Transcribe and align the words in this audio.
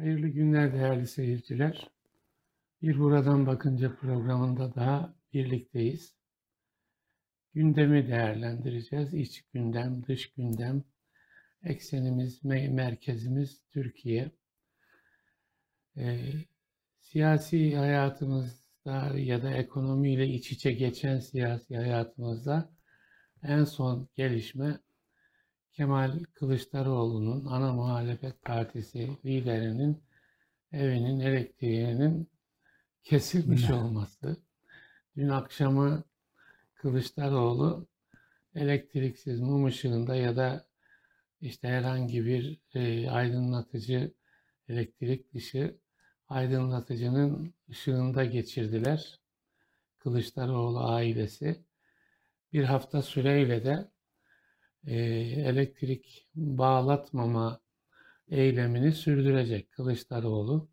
Hayırlı 0.00 0.28
günler 0.28 0.72
değerli 0.72 1.06
seyirciler. 1.06 1.90
Bir 2.82 2.98
Buradan 2.98 3.46
Bakınca 3.46 3.96
programında 3.96 4.74
daha 4.74 5.14
birlikteyiz. 5.32 6.14
Gündemi 7.54 8.08
değerlendireceğiz. 8.08 9.14
İç 9.14 9.42
gündem, 9.42 10.06
dış 10.06 10.32
gündem, 10.32 10.84
eksenimiz, 11.64 12.44
merkezimiz 12.44 13.62
Türkiye. 13.70 14.30
Ee, 15.96 16.32
siyasi 16.98 17.76
hayatımızda 17.76 19.18
ya 19.18 19.42
da 19.42 19.50
ekonomiyle 19.50 20.28
iç 20.28 20.52
içe 20.52 20.72
geçen 20.72 21.18
siyasi 21.18 21.76
hayatımızda 21.76 22.70
en 23.42 23.64
son 23.64 24.08
gelişme 24.16 24.78
Kemal 25.80 26.24
Kılıçdaroğlu'nun 26.34 27.46
ana 27.46 27.72
muhalefet 27.72 28.42
partisi 28.42 29.16
liderinin 29.24 30.02
evinin 30.72 31.20
elektriğinin 31.20 32.30
kesilmiş 33.02 33.70
olması. 33.70 34.36
Dün 35.16 35.28
akşamı 35.28 36.04
Kılıçdaroğlu 36.74 37.86
elektriksiz 38.54 39.40
mum 39.40 39.64
ışığında 39.64 40.16
ya 40.16 40.36
da 40.36 40.66
işte 41.40 41.68
herhangi 41.68 42.26
bir 42.26 42.60
e, 42.74 43.10
aydınlatıcı 43.10 44.14
elektrik 44.68 45.34
dışı 45.34 45.78
aydınlatıcının 46.28 47.54
ışığında 47.70 48.24
geçirdiler. 48.24 49.20
Kılıçdaroğlu 49.98 50.80
ailesi. 50.80 51.64
Bir 52.52 52.64
hafta 52.64 53.02
süreyle 53.02 53.64
de 53.64 53.88
elektrik 54.86 56.28
bağlatmama 56.34 57.60
eylemini 58.28 58.92
sürdürecek 58.92 59.72
Kılıçdaroğlu. 59.72 60.68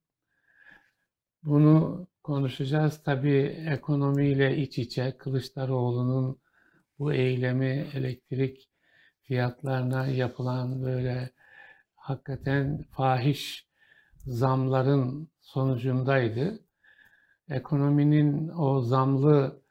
Bunu 1.44 2.08
konuşacağız. 2.24 3.04
Tabii 3.04 3.66
ekonomiyle 3.72 4.58
iç 4.58 4.78
içe 4.78 5.18
Kılıçdaroğlu'nun 5.18 6.40
bu 7.00 7.14
eylemi 7.14 7.88
elektrik 7.94 8.70
fiyatlarına 9.22 10.08
yapılan 10.08 10.84
böyle 10.84 11.30
hakikaten 11.96 12.84
fahiş 12.92 13.68
zamların 14.26 15.30
sonucundaydı. 15.42 16.60
Ekonominin 17.50 18.50
o 18.58 18.82
zamlı 18.82 19.62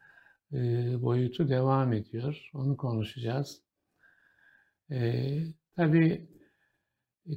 e, 0.52 0.56
boyutu 1.02 1.48
devam 1.48 1.92
ediyor. 1.92 2.50
Onu 2.54 2.76
konuşacağız. 2.76 3.65
E, 4.90 5.38
tabii 5.76 6.28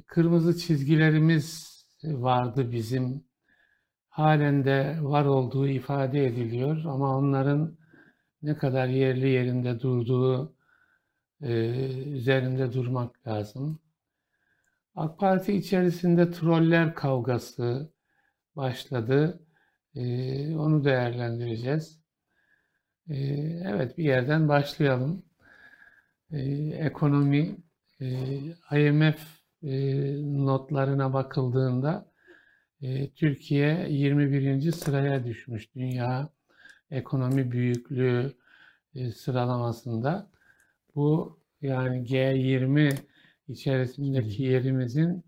kırmızı 0.06 0.58
çizgilerimiz 0.58 1.70
vardı 2.04 2.72
bizim. 2.72 3.24
Halen 4.08 4.64
de 4.64 4.98
var 5.00 5.24
olduğu 5.24 5.68
ifade 5.68 6.26
ediliyor 6.26 6.84
ama 6.84 7.16
onların 7.16 7.78
ne 8.42 8.56
kadar 8.56 8.86
yerli 8.86 9.28
yerinde 9.28 9.80
durduğu 9.80 10.56
e, 11.42 11.52
üzerinde 12.12 12.72
durmak 12.72 13.26
lazım. 13.28 13.80
AK 14.94 15.18
Parti 15.18 15.52
içerisinde 15.52 16.30
troller 16.30 16.94
kavgası 16.94 17.92
başladı. 18.56 19.40
E, 19.94 20.56
onu 20.56 20.84
değerlendireceğiz. 20.84 22.00
E, 23.08 23.16
evet 23.64 23.98
bir 23.98 24.04
yerden 24.04 24.48
başlayalım 24.48 25.29
e, 26.32 26.40
ekonomi, 26.78 27.56
e, 28.00 28.06
IMF 28.72 29.40
e, 29.62 29.72
notlarına 30.46 31.12
bakıldığında 31.12 32.10
e, 32.82 33.10
Türkiye 33.10 33.86
21. 33.90 34.72
sıraya 34.72 35.24
düşmüş 35.24 35.74
dünya 35.74 36.28
ekonomi 36.90 37.52
büyüklüğü 37.52 38.32
e, 38.94 39.10
sıralamasında. 39.10 40.30
Bu 40.94 41.38
yani 41.62 42.04
G20 42.06 42.98
içerisindeki 43.48 44.42
yerimizin 44.42 45.24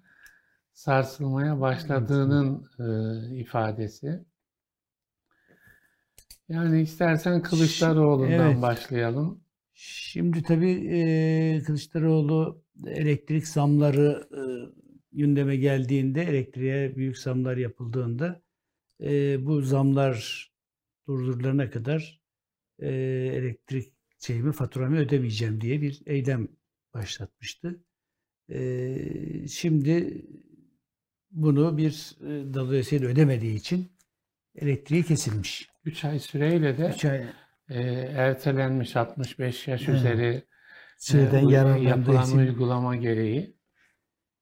sarsılmaya 0.72 1.60
başladığının 1.60 2.68
e, 2.78 3.36
ifadesi. 3.36 4.24
Yani 6.48 6.82
istersen 6.82 7.42
Kılıçdaroğlu'ndan 7.42 8.50
evet. 8.50 8.62
başlayalım. 8.62 9.41
Şimdi 9.74 10.42
tabii 10.42 10.88
e, 10.92 11.62
Kılıçdaroğlu 11.66 12.64
elektrik 12.86 13.46
zamları 13.46 14.28
e, 14.32 14.42
gündeme 15.12 15.56
geldiğinde, 15.56 16.22
elektriğe 16.22 16.96
büyük 16.96 17.18
zamlar 17.18 17.56
yapıldığında 17.56 18.42
e, 19.00 19.46
bu 19.46 19.62
zamlar 19.62 20.48
durdurulana 21.08 21.70
kadar 21.70 22.20
e, 22.78 22.88
elektrik 23.34 23.92
şeyimi, 24.18 24.52
faturamı 24.52 24.96
ödemeyeceğim 24.96 25.60
diye 25.60 25.82
bir 25.82 26.02
eylem 26.06 26.48
başlatmıştı. 26.94 27.84
E, 28.48 29.48
şimdi 29.48 30.26
bunu 31.30 31.76
bir 31.76 32.16
e, 32.20 32.54
dolayısıyla 32.54 33.08
ödemediği 33.08 33.54
için 33.54 33.92
elektriği 34.54 35.02
kesilmiş. 35.02 35.68
3 35.84 36.04
ay 36.04 36.18
süreyle 36.18 36.78
de 36.78 36.92
3 36.94 37.04
ay 37.04 37.26
e, 37.68 37.82
ertelenmiş 38.16 38.96
65 38.96 39.68
yaş 39.68 39.88
evet. 39.88 39.98
üzeri 39.98 40.44
Şeyden 40.98 41.48
e, 41.48 41.82
yapılan 41.82 42.26
için. 42.26 42.38
uygulama 42.38 42.96
gereği. 42.96 43.56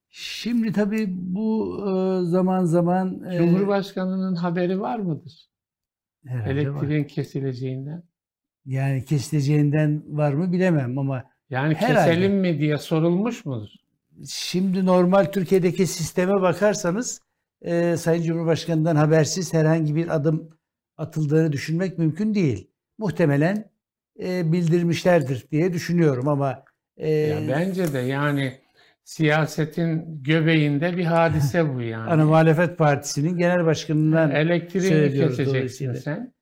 Şimdi 0.09 0.73
tabii 0.73 1.07
bu 1.09 1.79
e, 1.81 2.25
zaman 2.31 2.65
zaman 2.65 3.25
e, 3.31 3.39
Cumhurbaşkanının 3.39 4.35
haberi 4.35 4.81
var 4.81 4.99
mıdır? 4.99 5.51
Elektriğin 6.47 7.03
var. 7.03 7.09
kesileceğinden. 7.09 8.03
Yani 8.65 9.05
kesileceğinden 9.05 10.03
var 10.07 10.33
mı 10.33 10.53
bilemem 10.53 10.99
ama 10.99 11.25
yani 11.51 11.75
herhalde. 11.75 12.11
keselim 12.11 12.41
mi 12.41 12.59
diye 12.59 12.79
sorulmuş 12.79 13.45
mudur? 13.45 13.69
Şimdi 14.29 14.87
normal 14.87 15.25
Türkiye'deki 15.25 15.87
sisteme 15.87 16.41
bakarsanız 16.41 17.21
e, 17.63 17.97
Sayın 17.97 18.23
Cumhurbaşkanı'ndan 18.23 18.97
habersiz 18.97 19.55
herhangi 19.55 19.97
bir 19.97 20.09
adım 20.17 20.51
atıldığını 20.97 21.53
düşünmek 21.53 21.99
mümkün 21.99 22.35
değil 22.35 22.70
muhtemelen 23.01 23.71
e, 24.23 24.53
bildirmişlerdir 24.53 25.47
diye 25.51 25.73
düşünüyorum 25.73 26.29
ama 26.29 26.65
e, 26.97 27.11
ya 27.11 27.39
bence 27.49 27.93
de 27.93 27.99
yani 27.99 28.53
siyasetin 29.05 30.23
göbeğinde 30.23 30.97
bir 30.97 31.05
hadise 31.05 31.75
bu 31.75 31.83
yani. 31.95 32.11
Ana 32.11 32.25
Muhalefet 32.25 32.79
Partisi'nin 32.79 33.37
genel 33.37 33.65
başkanından 33.65 34.31
elektriğini 34.31 35.15
keseceksin 35.15 35.93
sen. 35.93 36.35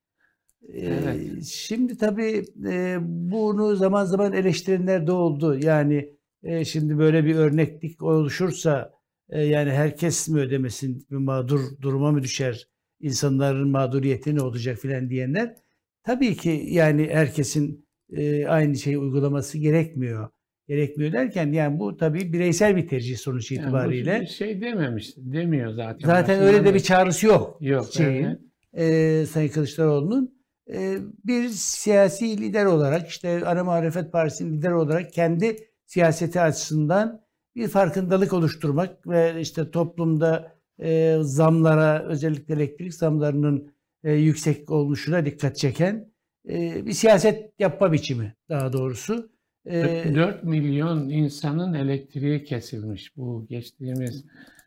E, 0.73 0.87
evet. 0.87 1.45
Şimdi 1.45 1.99
tabii 1.99 2.45
e, 2.67 2.99
bunu 3.03 3.77
zaman 3.77 4.05
zaman 4.05 4.33
eleştirenler 4.33 5.07
de 5.07 5.13
oldu. 5.13 5.59
Yani 5.63 6.15
e, 6.43 6.65
şimdi 6.65 6.99
böyle 6.99 7.25
bir 7.25 7.35
örneklik 7.35 8.03
oluşursa 8.03 8.93
e, 9.31 9.43
yani 9.43 9.71
herkes 9.71 10.29
mi 10.29 10.41
ödemesin, 10.41 11.07
mağdur 11.11 11.61
duruma 11.81 12.13
mı 12.13 12.23
düşer, 12.23 12.69
insanların 13.01 13.69
mağduriyeti 13.69 14.37
ne 14.37 14.43
olacak 14.43 14.79
filan 14.79 15.11
diyenler. 15.11 15.55
Tabii 16.05 16.37
ki 16.37 16.65
yani 16.69 17.09
herkesin 17.13 17.89
e, 18.13 18.47
aynı 18.47 18.77
şeyi 18.77 18.99
uygulaması 18.99 19.59
gerekmiyor. 19.59 20.29
Gerekmiyor 20.69 21.13
derken 21.13 21.53
yani 21.53 21.79
bu 21.79 21.97
tabii 21.97 22.33
bireysel 22.33 22.77
bir 22.77 22.89
tercih 22.89 23.17
sonuç 23.17 23.53
itibariyle. 23.53 24.11
Yani 24.11 24.29
şey 24.29 24.61
dememiş, 24.61 25.15
demiyor 25.17 25.73
zaten. 25.73 26.07
Zaten 26.07 26.43
öyle 26.43 26.65
de 26.65 26.75
bir 26.75 26.81
çağrısı 26.81 27.27
yok. 27.27 27.57
Yok. 27.61 27.87
Şeyin, 27.93 28.25
evet. 28.25 29.23
e, 29.23 29.27
Sayın 29.27 29.49
Kılıçdaroğlu'nun 29.49 30.39
e, 30.73 30.99
bir 31.25 31.49
siyasi 31.49 32.39
lider 32.39 32.65
olarak 32.65 33.09
işte 33.09 33.47
Ana 33.47 33.65
Muhalefet 33.65 34.13
Partisi'nin 34.13 34.57
lider 34.57 34.71
olarak 34.71 35.13
kendi 35.13 35.57
siyaseti 35.87 36.41
açısından 36.41 37.21
bir 37.57 37.69
farkındalık 37.69 38.33
oluşturmak 38.33 39.07
ve 39.07 39.41
işte 39.41 39.71
toplumda 39.71 40.59
e, 40.83 41.17
zamlara 41.21 42.05
özellikle 42.05 42.55
elektrik 42.55 42.95
zamlarının 42.95 43.73
e, 44.05 44.13
yüksek 44.13 44.71
olmuşuna 44.71 45.27
dikkat 45.27 45.57
çeken 45.57 46.13
e, 46.49 46.87
bir 46.87 46.93
siyaset 46.93 47.53
yapma 47.59 47.93
biçimi 47.93 48.35
daha 48.49 48.73
doğrusu. 48.73 49.33
E, 49.67 50.15
4 50.15 50.45
milyon 50.45 51.09
insanın 51.09 51.75
elektriği 51.75 52.45
kesilmiş 52.45 53.17
bu 53.17 53.47
geçtiğimiz 53.49 54.25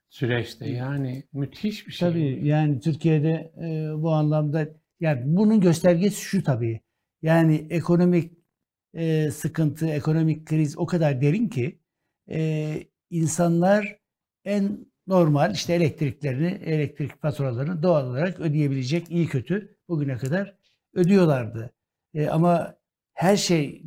süreçte. 0.09 0.69
Yani 0.69 1.23
müthiş 1.33 1.87
bir 1.87 1.91
şey. 1.91 2.09
Tabii 2.09 2.47
yani 2.47 2.79
Türkiye'de 2.79 3.53
e, 3.57 4.01
bu 4.01 4.11
anlamda 4.11 4.67
yani 4.99 5.21
bunun 5.25 5.61
göstergesi 5.61 6.21
şu 6.21 6.43
tabii. 6.43 6.81
Yani 7.21 7.67
ekonomik 7.69 8.33
e, 8.93 9.31
sıkıntı, 9.31 9.87
ekonomik 9.87 10.45
kriz 10.45 10.77
o 10.77 10.85
kadar 10.85 11.21
derin 11.21 11.49
ki 11.49 11.79
e, 12.29 12.73
insanlar 13.09 13.99
en 14.45 14.90
normal 15.07 15.53
işte 15.53 15.73
elektriklerini, 15.73 16.47
elektrik 16.65 17.21
faturalarını 17.21 17.83
doğal 17.83 18.07
olarak 18.07 18.39
ödeyebilecek 18.39 19.11
iyi 19.11 19.27
kötü 19.27 19.77
bugüne 19.87 20.17
kadar 20.17 20.55
ödüyorlardı. 20.93 21.73
E, 22.13 22.27
ama 22.27 22.75
her 23.13 23.37
şey 23.37 23.83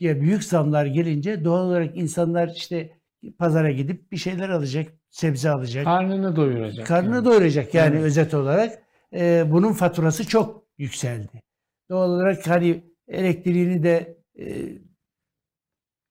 ya 0.00 0.20
büyük 0.20 0.44
zamlar 0.44 0.86
gelince 0.86 1.44
doğal 1.44 1.66
olarak 1.66 1.96
insanlar 1.96 2.48
işte 2.48 2.98
pazara 3.38 3.70
gidip 3.70 4.12
bir 4.12 4.16
şeyler 4.16 4.48
alacak, 4.48 4.92
sebze 5.10 5.50
alacak. 5.50 5.84
Karnını 5.84 6.36
doyuracak. 6.36 6.86
Karnını 6.86 7.14
yani. 7.14 7.24
doyuracak 7.24 7.74
yani 7.74 7.94
Evet. 7.94 8.04
özet 8.04 8.34
olarak. 8.34 8.82
E, 9.12 9.44
bunun 9.50 9.72
faturası 9.72 10.26
çok 10.26 10.64
yükseldi. 10.78 11.42
Doğal 11.90 12.10
olarak 12.10 12.46
hani 12.46 12.84
elektriğini 13.08 13.82
de 13.82 14.18
e, 14.38 14.44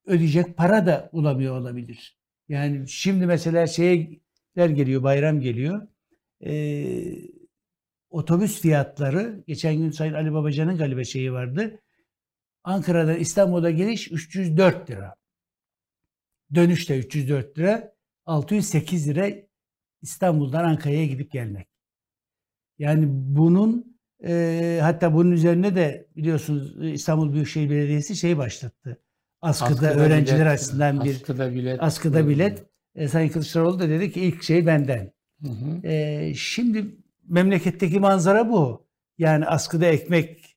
ödeyecek 0.06 0.58
para 0.58 0.86
da 0.86 1.10
bulamıyor 1.14 1.60
olabilir. 1.60 2.23
Yani 2.50 2.88
şimdi 2.88 3.26
mesela 3.26 3.68
şeyler 3.68 4.70
geliyor, 4.70 5.04
bayram 5.04 5.42
geliyor. 5.42 5.88
Ee, 6.46 7.16
otobüs 8.10 8.62
fiyatları, 8.62 9.44
geçen 9.48 9.76
gün 9.78 9.92
Sayın 9.92 10.14
Ali 10.14 10.34
Babacan'ın 10.34 10.78
galiba 10.78 11.04
şeyi 11.04 11.34
vardı. 11.34 11.80
Ankara'dan 12.64 13.20
İstanbul'a 13.20 13.72
geliş 13.72 14.12
304 14.12 14.90
lira. 14.90 15.16
Dönüş 16.56 16.90
de 16.90 17.00
304 17.00 17.58
lira. 17.58 17.94
608 18.26 19.08
lira 19.08 19.30
İstanbul'dan 20.02 20.64
Ankara'ya 20.64 21.06
gidip 21.06 21.32
gelmek. 21.32 21.68
Yani 22.80 23.06
bunun 23.10 23.98
e, 24.24 24.80
hatta 24.82 25.14
bunun 25.14 25.32
üzerine 25.32 25.76
de 25.76 26.08
biliyorsunuz 26.16 26.94
İstanbul 26.94 27.34
Büyükşehir 27.34 27.70
Belediyesi 27.70 28.16
şey 28.16 28.38
başlattı. 28.38 29.00
Askıda, 29.44 29.94
öğrenciler 29.94 30.40
bilet- 30.40 30.54
açısından 30.54 31.04
bir 31.04 31.16
askıda 31.16 31.54
bilet. 31.54 31.84
askıda 31.84 32.28
bilet. 32.28 32.66
E, 32.96 33.08
Sayın 33.08 33.30
Kılıçdaroğlu 33.30 33.80
da 33.80 33.90
dedi 33.90 34.12
ki 34.12 34.22
ilk 34.22 34.44
şey 34.44 34.66
benden. 34.66 35.12
Hı 35.42 35.50
hı. 35.50 35.88
E, 35.88 36.34
şimdi 36.36 36.86
memleketteki 37.30 38.00
manzara 38.00 38.50
bu. 38.50 38.88
Yani 39.18 39.46
askıda 39.46 39.86
ekmek 39.86 40.56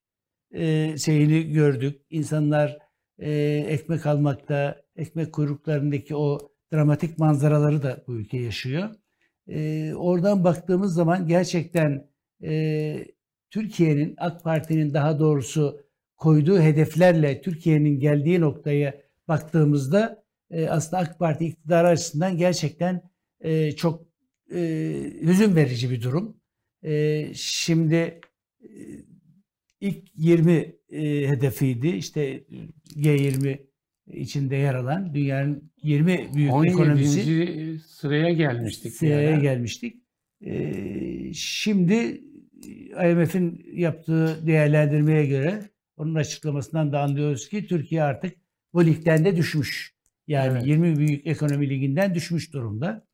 e, 0.55 0.95
şeyini 0.99 1.53
gördük. 1.53 2.03
İnsanlar 2.11 2.79
e, 3.19 3.31
ekmek 3.69 4.07
almakta, 4.07 4.83
ekmek 4.97 5.33
kuyruklarındaki 5.33 6.17
o 6.17 6.39
dramatik 6.73 7.19
manzaraları 7.19 7.83
da 7.83 8.05
bu 8.07 8.17
ülke 8.17 8.39
yaşıyor. 8.39 8.89
E, 9.49 9.93
oradan 9.95 10.45
baktığımız 10.45 10.95
zaman 10.95 11.27
gerçekten 11.27 12.07
e, 12.43 13.05
Türkiye'nin, 13.51 14.15
AK 14.19 14.45
Parti'nin 14.45 14.95
daha 14.95 15.19
doğrusu 15.19 15.81
koyduğu 16.17 16.61
hedeflerle 16.61 17.41
Türkiye'nin 17.41 18.01
geldiği 18.01 18.41
noktaya 18.41 19.03
baktığımızda 19.29 20.25
e, 20.51 20.69
aslında 20.69 21.03
AK 21.03 21.19
Parti 21.19 21.45
iktidarı 21.45 21.89
açısından 21.89 22.37
gerçekten 22.37 23.03
e, 23.41 23.73
çok 23.73 24.07
e, 24.55 24.61
hüzün 25.23 25.57
verici 25.57 25.91
bir 25.91 26.03
durum. 26.03 26.37
E, 26.83 27.25
şimdi 27.35 28.21
e, 28.63 28.71
ilk 29.81 30.05
20 30.17 30.53
e, 30.91 31.29
hedefiydi. 31.29 31.89
İşte 31.89 32.45
G20 32.97 33.59
içinde 34.13 34.57
yer 34.57 34.75
alan 34.75 35.15
dünyanın 35.15 35.73
20 35.83 36.31
büyük 36.35 36.53
17. 36.53 36.73
ekonomisi 36.73 37.79
sıraya 37.89 38.33
gelmiştik. 38.33 38.93
sıraya 38.93 39.31
ara. 39.31 39.41
gelmiştik. 39.41 40.03
Ee, 40.45 41.33
şimdi 41.35 42.21
IMF'in 43.11 43.67
yaptığı 43.73 44.47
değerlendirmeye 44.47 45.27
göre 45.27 45.63
onun 45.97 46.15
açıklamasından 46.15 46.93
da 46.93 47.01
anlıyoruz 47.01 47.49
ki 47.49 47.67
Türkiye 47.67 48.03
artık 48.03 48.37
bu 48.75 48.87
ligden 48.87 49.25
de 49.25 49.37
düşmüş. 49.37 49.97
Yani 50.27 50.53
Evet. 50.53 50.67
20 50.67 50.97
büyük 50.97 51.27
ekonomi 51.27 51.69
liginden 51.69 52.15
düşmüş 52.15 52.53
durumda. 52.53 53.07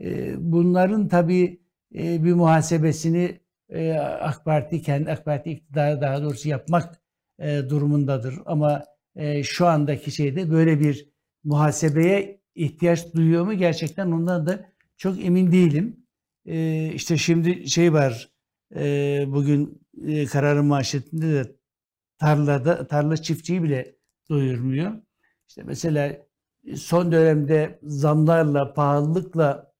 Ee, 0.00 0.34
bunların 0.38 1.08
tabii 1.08 1.60
e, 1.94 2.24
bir 2.24 2.32
muhasebesini 2.32 3.40
e, 3.68 3.92
AK 4.20 4.44
Parti 4.44 4.82
kendi 4.82 5.10
AK 5.10 5.24
Parti 5.24 5.50
iktidarı 5.50 6.00
daha 6.00 6.22
doğrusu 6.22 6.48
yapmak 6.48 7.00
e, 7.38 7.62
durumundadır. 7.70 8.34
Ama 8.46 8.84
şu 9.42 9.66
andaki 9.66 10.10
şeyde 10.10 10.50
böyle 10.50 10.80
bir 10.80 11.10
muhasebeye 11.44 12.40
ihtiyaç 12.54 13.14
duyuyor 13.14 13.44
mu 13.44 13.54
gerçekten 13.54 14.10
ondan 14.10 14.46
da 14.46 14.72
çok 14.96 15.24
emin 15.24 15.52
değilim. 15.52 15.96
İşte 16.94 17.16
şimdi 17.16 17.70
şey 17.70 17.92
var 17.92 18.30
bugün 19.26 19.82
kararın 20.32 20.66
manşetinde 20.66 21.34
de 21.34 21.55
tarlada 22.18 22.86
tarla 22.86 23.16
çiftçiyi 23.16 23.62
bile 23.62 23.96
doyurmuyor. 24.28 24.92
İşte 25.48 25.62
mesela 25.62 26.26
son 26.76 27.12
dönemde 27.12 27.78
zamlarla, 27.82 28.72
pahalılıkla 28.72 29.72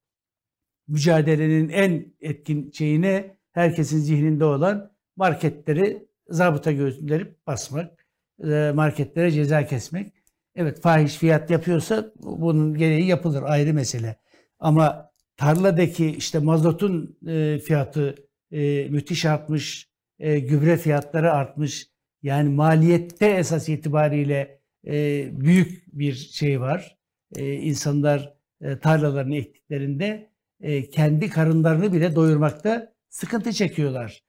mücadelenin 0.88 1.68
en 1.68 2.14
etkin 2.20 2.70
şeyine 2.70 3.36
herkesin 3.52 3.98
zihninde 3.98 4.44
olan 4.44 4.92
marketleri 5.16 6.08
zabıta 6.28 6.72
gönderip 6.72 7.46
basmak, 7.46 8.06
e, 8.44 8.72
marketlere 8.74 9.30
ceza 9.30 9.66
kesmek. 9.66 10.12
Evet 10.54 10.80
fahiş 10.80 11.16
fiyat 11.16 11.50
yapıyorsa 11.50 12.12
bunun 12.16 12.74
gereği 12.74 13.06
yapılır 13.06 13.42
ayrı 13.42 13.74
mesele. 13.74 14.16
Ama 14.58 15.10
tarladaki 15.36 16.06
işte 16.06 16.38
mazotun 16.38 17.18
e, 17.26 17.58
fiyatı 17.58 18.14
e, 18.50 18.88
müthiş 18.88 19.24
artmış, 19.24 19.90
e, 20.18 20.38
gübre 20.38 20.76
fiyatları 20.76 21.32
artmış. 21.32 21.90
Yani 22.22 22.48
maliyette 22.48 23.26
esas 23.26 23.68
itibariyle 23.68 24.60
e, 24.86 25.28
büyük 25.40 25.84
bir 25.92 26.14
şey 26.14 26.60
var. 26.60 26.96
E, 27.36 27.54
insanlar 27.54 28.34
e, 28.60 28.78
tarlalarını 28.78 29.36
ektiklerinde 29.36 30.30
e, 30.60 30.90
kendi 30.90 31.30
karınlarını 31.30 31.92
bile 31.92 32.16
doyurmakta 32.16 32.94
sıkıntı 33.08 33.52
çekiyorlar. 33.52 34.22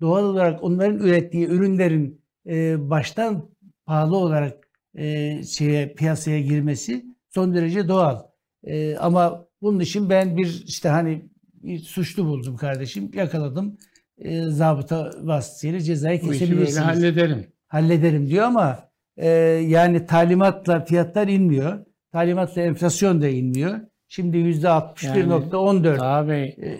Doğal 0.00 0.24
olarak 0.24 0.62
onların 0.62 0.98
ürettiği 0.98 1.46
ürünlerin 1.46 2.24
e, 2.46 2.90
baştan 2.90 3.50
pahalı 3.86 4.16
olarak 4.16 4.68
e, 4.94 5.42
şeye 5.42 5.94
piyasaya 5.94 6.40
girmesi 6.40 7.04
son 7.30 7.54
derece 7.54 7.88
doğal. 7.88 8.22
E, 8.64 8.96
ama 8.96 9.48
bunun 9.62 9.80
için 9.80 10.10
ben 10.10 10.36
bir 10.36 10.64
işte 10.66 10.88
hani 10.88 11.28
bir 11.54 11.78
suçlu 11.78 12.24
buldum 12.26 12.56
kardeşim, 12.56 13.10
yakaladım. 13.14 13.78
E, 14.18 14.42
zabıta 14.42 15.10
vasıtasıyla 15.22 15.80
cezayı 15.80 16.22
Bu 16.22 16.30
kesebilirsiniz. 16.30 16.78
hallederim. 16.86 17.46
Hallederim 17.66 18.28
diyor 18.28 18.44
ama 18.44 18.88
e, 19.16 19.28
yani 19.68 20.06
talimatla 20.06 20.84
fiyatlar 20.84 21.28
inmiyor. 21.28 21.86
Talimatla 22.12 22.62
enflasyon 22.62 23.22
da 23.22 23.28
inmiyor. 23.28 23.80
Şimdi 24.08 24.36
%61.14. 24.36 25.98
Daha 25.98 26.28
Bey 26.28 26.44
E, 26.44 26.78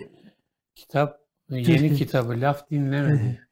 kitap 0.75 1.19
yeni 1.49 1.95
kitabı 1.95 2.41
laf 2.41 2.69
dinlemedi. 2.71 3.41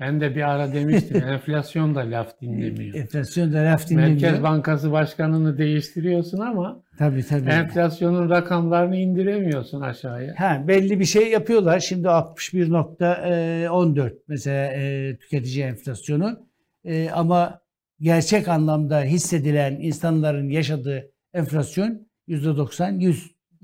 Ben 0.00 0.20
de 0.20 0.34
bir 0.34 0.50
ara 0.50 0.72
demiştim 0.74 1.16
enflasyon 1.28 1.94
da 1.94 2.00
laf 2.00 2.40
dinlemiyor. 2.40 2.94
enflasyon 2.94 3.52
da 3.52 3.58
laf 3.58 3.88
dinlemiyor. 3.90 4.20
Merkez 4.20 4.42
Bankası 4.42 4.92
Başkanı'nı 4.92 5.58
değiştiriyorsun 5.58 6.38
ama 6.38 6.82
Tabii 6.98 7.26
tabii. 7.26 7.50
enflasyonun 7.50 8.30
rakamlarını 8.30 8.96
indiremiyorsun 8.96 9.80
aşağıya. 9.80 10.34
Ha, 10.38 10.64
belli 10.68 11.00
bir 11.00 11.04
şey 11.04 11.30
yapıyorlar. 11.30 11.80
Şimdi 11.80 12.08
61.14 12.08 14.12
mesela 14.28 14.72
e, 14.72 15.16
tüketici 15.16 15.64
enflasyonu. 15.64 16.38
E, 16.84 17.10
ama 17.10 17.60
gerçek 18.00 18.48
anlamda 18.48 19.02
hissedilen 19.02 19.72
insanların 19.80 20.48
yaşadığı 20.48 21.10
enflasyon 21.34 22.06
%90-100 22.28 23.14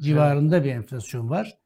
civarında 0.01 0.65
bir 0.65 0.71
enflasyon 0.71 1.31
var. 1.31 1.59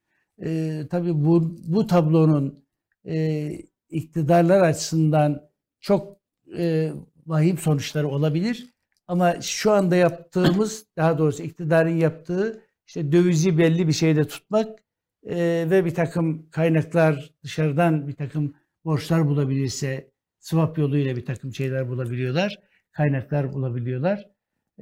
E, 0.44 0.80
tabii 0.90 1.14
bu, 1.14 1.56
bu 1.66 1.86
tablonun 1.86 2.64
e, 3.08 3.48
iktidarlar 3.94 4.60
açısından 4.60 5.50
çok 5.80 6.16
e, 6.58 6.92
vahim 7.26 7.58
sonuçları 7.58 8.08
olabilir. 8.08 8.74
Ama 9.08 9.40
şu 9.40 9.72
anda 9.72 9.96
yaptığımız, 9.96 10.86
daha 10.96 11.18
doğrusu 11.18 11.42
iktidarın 11.42 11.96
yaptığı 11.96 12.62
işte 12.86 13.12
dövizi 13.12 13.58
belli 13.58 13.88
bir 13.88 13.92
şeyde 13.92 14.24
tutmak 14.24 14.78
e, 15.26 15.66
ve 15.70 15.84
bir 15.84 15.94
takım 15.94 16.50
kaynaklar 16.50 17.30
dışarıdan 17.44 18.08
bir 18.08 18.12
takım 18.12 18.54
borçlar 18.84 19.28
bulabilirse 19.28 20.10
swap 20.38 20.78
yoluyla 20.78 21.16
bir 21.16 21.26
takım 21.26 21.54
şeyler 21.54 21.88
bulabiliyorlar, 21.88 22.56
kaynaklar 22.92 23.52
bulabiliyorlar. 23.52 24.28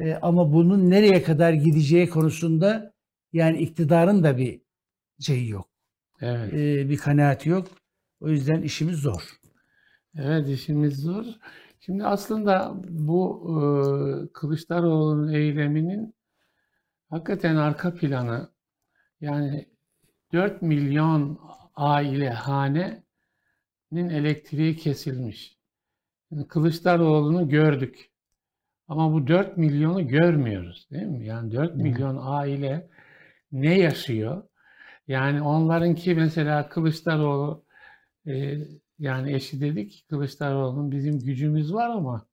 E, 0.01 0.15
ama 0.15 0.53
bunun 0.53 0.91
nereye 0.91 1.23
kadar 1.23 1.53
gideceği 1.53 2.09
konusunda 2.09 2.93
yani 3.33 3.59
iktidarın 3.59 4.23
da 4.23 4.39
bir 4.39 4.61
şeyi 5.21 5.49
yok, 5.49 5.69
Evet. 6.21 6.53
e, 6.55 6.89
bir 6.91 6.97
kanaati 6.97 7.49
yok. 7.49 7.69
O 8.23 8.29
yüzden 8.29 8.63
işimiz 8.63 8.99
zor. 8.99 9.41
Evet 10.17 10.49
işimiz 10.49 11.01
zor. 11.01 11.25
Şimdi 11.81 12.05
aslında 12.05 12.75
bu 12.89 13.43
e, 13.51 14.33
Kılıçdaroğlu'nun 14.33 15.33
eyleminin 15.33 16.15
hakikaten 17.11 17.57
arka 17.57 17.95
planı 17.95 18.49
yani 19.21 19.67
4 20.33 20.63
milyon 20.63 21.41
aile 21.77 22.31
hanenin 22.31 23.03
elektriği 23.93 24.77
kesilmiş. 24.77 25.59
Yani 26.31 26.49
Kılıçdaroğlu'nu 26.49 27.49
gördük. 27.49 28.11
Ama 28.89 29.13
bu 29.13 29.27
4 29.29 29.57
milyonu 29.57 30.09
görmüyoruz 30.09 30.89
değil 30.91 31.07
mi? 31.07 31.27
Yani 31.27 31.53
4 31.53 31.77
milyon 31.77 32.19
aile 32.21 32.89
ne 33.53 33.79
yaşıyor? 33.79 34.43
Yani 35.09 35.43
onlarınki 35.43 36.15
mesela 36.15 36.69
Kılıçdaroğlu 36.69 37.65
e, 38.27 38.59
yani 38.99 39.35
eşi 39.35 39.61
dedi 39.61 39.89
ki 39.89 40.07
Kılıçdaroğlu'nun 40.07 40.93
bizim 40.93 41.19
gücümüz 41.21 41.75
var 41.75 41.91
ama 41.91 42.27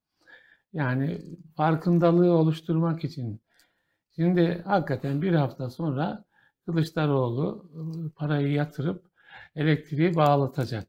yani 0.74 1.22
farkındalığı 1.56 2.32
oluşturmak 2.34 3.04
için 3.04 3.42
Şimdi 4.20 4.62
hakikaten 4.66 5.22
bir 5.22 5.34
hafta 5.34 5.70
sonra 5.70 6.26
Kılıçdaroğlu 6.66 7.70
ıı, 7.76 8.12
parayı 8.12 8.52
yatırıp 8.52 9.06
elektriği 9.56 10.16
bağlatacak. 10.16 10.88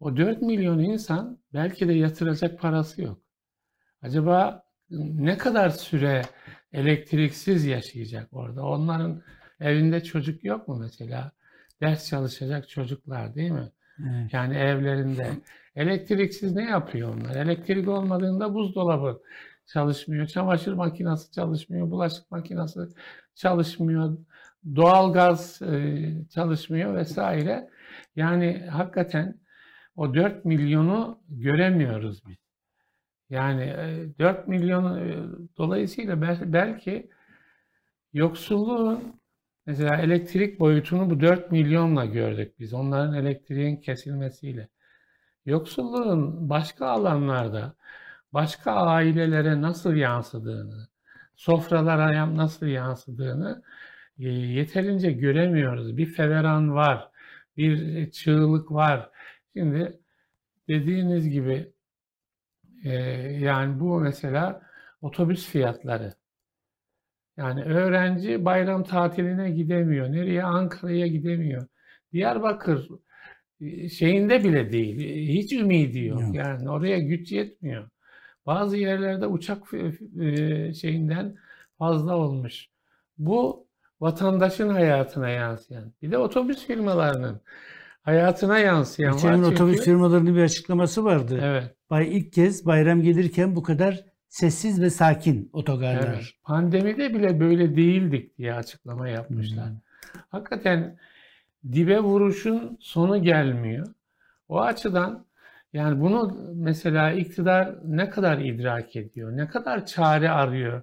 O 0.00 0.16
4 0.16 0.42
milyon 0.42 0.78
insan 0.78 1.38
belki 1.54 1.88
de 1.88 1.92
yatıracak 1.92 2.60
parası 2.60 3.02
yok. 3.02 3.18
Acaba 4.02 4.64
ne 4.90 5.38
kadar 5.38 5.70
süre 5.70 6.22
elektriksiz 6.72 7.64
yaşayacak 7.66 8.28
orada? 8.32 8.62
Onların 8.66 9.22
evinde 9.60 10.04
çocuk 10.04 10.44
yok 10.44 10.68
mu 10.68 10.76
mesela? 10.80 11.32
Ders 11.80 12.08
çalışacak 12.08 12.68
çocuklar 12.68 13.34
değil 13.34 13.50
mi? 13.50 13.72
Evet. 14.00 14.32
Yani 14.34 14.56
evlerinde. 14.56 15.30
Elektriksiz 15.76 16.54
ne 16.54 16.64
yapıyor 16.64 17.14
onlar? 17.14 17.36
Elektrik 17.36 17.88
olmadığında 17.88 18.54
buzdolabı 18.54 19.22
çalışmıyor, 19.66 20.26
çamaşır 20.26 20.72
makinesi 20.72 21.32
çalışmıyor, 21.32 21.90
bulaşık 21.90 22.30
makinesi 22.30 22.80
çalışmıyor, 23.34 24.18
doğalgaz 24.76 25.62
e, 25.62 26.04
çalışmıyor 26.30 26.94
vesaire. 26.94 27.70
Yani 28.16 28.66
hakikaten 28.70 29.40
o 29.96 30.14
4 30.14 30.44
milyonu 30.44 31.20
göremiyoruz 31.28 32.26
biz. 32.28 32.36
Yani 33.30 33.74
4 34.18 34.38
e, 34.38 34.42
milyon 34.50 34.98
e, 34.98 35.16
dolayısıyla 35.58 36.22
belki 36.52 37.10
yoksulluğun 38.12 39.20
mesela 39.68 39.96
elektrik 39.96 40.60
boyutunu 40.60 41.10
bu 41.10 41.20
4 41.20 41.52
milyonla 41.52 42.04
gördük 42.06 42.54
biz. 42.60 42.74
Onların 42.74 43.14
elektriğin 43.14 43.76
kesilmesiyle. 43.76 44.68
Yoksulluğun 45.46 46.50
başka 46.50 46.86
alanlarda 46.86 47.74
başka 48.32 48.72
ailelere 48.72 49.62
nasıl 49.62 49.94
yansıdığını, 49.94 50.88
sofralara 51.36 52.36
nasıl 52.36 52.66
yansıdığını 52.66 53.62
e, 54.18 54.28
yeterince 54.28 55.12
göremiyoruz. 55.12 55.96
Bir 55.96 56.06
feveran 56.06 56.74
var, 56.74 57.10
bir 57.56 58.10
çığlık 58.10 58.72
var. 58.72 59.10
Şimdi 59.56 60.00
dediğiniz 60.68 61.30
gibi 61.30 61.72
e, 62.84 62.92
yani 63.40 63.80
bu 63.80 64.00
mesela 64.00 64.62
otobüs 65.02 65.46
fiyatları. 65.48 66.14
Yani 67.38 67.62
öğrenci 67.62 68.44
bayram 68.44 68.84
tatiline 68.84 69.50
gidemiyor. 69.50 70.12
Nereye? 70.12 70.42
Ankara'ya 70.42 71.06
gidemiyor. 71.06 71.66
Diyarbakır 72.12 72.88
e, 73.60 73.88
şeyinde 73.88 74.44
bile 74.44 74.72
değil. 74.72 75.28
Hiç 75.28 75.52
ümidi 75.52 76.04
yok. 76.04 76.20
yok. 76.20 76.34
Yani 76.34 76.70
oraya 76.70 76.98
güç 76.98 77.32
yetmiyor. 77.32 77.88
Bazı 78.46 78.76
yerlerde 78.76 79.26
uçak 79.26 79.62
e, 80.20 80.74
şeyinden 80.74 81.36
fazla 81.78 82.16
olmuş. 82.16 82.66
Bu 83.18 83.66
vatandaşın 84.00 84.68
hayatına 84.68 85.28
yansıyan. 85.28 85.92
Bir 86.02 86.10
de 86.10 86.18
otobüs 86.18 86.66
firmalarının 86.66 87.40
hayatına 88.02 88.58
yansıyan 88.58 89.12
Geçen 89.12 89.30
var. 89.30 89.36
Çünkü... 89.36 89.48
otobüs 89.48 89.84
firmalarının 89.84 90.36
bir 90.36 90.42
açıklaması 90.42 91.04
vardı. 91.04 91.40
Evet. 91.42 91.74
Bay 91.90 92.18
ilk 92.18 92.32
kez 92.32 92.66
bayram 92.66 93.02
gelirken 93.02 93.56
bu 93.56 93.62
kadar 93.62 94.04
sessiz 94.28 94.80
ve 94.80 94.90
sakin 94.90 95.50
otogarlar. 95.52 96.14
Evet. 96.14 96.24
Pandemide 96.42 97.14
bile 97.14 97.40
böyle 97.40 97.76
değildik 97.76 98.38
diye 98.38 98.54
açıklama 98.54 99.08
yapmışlar. 99.08 99.68
Hmm. 99.68 99.76
Hakikaten 100.28 100.98
dibe 101.72 101.98
vuruşun 102.00 102.78
sonu 102.80 103.22
gelmiyor. 103.22 103.86
O 104.48 104.60
açıdan 104.60 105.26
yani 105.72 106.00
bunu 106.00 106.52
mesela 106.54 107.12
iktidar 107.12 107.78
ne 107.84 108.10
kadar 108.10 108.38
idrak 108.38 108.96
ediyor, 108.96 109.36
ne 109.36 109.48
kadar 109.48 109.86
çare 109.86 110.30
arıyor 110.30 110.82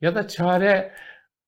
ya 0.00 0.14
da 0.14 0.28
çare 0.28 0.94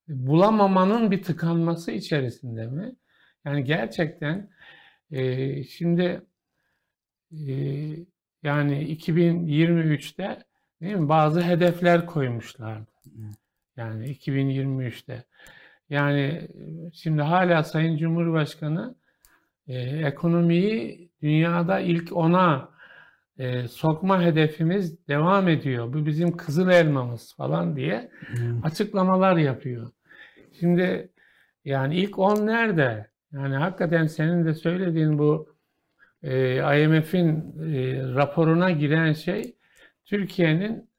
bulamamanın 0.08 1.10
bir 1.10 1.22
tıkanması 1.22 1.92
içerisinde 1.92 2.66
mi? 2.66 2.96
Yani 3.44 3.64
gerçekten 3.64 4.50
e, 5.10 5.64
şimdi 5.64 6.22
e, 7.32 7.54
yani 8.42 8.96
2023'te 8.96 10.44
değil 10.82 10.96
mi 10.96 11.08
bazı 11.08 11.40
hedefler 11.40 12.06
koymuşlardı. 12.06 12.90
Yani 13.76 14.06
2023'te. 14.06 15.24
Yani 15.90 16.48
şimdi 16.94 17.22
hala 17.22 17.62
Sayın 17.62 17.96
Cumhurbaşkanı 17.96 18.94
e, 19.68 19.78
ekonomiyi 19.80 21.10
dünyada 21.22 21.80
ilk 21.80 22.16
ona 22.16 22.68
e, 23.38 23.68
sokma 23.68 24.22
hedefimiz 24.22 25.08
devam 25.08 25.48
ediyor. 25.48 25.92
Bu 25.92 26.06
bizim 26.06 26.36
kızıl 26.36 26.68
elmamız 26.68 27.34
falan 27.36 27.76
diye 27.76 28.10
hmm. 28.26 28.64
açıklamalar 28.64 29.36
yapıyor. 29.36 29.90
Şimdi 30.60 31.12
yani 31.64 31.96
ilk 31.96 32.18
10 32.18 32.46
nerede? 32.46 33.10
Yani 33.32 33.56
hakikaten 33.56 34.06
senin 34.06 34.44
de 34.44 34.54
söylediğin 34.54 35.18
bu 35.18 35.48
e, 36.22 36.56
IMF'in 36.82 37.54
e, 37.74 38.02
raporuna 38.14 38.70
giren 38.70 39.12
şey 39.12 39.56
Türkiye'nin 40.12 40.90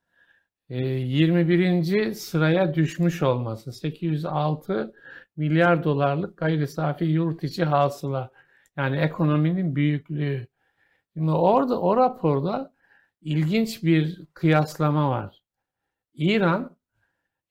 e, 0.69 0.77
21. 0.77 2.13
sıraya 2.13 2.73
düşmüş 2.73 3.23
olması. 3.23 3.71
806 3.71 4.93
milyar 5.37 5.83
dolarlık 5.83 6.37
gayri 6.37 6.67
safi 6.67 7.05
yurt 7.05 7.43
içi 7.43 7.63
hasıla. 7.63 8.31
Yani 8.77 8.97
ekonominin 8.97 9.75
büyüklüğü. 9.75 10.47
Şimdi 11.13 11.31
orada 11.31 11.81
o 11.81 11.97
raporda 11.97 12.73
ilginç 13.21 13.83
bir 13.83 14.25
kıyaslama 14.33 15.09
var. 15.09 15.41
İran 16.13 16.75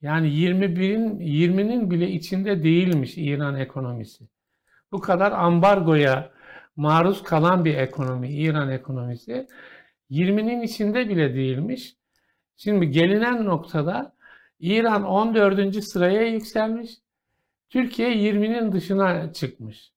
yani 0.01 0.29
21'in 0.29 1.19
20'nin 1.19 1.91
bile 1.91 2.11
içinde 2.11 2.65
değilmiş 2.65 3.19
İran 3.19 3.57
ekonomisi. 3.57 4.25
Bu 4.93 5.01
kadar 5.01 5.33
ambargoya 5.33 6.31
maruz 6.77 7.23
kalan 7.23 7.65
bir 7.65 7.75
ekonomi 7.75 8.31
İran 8.31 8.71
ekonomisi 8.71 9.47
20'nin 10.13 10.63
içinde 10.63 11.09
bile 11.09 11.35
değilmiş. 11.35 11.97
Şimdi 12.57 12.91
gelinen 12.91 13.45
noktada 13.45 14.15
İran 14.61 15.05
14. 15.05 15.85
sıraya 15.85 16.23
yükselmiş. 16.29 16.91
Türkiye 17.71 18.11
20'nin 18.17 18.73
dışına 18.73 19.33
çıkmış. 19.33 19.93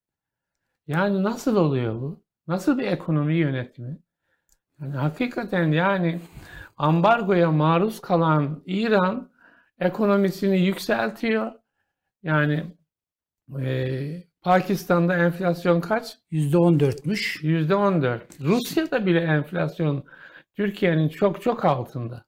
Yani 0.87 1.23
nasıl 1.23 1.55
oluyor 1.55 2.01
bu? 2.01 2.23
Nasıl 2.47 2.77
bir 2.77 2.87
ekonomi 2.87 3.35
yönetimi? 3.35 3.97
Yani 4.81 4.95
hakikaten 4.95 5.71
yani 5.71 6.19
ambargoya 6.77 7.51
maruz 7.51 8.01
kalan 8.01 8.63
İran 8.65 9.29
ekonomisini 9.79 10.59
yükseltiyor. 10.59 11.51
Yani 12.23 12.63
e, 13.61 14.23
Pakistan'da 14.45 15.15
enflasyon 15.15 15.81
kaç? 15.81 16.17
%14'müş. 16.31 17.43
%14. 17.43 18.21
Rusya'da 18.39 19.05
bile 19.05 19.19
enflasyon 19.19 20.03
Türkiye'nin 20.55 21.09
çok 21.09 21.41
çok 21.41 21.65
altında. 21.65 22.25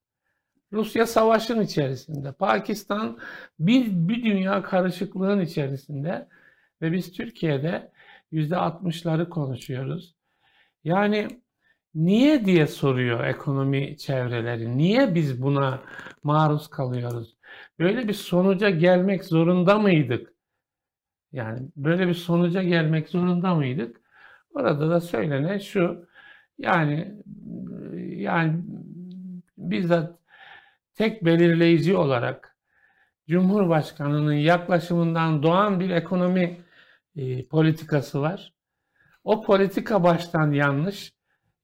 Rusya 0.74 1.06
savaşın 1.06 1.62
içerisinde. 1.62 2.32
Pakistan 2.32 3.20
bir, 3.60 3.86
bir 3.92 4.24
dünya 4.24 4.62
karışıklığın 4.62 5.42
içerisinde. 5.42 6.28
Ve 6.82 6.92
biz 6.92 7.12
Türkiye'de 7.12 7.92
%60'ları 8.32 9.30
konuşuyoruz. 9.30 10.16
Yani 10.84 11.28
niye 11.96 12.46
diye 12.46 12.68
soruyor 12.68 13.24
ekonomi 13.24 13.98
çevreleri. 13.98 14.78
Niye 14.78 15.16
biz 15.16 15.42
buna 15.42 15.82
maruz 16.24 16.68
kalıyoruz? 16.68 17.38
Böyle 17.80 18.08
bir 18.08 18.14
sonuca 18.14 18.70
gelmek 18.70 19.24
zorunda 19.24 19.80
mıydık? 19.80 20.37
Yani 21.32 21.70
böyle 21.76 22.08
bir 22.08 22.14
sonuca 22.14 22.64
gelmek 22.64 23.10
zorunda 23.10 23.56
mıydık? 23.56 24.02
Orada 24.54 24.90
da 24.90 25.02
söylenen 25.02 25.58
şu. 25.58 26.08
Yani 26.58 27.16
yani 28.18 28.64
bizzat 29.58 30.20
tek 30.96 31.26
belirleyici 31.26 31.96
olarak 31.96 32.58
Cumhurbaşkanının 33.30 34.34
yaklaşımından 34.34 35.44
doğan 35.44 35.80
bir 35.80 35.90
ekonomi 35.90 36.58
e, 37.16 37.46
politikası 37.46 38.22
var. 38.22 38.54
O 39.24 39.44
politika 39.44 40.04
baştan 40.04 40.52
yanlış. 40.52 41.14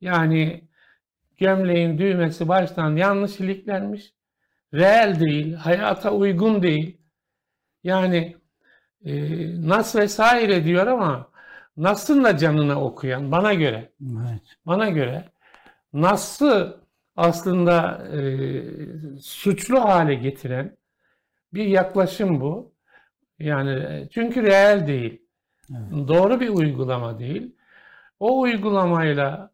Yani 0.01 0.67
gömleğin 1.37 1.97
düğmesi 1.97 2.47
baştan 2.47 2.95
yanlış 2.95 3.39
iliklenmiş. 3.39 4.13
Reel 4.73 5.19
değil, 5.19 5.53
hayata 5.53 6.11
uygun 6.11 6.63
değil. 6.63 6.97
Yani 7.83 8.37
e, 9.05 9.13
Nas 9.67 9.95
vesaire 9.95 10.63
diyor 10.63 10.87
ama 10.87 11.27
Nas'ın 11.77 12.23
da 12.23 12.37
canına 12.37 12.83
okuyan 12.83 13.31
bana 13.31 13.53
göre. 13.53 13.91
Evet. 14.01 14.41
Bana 14.65 14.89
göre 14.89 15.29
Nas'ı 15.93 16.77
aslında 17.15 18.07
e, 18.07 18.19
suçlu 19.19 19.79
hale 19.81 20.15
getiren 20.15 20.77
bir 21.53 21.65
yaklaşım 21.65 22.41
bu. 22.41 22.73
Yani 23.39 23.71
e, 23.71 24.09
çünkü 24.11 24.43
reel 24.43 24.87
değil. 24.87 25.21
Evet. 25.71 26.07
Doğru 26.07 26.39
bir 26.39 26.49
uygulama 26.49 27.19
değil. 27.19 27.55
O 28.19 28.39
uygulamayla 28.39 29.51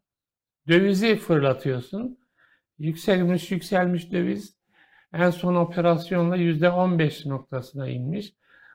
dövizi 0.68 1.16
fırlatıyorsun. 1.16 2.18
Yükselmiş 2.80 3.52
yükselmiş 3.52 4.12
döviz. 4.12 4.56
En 5.14 5.30
son 5.30 5.56
operasyonla 5.56 6.38
%15 6.38 7.30
noktasına 7.30 7.90
inmiş. 7.90 8.34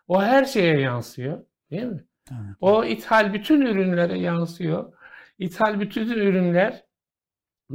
O 0.08 0.22
her 0.22 0.44
şeye 0.44 0.80
yansıyor. 0.80 1.44
Değil 1.70 1.82
mi? 1.82 2.04
Evet. 2.30 2.56
O 2.60 2.84
ithal 2.84 3.34
bütün 3.34 3.60
ürünlere 3.60 4.18
yansıyor. 4.18 4.92
İthal 5.38 5.80
bütün 5.80 6.10
ürünler 6.10 6.84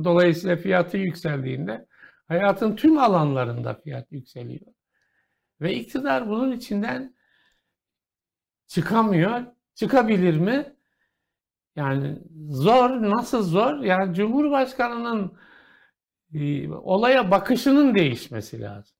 dolayısıyla 0.04 0.56
fiyatı 0.56 0.98
yükseldiğinde 0.98 1.86
hayatın 2.28 2.76
tüm 2.76 2.98
alanlarında 2.98 3.74
fiyat 3.74 4.12
yükseliyor. 4.12 4.74
Ve 5.62 5.74
iktidar 5.74 6.30
bunun 6.30 6.52
içinden 6.52 7.16
çıkamıyor. 8.68 9.44
Çıkabilir 9.76 10.38
mi? 10.38 10.76
Yani 11.76 12.20
zor. 12.50 12.90
Nasıl 12.90 13.44
zor? 13.44 13.80
Yani 13.84 14.16
Cumhurbaşkanı'nın 14.16 15.38
e, 16.34 16.70
olaya 16.70 17.32
bakışının 17.32 17.96
değişmesi 17.96 18.62
lazım. 18.62 18.98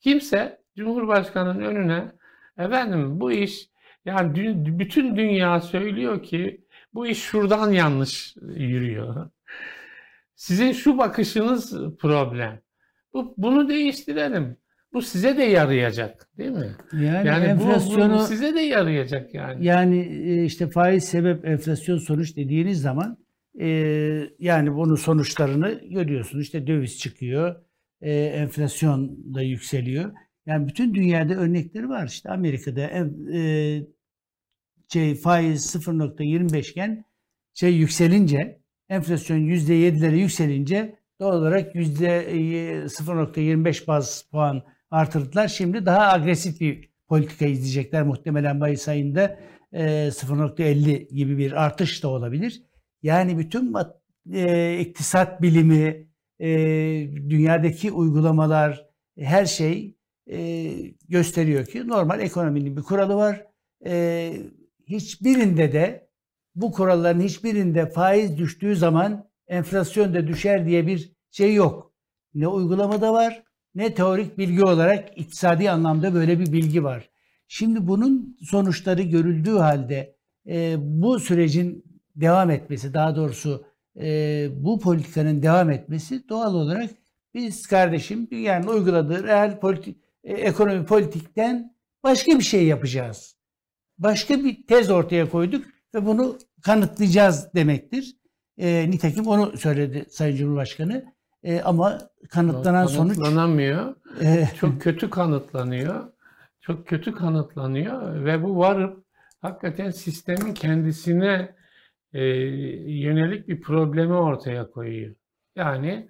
Kimse 0.00 0.62
Cumhurbaşkanı'nın 0.76 1.60
önüne 1.60 2.12
efendim 2.58 3.20
bu 3.20 3.32
iş 3.32 3.68
yani 4.04 4.38
dü- 4.38 4.78
bütün 4.78 5.16
dünya 5.16 5.60
söylüyor 5.60 6.22
ki 6.22 6.60
bu 6.94 7.06
iş 7.06 7.18
şuradan 7.18 7.72
yanlış 7.72 8.34
yürüyor. 8.56 9.30
Sizin 10.34 10.72
şu 10.72 10.98
bakışınız 10.98 11.74
problem. 12.00 12.60
Bu, 13.14 13.34
bunu 13.36 13.68
değiştirelim. 13.68 14.56
Bu 14.92 15.02
size 15.02 15.36
de 15.36 15.42
yarayacak, 15.42 16.28
değil 16.38 16.50
mi? 16.50 16.76
Yani, 16.92 17.26
Yani 17.28 17.44
bu- 17.44 17.60
bu, 17.60 17.62
enflasyonu 17.64 18.14
bu 18.14 18.18
size 18.18 18.54
de 18.54 18.60
yarayacak 18.60 19.34
yani. 19.34 19.66
yani 19.66 19.98
e, 20.00 20.44
işte 20.44 20.70
faiz 20.70 21.04
sebep 21.04 21.44
enflasyon 21.44 21.98
sonuç 21.98 22.36
dediğiniz 22.36 22.80
zaman 22.82 23.18
e, 23.60 23.66
yani 24.38 24.74
bunun 24.74 24.94
sonuçlarını 24.94 25.80
görüyorsunuz. 25.90 26.44
İşte 26.44 26.66
döviz 26.66 26.98
çıkıyor, 26.98 27.54
e, 28.00 28.12
enflasyon 28.14 29.16
da 29.34 29.42
yükseliyor. 29.42 30.12
Yani 30.46 30.68
bütün 30.68 30.94
dünyada 30.94 31.34
örnekleri 31.34 31.88
var. 31.88 32.06
İşte 32.06 32.30
Amerika'da 32.30 32.80
e, 33.32 33.82
şey 34.92 35.14
faiz 35.14 35.76
0.25 35.76 36.70
iken 36.70 37.04
şey 37.54 37.74
yükselince 37.76 38.60
enflasyon 38.88 39.38
%7'lere 39.38 40.16
yükselince 40.16 40.98
doğal 41.20 41.38
olarak 41.38 41.74
yüzde 41.74 42.26
0.25 42.86 43.86
baz 43.86 44.22
puan 44.32 44.62
artırdılar. 44.90 45.48
Şimdi 45.48 45.86
daha 45.86 46.12
agresif 46.12 46.60
bir 46.60 46.90
politika 47.08 47.46
izleyecekler. 47.46 48.02
Muhtemelen 48.02 48.56
Mayıs 48.56 48.88
ayında 48.88 49.38
e, 49.72 49.82
0.50 50.08 51.14
gibi 51.14 51.38
bir 51.38 51.64
artış 51.64 52.02
da 52.02 52.08
olabilir. 52.08 52.62
Yani 53.02 53.38
bütün 53.38 53.74
e, 54.32 54.78
iktisat 54.78 55.42
bilimi, 55.42 56.06
e, 56.40 56.48
dünyadaki 57.30 57.92
uygulamalar, 57.92 58.86
her 59.18 59.46
şey 59.46 59.96
e, 60.30 60.70
gösteriyor 61.08 61.66
ki 61.66 61.88
normal 61.88 62.20
ekonominin 62.20 62.76
bir 62.76 62.82
kuralı 62.82 63.16
var. 63.16 63.46
E, 63.86 64.32
hiçbirinde 64.86 65.72
de 65.72 66.08
bu 66.54 66.72
kuralların 66.72 67.20
hiçbirinde 67.20 67.86
faiz 67.86 68.38
düştüğü 68.38 68.76
zaman 68.76 69.28
enflasyon 69.48 70.14
da 70.14 70.26
düşer 70.26 70.66
diye 70.66 70.86
bir 70.86 71.12
şey 71.30 71.54
yok. 71.54 71.92
Ne 72.34 72.48
uygulamada 72.48 73.12
var 73.12 73.44
ne 73.74 73.94
teorik 73.94 74.38
bilgi 74.38 74.62
olarak 74.62 75.18
iktisadi 75.18 75.70
anlamda 75.70 76.14
böyle 76.14 76.38
bir 76.38 76.52
bilgi 76.52 76.84
var. 76.84 77.10
Şimdi 77.48 77.86
bunun 77.86 78.36
sonuçları 78.42 79.02
görüldüğü 79.02 79.56
halde 79.56 80.16
e, 80.48 80.76
bu 80.78 81.20
sürecin 81.20 81.84
devam 82.16 82.50
etmesi, 82.50 82.94
daha 82.94 83.16
doğrusu 83.16 83.66
e, 84.00 84.48
bu 84.56 84.80
politikanın 84.80 85.42
devam 85.42 85.70
etmesi 85.70 86.28
doğal 86.28 86.54
olarak 86.54 86.90
biz 87.34 87.66
kardeşim 87.66 88.30
dünyanın 88.30 88.66
uyguladığı 88.66 89.24
reel 89.24 89.60
politik, 89.60 90.03
e, 90.24 90.32
ekonomi 90.32 90.86
politikten 90.86 91.76
başka 92.02 92.38
bir 92.38 92.44
şey 92.44 92.66
yapacağız. 92.66 93.36
Başka 93.98 94.34
bir 94.38 94.66
tez 94.66 94.90
ortaya 94.90 95.30
koyduk 95.30 95.64
ve 95.94 96.06
bunu 96.06 96.38
kanıtlayacağız 96.62 97.54
demektir. 97.54 98.16
E, 98.58 98.90
nitekim 98.90 99.26
onu 99.26 99.56
söyledi 99.56 100.04
Sayın 100.10 100.36
Cumhurbaşkanı. 100.36 101.04
E, 101.42 101.60
ama 101.60 101.98
kanıtlanan 102.30 102.86
sonuç 102.86 103.16
Kanıtlanamıyor. 103.16 103.96
e, 104.20 104.48
Çok 104.60 104.82
kötü 104.82 105.10
kanıtlanıyor. 105.10 106.12
Çok 106.60 106.86
kötü 106.86 107.12
kanıtlanıyor 107.14 108.24
ve 108.24 108.42
bu 108.42 108.58
varıp 108.58 109.04
hakikaten 109.40 109.90
sistemin 109.90 110.54
kendisine 110.54 111.54
e, 112.12 112.22
yönelik 113.02 113.48
bir 113.48 113.60
problemi 113.60 114.12
ortaya 114.14 114.70
koyuyor. 114.70 115.14
Yani 115.56 116.08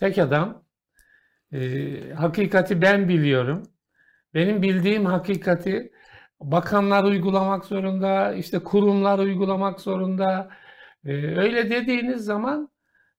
tek 0.00 0.18
adam 0.18 0.64
e, 1.52 1.60
hakikati 2.14 2.82
ben 2.82 3.08
biliyorum. 3.08 3.62
Benim 4.34 4.62
bildiğim 4.62 5.06
hakikati 5.06 5.92
bakanlar 6.40 7.04
uygulamak 7.04 7.64
zorunda, 7.64 8.34
işte 8.34 8.58
kurumlar 8.58 9.18
uygulamak 9.18 9.80
zorunda. 9.80 10.48
E, 11.04 11.12
öyle 11.12 11.70
dediğiniz 11.70 12.24
zaman 12.24 12.70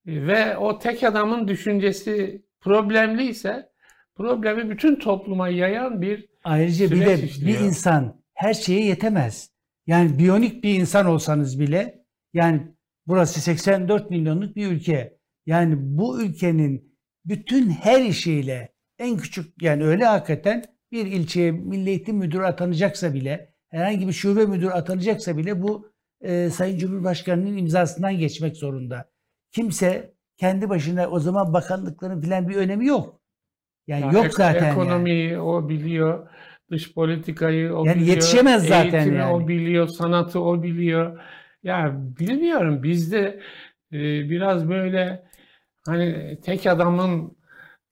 e, 0.07 0.27
ve 0.27 0.57
o 0.57 0.79
tek 0.79 1.03
adamın 1.03 1.47
düşüncesi 1.47 2.45
problemliyse 2.61 3.69
problemi 4.15 4.69
bütün 4.69 4.95
topluma 4.95 5.49
yayan 5.49 6.01
bir 6.01 6.31
Ayrıca 6.43 6.91
bir 6.91 7.01
de 7.01 7.17
bir 7.17 7.23
işliyor. 7.23 7.59
insan 7.59 8.21
her 8.33 8.53
şeye 8.53 8.85
yetemez. 8.85 9.51
Yani 9.87 10.19
biyonik 10.19 10.63
bir 10.63 10.79
insan 10.79 11.05
olsanız 11.05 11.59
bile 11.59 12.03
yani 12.33 12.61
burası 13.07 13.41
84 13.41 14.09
milyonluk 14.09 14.55
bir 14.55 14.67
ülke. 14.67 15.17
Yani 15.45 15.75
bu 15.77 16.21
ülkenin 16.21 16.90
bütün 17.25 17.69
her 17.69 18.01
işiyle 18.01 18.73
en 18.99 19.17
küçük 19.17 19.62
yani 19.62 19.84
öyle 19.84 20.05
hakikaten 20.05 20.63
bir 20.91 21.05
ilçeye 21.05 21.51
milli 21.51 21.89
eğitim 21.89 22.17
müdürü 22.17 22.43
atanacaksa 22.43 23.13
bile 23.13 23.53
herhangi 23.69 24.07
bir 24.07 24.13
şube 24.13 24.45
müdürü 24.45 24.69
atanacaksa 24.69 25.38
bile 25.38 25.62
bu 25.62 25.91
e, 26.21 26.49
Sayın 26.49 26.77
Cumhurbaşkanı'nın 26.77 27.57
imzasından 27.57 28.17
geçmek 28.17 28.57
zorunda. 28.57 29.12
Kimse 29.51 30.13
kendi 30.38 30.69
başına 30.69 31.07
o 31.07 31.19
zaman 31.19 31.53
bakanlıkların 31.53 32.21
filan 32.21 32.49
bir 32.49 32.55
önemi 32.55 32.86
yok. 32.86 33.21
Yani 33.88 34.05
Ya 34.05 34.12
yok 34.12 34.25
ek- 34.25 34.34
zaten 34.34 34.65
yani. 34.65 34.71
Ekonomiyi 34.71 35.39
o 35.39 35.69
biliyor, 35.69 36.27
dış 36.71 36.93
politikayı 36.93 37.73
o 37.73 37.86
Yani 37.86 37.95
biliyor, 37.95 38.15
yetişemez 38.15 38.67
zaten 38.67 38.84
eğitimi 38.99 39.17
yani. 39.17 39.34
o 39.34 39.47
biliyor, 39.47 39.88
sanatı 39.88 40.39
o 40.41 40.63
biliyor. 40.63 41.19
Ya 41.63 41.97
bilmiyorum 42.19 42.84
bizde 42.84 43.39
e, 43.93 43.99
biraz 44.29 44.69
böyle 44.69 45.23
hani 45.85 46.39
tek 46.41 46.67
adamın 46.67 47.37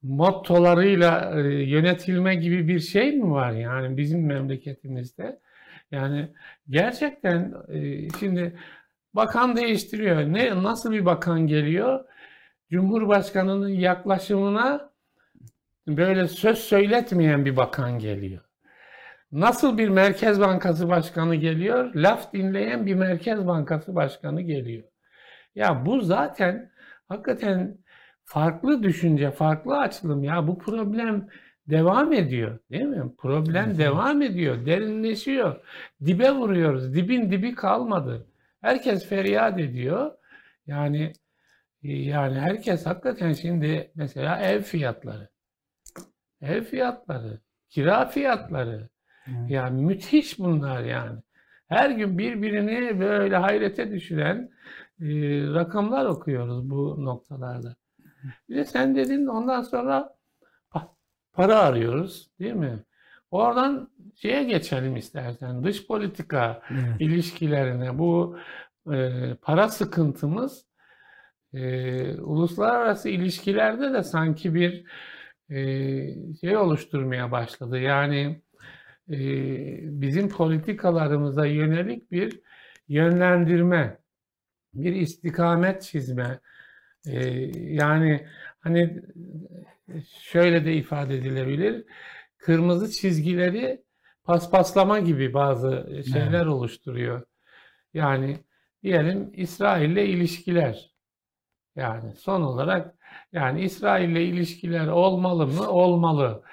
mottolarıyla 0.01 1.31
e, 1.35 1.39
yönetilme 1.63 2.35
gibi 2.35 2.67
bir 2.67 2.79
şey 2.79 3.11
mi 3.11 3.31
var 3.31 3.51
yani 3.51 3.97
bizim 3.97 4.25
memleketimizde? 4.25 5.39
Yani 5.91 6.31
gerçekten 6.69 7.53
e, 7.69 8.09
şimdi 8.19 8.59
bakan 9.13 9.55
değiştiriyor. 9.55 10.21
Ne 10.21 10.63
nasıl 10.63 10.91
bir 10.91 11.05
bakan 11.05 11.47
geliyor? 11.47 12.05
Cumhurbaşkanının 12.71 13.69
yaklaşımına 13.69 14.91
böyle 15.87 16.27
söz 16.27 16.57
söyletmeyen 16.57 17.45
bir 17.45 17.57
bakan 17.57 17.99
geliyor. 17.99 18.41
Nasıl 19.31 19.77
bir 19.77 19.89
Merkez 19.89 20.39
Bankası 20.39 20.89
Başkanı 20.89 21.35
geliyor? 21.35 21.95
Laf 21.95 22.33
dinleyen 22.33 22.85
bir 22.85 22.95
Merkez 22.95 23.47
Bankası 23.47 23.95
Başkanı 23.95 24.41
geliyor. 24.41 24.83
Ya 25.55 25.85
bu 25.85 26.01
zaten 26.01 26.71
hakikaten 27.09 27.77
farklı 28.25 28.83
düşünce, 28.83 29.31
farklı 29.31 29.77
açılım. 29.77 30.23
Ya 30.23 30.47
bu 30.47 30.57
problem 30.59 31.27
devam 31.67 32.13
ediyor, 32.13 32.59
değil 32.71 32.83
mi? 32.85 33.03
Problem 33.17 33.65
Evet. 33.67 33.77
devam 33.77 34.21
ediyor, 34.21 34.65
derinleşiyor. 34.65 35.55
Dibe 36.05 36.31
vuruyoruz. 36.31 36.93
Dibin 36.95 37.31
dibi 37.31 37.55
kalmadı. 37.55 38.27
Herkes 38.61 39.05
feryat 39.09 39.59
ediyor. 39.59 40.11
Yani 40.67 41.13
yani 41.83 42.39
herkes 42.39 42.85
hakikaten 42.85 43.33
şimdi 43.33 43.91
mesela 43.95 44.39
ev 44.39 44.61
fiyatları, 44.61 45.29
ev 46.41 46.63
fiyatları, 46.63 47.39
kira 47.69 48.05
fiyatları, 48.05 48.89
Evet. 49.27 49.49
yani 49.49 49.85
müthiş 49.85 50.39
bunlar 50.39 50.83
yani. 50.83 51.19
Her 51.67 51.89
gün 51.89 52.17
birbirini 52.17 52.99
böyle 52.99 53.35
hayrete 53.35 53.91
düşüren 53.91 54.37
e, 54.37 54.88
rakamlar 55.53 56.05
okuyoruz 56.05 56.69
bu 56.69 57.05
noktalarda. 57.05 57.75
Bir 58.49 58.55
de 58.55 58.65
sen 58.65 58.95
dedin 58.95 59.25
ondan 59.25 59.61
sonra 59.61 60.15
pa- 60.71 60.87
para 61.33 61.59
arıyoruz 61.59 62.29
değil 62.39 62.53
mi? 62.53 62.83
Oradan 63.31 63.89
şeye 64.15 64.43
geçelim 64.43 64.95
istersen 64.95 65.63
dış 65.63 65.87
politika 65.87 66.61
Evet. 66.71 66.83
ilişkilerine 66.99 67.99
bu 67.99 68.37
e, 68.93 69.09
para 69.41 69.69
sıkıntımız 69.69 70.65
e, 71.53 72.13
uluslararası 72.17 73.09
ilişkilerde 73.09 73.93
de 73.93 74.03
sanki 74.03 74.53
bir 74.53 74.83
e, 75.49 75.57
şey 76.41 76.57
oluşturmaya 76.57 77.31
başladı. 77.31 77.79
Yani 77.79 78.41
e, 79.09 79.17
bizim 80.01 80.29
politikalarımıza 80.29 81.45
yönelik 81.45 82.11
bir 82.11 82.41
yönlendirme, 82.87 83.98
bir 84.83 84.95
istikamet 84.95 85.81
çizme. 85.81 86.39
E, 87.07 87.19
yani 87.55 88.27
hani 88.59 89.01
şöyle 90.21 90.65
de 90.65 90.73
ifade 90.73 91.17
edilebilir. 91.17 91.85
Kırmızı 92.37 92.91
çizgileri 92.91 93.83
paspaslama 94.23 94.99
gibi 94.99 95.33
bazı 95.33 96.01
şeyler 96.13 96.33
evet. 96.33 96.47
oluşturuyor. 96.47 97.23
Yani 97.93 98.37
diyelim 98.83 99.31
İsrail 99.33 99.89
ile 99.89 100.05
ilişkiler. 100.05 100.93
Yani 101.75 102.15
son 102.15 102.41
olarak 102.41 102.95
yani 103.33 103.61
İsrail 103.61 104.09
ile 104.09 104.25
ilişkiler 104.25 104.87
olmalı 104.87 105.47
mı? 105.47 105.69
Olmalı. 105.69 106.43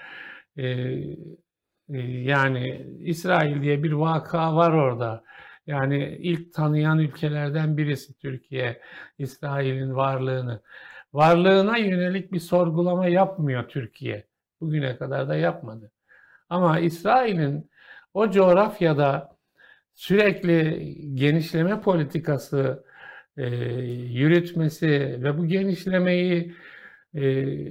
Ee, 0.57 0.63
e, 1.89 1.99
yani 2.03 2.87
İsrail 3.01 3.63
diye 3.63 3.83
bir 3.83 3.93
vaka 3.93 4.57
var 4.57 4.73
orada. 4.73 5.25
Yani 5.67 6.19
ilk 6.21 6.55
tanıyan 6.55 6.99
ülkelerden 6.99 7.77
birisi 7.77 8.19
Türkiye 8.19 8.81
İsrail'in 9.19 9.95
varlığını. 9.95 10.63
Varlığına 11.13 11.77
yönelik 11.77 12.33
bir 12.33 12.41
sorgulama 12.41 13.07
yapmıyor 13.07 13.69
Türkiye. 13.69 14.27
Bugüne 14.61 14.97
kadar 14.97 15.29
da 15.29 15.37
yapmadı. 15.37 15.93
Ama 16.49 16.79
İsrail'in 16.79 17.71
o 18.15 18.31
coğrafyada 18.31 19.37
sürekli 19.95 21.15
genişleme 21.15 21.81
politikası 21.81 22.85
e, 23.37 23.47
yürütmesi 24.13 25.19
ve 25.23 25.39
bu 25.39 25.47
genişlemeyi 25.47 26.55
e, 27.15 27.23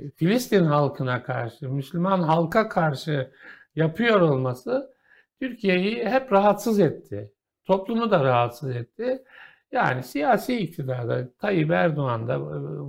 Filistin 0.10 0.66
halkına 0.66 1.24
karşı, 1.24 1.70
Müslüman 1.70 2.20
halka 2.22 2.70
karşı 2.70 3.32
yapıyor 3.76 4.22
olması 4.22 4.96
Türkiye'yi 5.42 6.06
hep 6.06 6.32
rahatsız 6.32 6.80
etti. 6.80 7.32
Toplumu 7.66 8.12
da 8.12 8.24
rahatsız 8.24 8.76
etti. 8.76 9.24
Yani 9.72 10.04
siyasi 10.04 10.58
iktidarda 10.58 11.34
Tayyip 11.34 11.72
Erdoğan 11.72 12.28
da 12.28 12.36
e, 12.36 12.38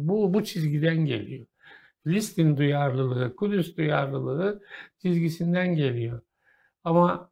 bu, 0.09 0.35
bu 0.35 0.45
çizgiden 0.45 0.97
geliyor. 0.97 1.47
Filistin 2.05 2.57
duyarlılığı, 2.57 3.37
Kudüs 3.37 3.77
duyarlılığı 3.77 4.63
çizgisinden 5.03 5.75
geliyor. 5.75 6.21
Ama 6.85 7.31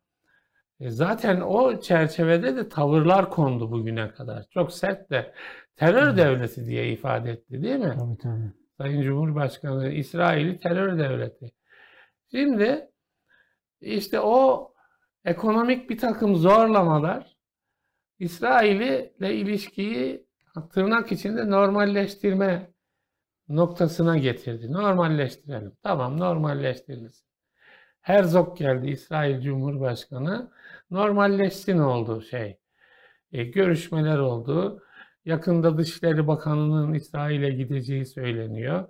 e, 0.80 0.90
zaten 0.90 1.40
o 1.40 1.80
çerçevede 1.80 2.56
de 2.56 2.68
tavırlar 2.68 3.30
kondu 3.30 3.70
bugüne 3.70 4.10
kadar. 4.10 4.44
Çok 4.50 4.72
sert 4.72 5.10
de 5.10 5.34
terör 5.76 6.08
evet. 6.08 6.18
devleti 6.18 6.66
diye 6.66 6.92
ifade 6.92 7.30
etti 7.30 7.62
değil 7.62 7.78
mi? 7.78 7.94
Tabii 7.98 8.18
tabii. 8.18 8.52
Sayın 8.78 9.02
Cumhurbaşkanı 9.02 9.88
İsrail'i 9.88 10.58
terör 10.58 10.98
devleti. 10.98 11.52
Şimdi 12.30 12.90
işte 13.80 14.20
o 14.20 14.72
ekonomik 15.24 15.90
bir 15.90 15.98
takım 15.98 16.36
zorlamalar 16.36 17.33
İsrail'i 18.24 19.12
ile 19.18 19.34
ilişkiyi 19.34 20.26
tırnak 20.72 21.12
içinde 21.12 21.50
normalleştirme 21.50 22.70
noktasına 23.48 24.18
getirdi. 24.18 24.72
Normalleştirelim. 24.72 25.72
Tamam 25.82 26.20
normalleştirilsin. 26.20 27.26
Herzog 28.00 28.58
geldi 28.58 28.90
İsrail 28.90 29.40
Cumhurbaşkanı. 29.40 30.50
Normalleşsin 30.90 31.78
oldu 31.78 32.22
şey. 32.22 32.58
E, 33.32 33.44
görüşmeler 33.44 34.18
oldu. 34.18 34.82
Yakında 35.24 35.78
Dışişleri 35.78 36.26
Bakanı'nın 36.26 36.94
İsrail'e 36.94 37.50
gideceği 37.50 38.06
söyleniyor. 38.06 38.88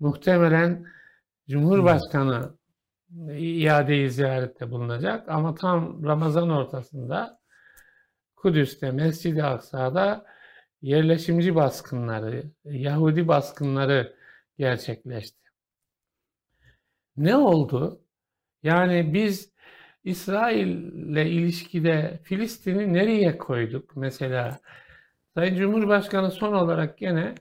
Muhtemelen 0.00 0.86
Cumhurbaşkanı 1.48 2.54
iadeyi 3.38 4.10
ziyarette 4.10 4.70
bulunacak 4.70 5.28
ama 5.28 5.54
tam 5.54 6.04
Ramazan 6.04 6.50
ortasında 6.50 7.41
Kudüs'te, 8.42 8.90
Mescid-i 8.90 9.44
Aksa'da 9.44 10.26
yerleşimci 10.82 11.54
baskınları, 11.54 12.44
Yahudi 12.64 13.28
baskınları 13.28 14.16
gerçekleşti. 14.58 15.38
Ne 17.16 17.36
oldu? 17.36 18.00
Yani 18.62 19.14
biz 19.14 19.52
İsrail'le 20.04 21.26
ilişkide 21.26 22.20
Filistin'i 22.24 22.92
nereye 22.94 23.38
koyduk? 23.38 23.96
Mesela 23.96 24.60
Sayın 25.34 25.56
Cumhurbaşkanı 25.56 26.30
son 26.30 26.52
olarak 26.52 26.98
gene 26.98 27.34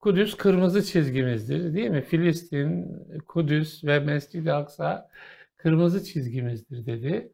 Kudüs 0.00 0.36
kırmızı 0.36 0.84
çizgimizdir 0.84 1.74
değil 1.74 1.90
mi? 1.90 2.02
Filistin, 2.02 2.98
Kudüs 3.28 3.84
ve 3.84 4.00
Mescid-i 4.00 4.52
Aksa 4.52 5.10
kırmızı 5.56 6.04
çizgimizdir 6.04 6.86
dedi. 6.86 7.32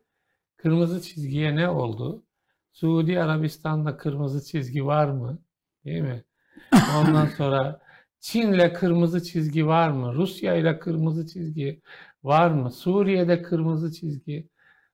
Kırmızı 0.57 1.03
çizgiye 1.03 1.57
ne 1.57 1.69
oldu? 1.69 2.25
Suudi 2.73 3.21
Arabistan'da 3.21 3.97
kırmızı 3.97 4.45
çizgi 4.45 4.87
var 4.87 5.09
mı? 5.09 5.43
Değil 5.85 6.03
mi? 6.03 6.25
Ondan 6.97 7.27
sonra 7.27 7.81
Çin'le 8.21 8.73
kırmızı 8.73 9.23
çizgi 9.23 9.67
var 9.67 9.91
mı? 9.91 10.15
Rusya 10.15 10.55
ile 10.55 10.79
kırmızı 10.79 11.27
çizgi 11.27 11.83
var 12.23 12.51
mı? 12.51 12.71
Suriye'de 12.71 13.43
kırmızı 13.43 13.93
çizgi 13.93 14.49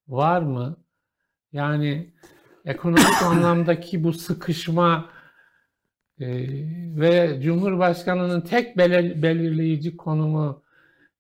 var 0.08 0.42
mı? 0.42 0.76
Yani 1.52 2.14
ekonomik 2.64 3.22
anlamdaki 3.22 4.04
bu 4.04 4.12
sıkışma 4.12 5.10
e, 6.20 6.26
ve 7.00 7.40
Cumhurbaşkanı'nın 7.42 8.40
tek 8.40 8.78
belir, 8.78 9.22
belirleyici 9.22 9.96
konumu 9.96 10.62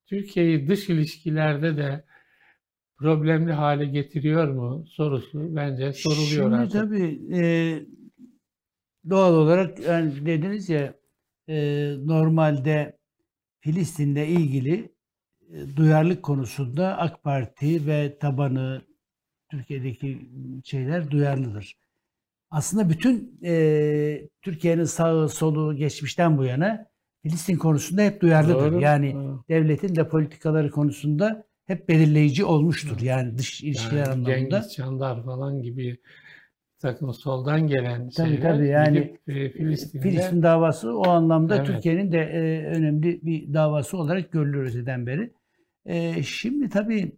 Türkiye'yi 0.06 0.68
dış 0.68 0.88
ilişkilerde 0.88 1.76
de 1.76 2.04
problemli 2.98 3.52
hale 3.52 3.84
getiriyor 3.86 4.48
mu 4.48 4.84
sorusu 4.88 5.56
bence 5.56 5.92
soruluyor 5.92 6.42
Şimdi 6.44 6.56
artık. 6.56 6.72
tabii 6.72 7.20
e, 7.34 7.42
doğal 9.10 9.34
olarak 9.34 9.78
yani 9.78 10.26
dediniz 10.26 10.68
ya 10.68 10.94
e, 11.48 11.56
normalde 12.04 12.98
Filistin'le 13.60 14.24
ilgili 14.26 14.92
e, 15.52 15.76
duyarlılık 15.76 16.22
konusunda 16.22 16.98
AK 16.98 17.22
Parti 17.22 17.86
ve 17.86 18.18
tabanı 18.18 18.82
Türkiye'deki 19.50 20.30
şeyler 20.64 21.10
duyarlıdır. 21.10 21.78
Aslında 22.50 22.90
bütün 22.90 23.38
e, 23.44 24.28
Türkiye'nin 24.42 24.84
sağı 24.84 25.28
solu 25.28 25.76
geçmişten 25.76 26.38
bu 26.38 26.44
yana 26.44 26.86
Filistin 27.22 27.56
konusunda 27.56 28.02
hep 28.02 28.20
duyarlıdır. 28.20 28.72
Doğru. 28.72 28.80
Yani 28.80 29.14
Doğru. 29.14 29.44
devletin 29.48 29.96
de 29.96 30.08
politikaları 30.08 30.70
konusunda 30.70 31.47
hep 31.68 31.88
belirleyici 31.88 32.44
olmuştur. 32.44 33.00
Yani 33.00 33.38
dış 33.38 33.62
ilişkiler 33.62 33.98
yani 33.98 34.08
anlamında. 34.08 34.60
Cengiz 34.60 34.74
Çandar 34.74 35.24
falan 35.24 35.62
gibi 35.62 35.98
takım 36.78 37.14
soldan 37.14 37.66
gelen 37.66 38.10
tabii, 38.10 38.28
şeyler 38.28 38.54
tabii, 38.54 38.68
yani 38.68 39.18
e, 39.28 39.50
Filistin'de 39.50 40.02
Filistin 40.02 40.42
davası 40.42 40.98
o 40.98 41.08
anlamda 41.08 41.56
evet. 41.56 41.66
Türkiye'nin 41.66 42.12
de 42.12 42.18
e, 42.18 42.66
önemli 42.66 43.20
bir 43.22 43.54
davası 43.54 43.96
olarak 43.96 44.32
görülür 44.32 44.68
öteden 44.68 45.06
beri. 45.06 45.32
E, 45.86 46.22
şimdi 46.22 46.68
tabii 46.68 47.12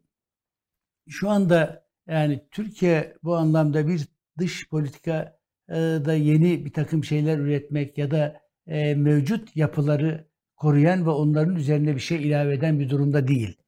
şu 1.08 1.30
anda 1.30 1.84
yani 2.08 2.40
Türkiye 2.50 3.16
bu 3.22 3.36
anlamda 3.36 3.88
bir 3.88 4.08
dış 4.38 4.68
politika 4.68 5.38
e, 5.68 5.74
da 5.76 6.14
yeni 6.14 6.64
bir 6.64 6.72
takım 6.72 7.04
şeyler 7.04 7.38
üretmek 7.38 7.98
ya 7.98 8.10
da 8.10 8.40
e, 8.66 8.94
mevcut 8.94 9.56
yapıları 9.56 10.24
koruyan 10.56 11.06
ve 11.06 11.10
onların 11.10 11.56
üzerine 11.56 11.94
bir 11.94 12.00
şey 12.00 12.28
ilave 12.28 12.54
eden 12.54 12.80
bir 12.80 12.90
durumda 12.90 13.28
değil. 13.28 13.59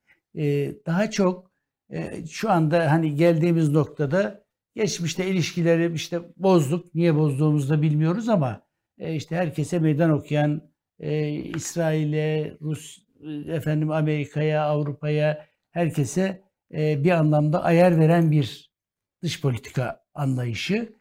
Daha 0.86 1.10
çok 1.10 1.50
şu 2.30 2.50
anda 2.50 2.92
hani 2.92 3.14
geldiğimiz 3.14 3.68
noktada 3.68 4.44
geçmişte 4.74 5.26
ilişkileri 5.26 5.94
işte 5.94 6.20
bozduk. 6.36 6.94
Niye 6.94 7.16
bozduğumuzu 7.16 7.68
da 7.68 7.82
bilmiyoruz 7.82 8.28
ama 8.28 8.62
işte 8.98 9.36
herkese 9.36 9.78
meydan 9.78 10.10
okuyan 10.10 10.72
İsrail'e, 11.54 12.56
Rus, 12.60 12.98
efendim 13.48 13.90
Amerika'ya, 13.90 14.64
Avrupa'ya 14.64 15.46
herkese 15.70 16.42
bir 16.72 17.10
anlamda 17.10 17.64
ayar 17.64 17.98
veren 17.98 18.30
bir 18.30 18.72
dış 19.22 19.40
politika 19.40 20.04
anlayışı. 20.14 20.92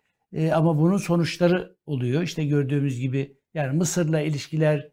Ama 0.53 0.77
bunun 0.77 0.97
sonuçları 0.97 1.75
oluyor. 1.85 2.21
İşte 2.21 2.45
gördüğümüz 2.45 2.99
gibi 2.99 3.37
yani 3.53 3.77
Mısır'la 3.77 4.21
ilişkiler 4.21 4.91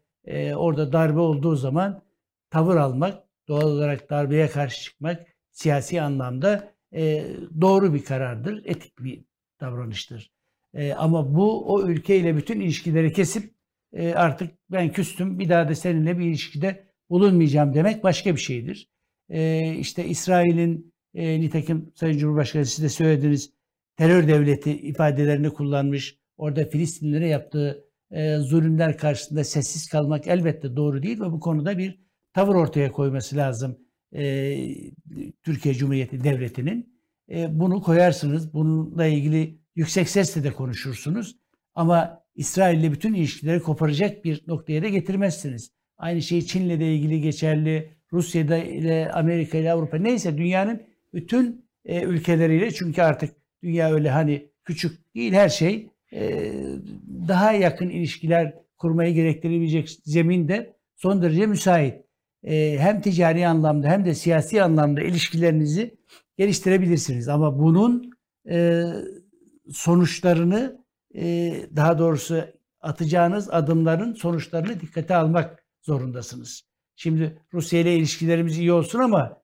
orada 0.55 0.93
darbe 0.93 1.19
olduğu 1.19 1.55
zaman 1.55 2.01
tavır 2.49 2.75
almak, 2.75 3.23
doğal 3.49 3.71
olarak 3.71 4.09
darbeye 4.09 4.47
karşı 4.47 4.83
çıkmak 4.83 5.27
siyasi 5.51 6.01
anlamda 6.01 6.73
e, 6.93 7.25
doğru 7.61 7.93
bir 7.93 8.03
karardır, 8.03 8.61
etik 8.65 8.99
bir 8.99 9.23
davranıştır. 9.61 10.31
E, 10.73 10.93
ama 10.93 11.35
bu 11.35 11.73
o 11.73 11.87
ülkeyle 11.87 12.37
bütün 12.37 12.59
ilişkileri 12.59 13.13
kesip 13.13 13.53
e, 13.93 14.13
artık 14.13 14.51
ben 14.71 14.91
küstüm 14.91 15.39
bir 15.39 15.49
daha 15.49 15.69
da 15.69 15.75
seninle 15.75 16.19
bir 16.19 16.25
ilişkide 16.25 16.87
bulunmayacağım 17.09 17.73
demek 17.73 18.03
başka 18.03 18.35
bir 18.35 18.39
şeydir. 18.41 18.89
E, 19.29 19.73
işte 19.75 20.05
İsrail'in 20.05 20.93
e, 21.13 21.39
nitekim 21.39 21.91
Sayın 21.95 22.17
Cumhurbaşkanı 22.17 22.65
siz 22.65 22.83
de 22.83 22.89
söylediniz 22.89 23.53
terör 23.97 24.27
devleti 24.27 24.71
ifadelerini 24.71 25.49
kullanmış. 25.49 26.19
Orada 26.37 26.65
Filistinlere 26.65 27.27
yaptığı 27.27 27.85
e, 28.11 28.37
zulümler 28.37 28.97
karşısında 28.97 29.43
sessiz 29.43 29.87
kalmak 29.89 30.27
elbette 30.27 30.75
doğru 30.75 31.03
değil 31.03 31.21
ve 31.21 31.31
bu 31.31 31.39
konuda 31.39 31.77
bir 31.77 31.99
tavır 32.33 32.55
ortaya 32.55 32.91
koyması 32.91 33.37
lazım 33.37 33.77
e, 34.15 34.55
Türkiye 35.43 35.73
Cumhuriyeti 35.73 36.23
Devleti'nin. 36.23 36.99
E, 37.31 37.59
bunu 37.59 37.81
koyarsınız. 37.81 38.53
Bununla 38.53 39.05
ilgili 39.05 39.59
yüksek 39.75 40.09
sesle 40.09 40.43
de 40.43 40.51
konuşursunuz. 40.51 41.37
Ama 41.75 42.23
İsrail 42.35 42.79
ile 42.79 42.91
bütün 42.91 43.13
ilişkileri 43.13 43.59
koparacak 43.59 44.25
bir 44.25 44.43
noktaya 44.47 44.83
da 44.83 44.89
getirmezsiniz. 44.89 45.71
Aynı 45.97 46.21
şey 46.21 46.41
Çin'le 46.41 46.79
de 46.79 46.93
ilgili 46.95 47.21
geçerli. 47.21 47.99
Rusya'da 48.13 48.57
ile 48.57 49.11
Amerika 49.11 49.57
ile 49.57 49.71
Avrupa 49.71 49.97
neyse 49.97 50.37
dünyanın 50.37 50.81
bütün 51.13 51.65
e, 51.85 52.01
ülkeleriyle 52.01 52.71
çünkü 52.71 53.01
artık 53.01 53.35
dünya 53.63 53.93
öyle 53.93 54.09
hani 54.09 54.49
küçük 54.63 55.15
değil 55.15 55.33
her 55.33 55.49
şey 55.49 55.89
e, 56.13 56.51
daha 57.27 57.51
yakın 57.51 57.89
ilişkiler 57.89 58.55
kurmayı 58.77 59.13
gerektirebilecek 59.13 59.89
zeminde 59.89 60.75
son 60.95 61.21
derece 61.21 61.45
müsait. 61.45 62.08
E, 62.43 62.77
hem 62.79 63.01
ticari 63.01 63.47
anlamda 63.47 63.87
hem 63.87 64.05
de 64.05 64.15
siyasi 64.15 64.63
anlamda 64.63 65.01
ilişkilerinizi 65.01 65.97
geliştirebilirsiniz. 66.37 67.29
Ama 67.29 67.59
bunun 67.59 68.11
e, 68.49 68.83
sonuçlarını 69.71 70.85
e, 71.15 71.53
daha 71.75 71.99
doğrusu 71.99 72.43
atacağınız 72.81 73.49
adımların 73.49 74.13
sonuçlarını 74.13 74.79
dikkate 74.79 75.15
almak 75.15 75.65
zorundasınız. 75.81 76.63
Şimdi 76.95 77.41
Rusya 77.53 77.79
ile 77.79 77.95
ilişkilerimiz 77.95 78.57
iyi 78.57 78.71
olsun 78.71 78.99
ama 78.99 79.41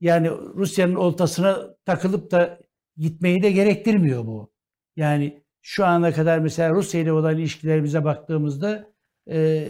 yani 0.00 0.30
Rusya'nın 0.30 0.94
oltasına 0.94 1.76
takılıp 1.84 2.30
da 2.30 2.60
gitmeyi 2.96 3.42
de 3.42 3.50
gerektirmiyor 3.50 4.26
bu. 4.26 4.52
Yani 4.96 5.44
şu 5.62 5.86
ana 5.86 6.12
kadar 6.12 6.38
mesela 6.38 6.70
Rusya 6.70 7.00
ile 7.00 7.12
olan 7.12 7.38
ilişkilerimize 7.38 8.04
baktığımızda 8.04 8.92
e, 9.30 9.66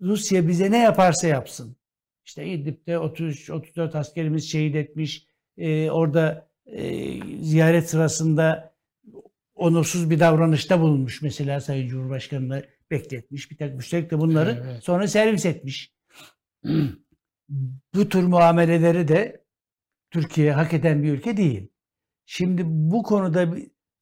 Rusya 0.00 0.48
bize 0.48 0.70
ne 0.70 0.78
yaparsa 0.78 1.28
yapsın. 1.28 1.76
İşte 2.24 2.46
İdlib'de 2.46 2.92
33-34 2.92 3.98
askerimiz 3.98 4.50
şehit 4.50 4.76
etmiş. 4.76 5.26
E, 5.56 5.90
orada 5.90 6.50
e, 6.66 7.06
ziyaret 7.42 7.90
sırasında 7.90 8.74
onursuz 9.54 10.10
bir 10.10 10.20
davranışta 10.20 10.80
bulunmuş 10.80 11.22
mesela 11.22 11.60
Sayın 11.60 11.88
Cumhurbaşkanı'na 11.88 12.62
bekletmiş. 12.90 13.50
Bir 13.50 13.56
tek 13.56 13.80
üstelik 13.80 14.10
de 14.10 14.18
bunları 14.18 14.62
evet. 14.64 14.84
sonra 14.84 15.08
servis 15.08 15.46
etmiş. 15.46 15.94
Bu 17.94 18.08
tür 18.08 18.22
muameleleri 18.22 19.08
de 19.08 19.44
Türkiye 20.10 20.52
hak 20.52 20.74
eden 20.74 21.02
bir 21.02 21.12
ülke 21.12 21.36
değil. 21.36 21.68
Şimdi 22.26 22.62
bu 22.66 23.02
konuda 23.02 23.48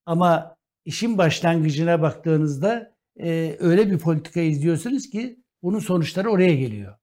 ama 0.07 0.57
işin 0.85 1.19
başlangıcına 1.19 2.03
baktığınızda 2.03 2.97
e, 3.21 3.57
öyle 3.59 3.91
bir 3.91 3.99
politika 3.99 4.41
izliyorsunuz 4.41 5.11
ki 5.11 5.39
bunun 5.63 5.79
sonuçları 5.79 6.31
oraya 6.31 6.55
geliyor. 6.55 6.97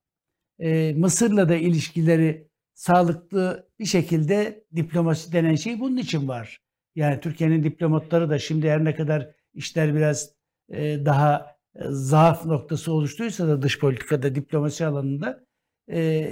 E, 0.60 0.94
Mısır'la 0.94 1.50
da 1.50 1.56
ilişkileri 1.56 2.48
sağlıklı 2.74 3.70
bir 3.80 3.86
şekilde 3.86 4.66
diplomasi 4.76 5.34
denen 5.34 5.56
şey 5.56 5.80
bunun 5.80 5.98
için 5.98 6.28
var. 6.28 6.62
Yani 6.96 7.20
Türkiye'nin 7.20 7.64
diplomatları 7.64 8.30
da 8.30 8.40
şimdi 8.40 8.70
her 8.70 8.86
ne 8.86 8.96
kadar 8.96 9.30
işler 9.54 9.96
biraz 9.96 10.34
e, 10.70 11.06
daha 11.06 11.56
e, 11.76 11.80
zaaf 11.90 12.46
noktası 12.46 12.92
oluştuysa 12.92 13.48
da 13.48 13.62
dış 13.62 13.80
politikada, 13.80 14.36
diplomasi 14.36 14.86
alanında 14.86 15.46
e, 15.92 16.32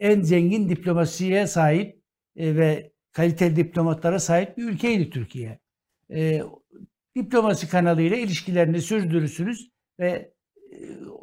en 0.00 0.22
zengin 0.22 0.68
diplomasiye 0.68 1.46
sahip 1.46 2.02
e, 2.36 2.56
ve 2.56 2.92
kaliteli 3.12 3.56
diplomatlara 3.56 4.18
sahip 4.18 4.56
bir 4.56 4.64
ülkeydi 4.64 5.10
Türkiye. 5.10 5.58
E, 6.10 6.42
diplomasi 7.16 7.68
kanalıyla 7.68 8.16
ilişkilerini 8.16 8.82
sürdürürsünüz 8.82 9.70
ve 10.00 10.35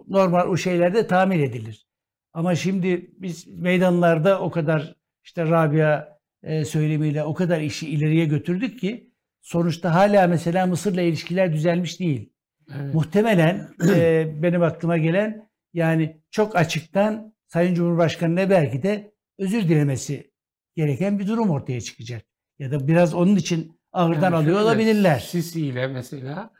normal 0.08 0.48
o 0.48 0.58
şeylerde 0.58 1.08
tamir 1.08 1.39
edilir. 1.39 1.88
Ama 2.34 2.56
şimdi 2.56 3.12
biz 3.18 3.48
meydanlarda 3.48 4.42
o 4.42 4.52
kadar 4.52 4.96
işte 5.24 5.46
Rabia 5.46 6.20
e, 6.44 6.66
söylemiyle 6.66 7.24
o 7.24 7.34
kadar 7.34 7.60
işi 7.62 7.89
ileriye 7.89 8.26
götürdük 8.26 8.80
ki 8.80 9.12
sonuçta 9.42 9.94
hala 9.94 10.28
mesela 10.28 10.66
Mısır'la 10.66 11.02
ilişkiler 11.02 11.54
düzelmiş 11.54 12.00
değil. 12.00 12.34
Evet. 12.76 12.94
Muhtemelen 12.94 13.70
e, 13.88 14.28
benim 14.44 14.63
aklıma 14.63 14.98
gelen 14.98 15.50
yani 15.74 16.22
çok 16.32 16.56
açıktan 16.56 17.34
Sayın 17.48 17.74
Cumhurbaşkanı'na 17.76 18.50
belki 18.50 18.84
de 18.84 19.13
özür 19.39 19.70
dilemesi 19.70 20.32
gereken 20.76 21.20
bir 21.20 21.28
durum 21.28 21.50
ortaya 21.50 21.82
çıkacak. 21.82 22.22
Ya 22.60 22.72
da 22.72 22.88
biraz 22.88 23.13
onun 23.13 23.36
için 23.36 23.80
ağırdan 23.92 24.24
yani 24.24 24.36
alıyor 24.36 24.62
olabilirler. 24.62 25.20
Sisi 25.20 25.62
ile 25.66 25.88
mesela 25.88 26.52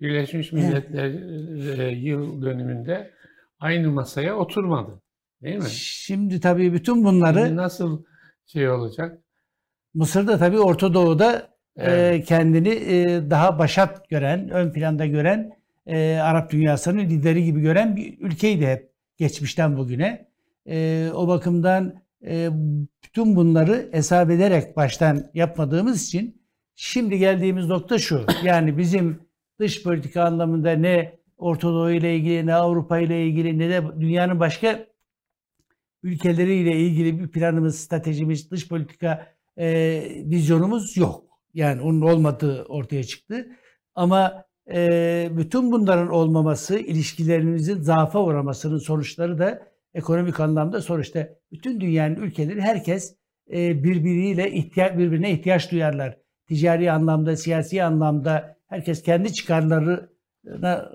Birleşmiş 0.00 0.52
Milletler 0.52 1.10
e, 1.78 1.90
yıl 1.90 2.42
dönümünde 2.42 3.10
aynı 3.60 3.90
masaya 3.90 4.36
oturmadı. 4.36 5.02
Değil 5.42 5.56
mi? 5.56 5.70
Şimdi 5.70 6.40
tabii 6.40 6.72
bütün 6.72 7.04
bunları 7.04 7.38
Şimdi 7.38 7.56
nasıl 7.56 8.02
şey 8.46 8.70
olacak? 8.70 9.18
Mısır'da 9.94 10.38
tabii 10.38 10.58
Orta 10.58 10.94
Doğu'da 10.94 11.48
e, 11.76 11.90
evet. 11.90 12.20
e, 12.20 12.24
kendini 12.24 12.68
e, 12.68 13.30
daha 13.30 13.58
başat 13.58 14.08
gören, 14.08 14.48
ön 14.50 14.72
planda 14.72 15.06
gören, 15.06 15.50
e, 15.86 16.18
Arap 16.22 16.52
dünyasının 16.52 17.00
lideri 17.00 17.44
gibi 17.44 17.60
gören 17.60 17.96
bir 17.96 18.20
ülkeydi 18.20 18.66
hep 18.66 18.90
geçmişten 19.16 19.76
bugüne. 19.76 20.28
E, 20.66 21.08
o 21.14 21.28
bakımdan 21.28 21.94
e, 22.26 22.48
bütün 23.04 23.36
bunları 23.36 23.88
hesap 23.92 24.30
ederek 24.30 24.76
baştan 24.76 25.30
yapmadığımız 25.34 26.06
için 26.06 26.42
şimdi 26.74 27.18
geldiğimiz 27.18 27.66
nokta 27.66 27.98
şu. 27.98 28.26
Yani 28.44 28.78
bizim 28.78 29.29
dış 29.60 29.82
politika 29.82 30.24
anlamında 30.24 30.72
ne 30.72 31.20
Orta 31.38 31.68
Doğu 31.68 31.90
ile 31.90 32.16
ilgili 32.16 32.46
ne 32.46 32.54
Avrupa 32.54 32.98
ile 32.98 33.26
ilgili 33.26 33.58
ne 33.58 33.70
de 33.70 33.82
dünyanın 34.00 34.40
başka 34.40 34.86
ülkeleriyle 36.02 36.76
ilgili 36.76 37.20
bir 37.20 37.28
planımız, 37.28 37.78
stratejimiz, 37.78 38.50
dış 38.50 38.68
politika 38.68 39.26
e, 39.56 40.02
vizyonumuz 40.24 40.96
yok. 40.96 41.24
Yani 41.54 41.82
onun 41.82 42.00
olmadığı 42.00 42.64
ortaya 42.64 43.04
çıktı. 43.04 43.48
Ama 43.94 44.44
e, 44.72 45.28
bütün 45.32 45.72
bunların 45.72 46.08
olmaması, 46.08 46.78
ilişkilerimizin 46.78 47.82
zaafa 47.82 48.24
uğramasının 48.24 48.78
sonuçları 48.78 49.38
da 49.38 49.62
ekonomik 49.94 50.40
anlamda 50.40 50.82
sonuçta 50.82 51.28
bütün 51.52 51.80
dünyanın 51.80 52.16
ülkeleri 52.16 52.60
herkes 52.60 53.16
e, 53.52 53.84
birbiriyle 53.84 54.52
ihtiyaç 54.52 54.98
birbirine 54.98 55.30
ihtiyaç 55.32 55.72
duyarlar. 55.72 56.16
Ticari 56.46 56.92
anlamda, 56.92 57.36
siyasi 57.36 57.84
anlamda 57.84 58.59
herkes 58.70 59.02
kendi 59.02 59.32
çıkarları 59.32 60.10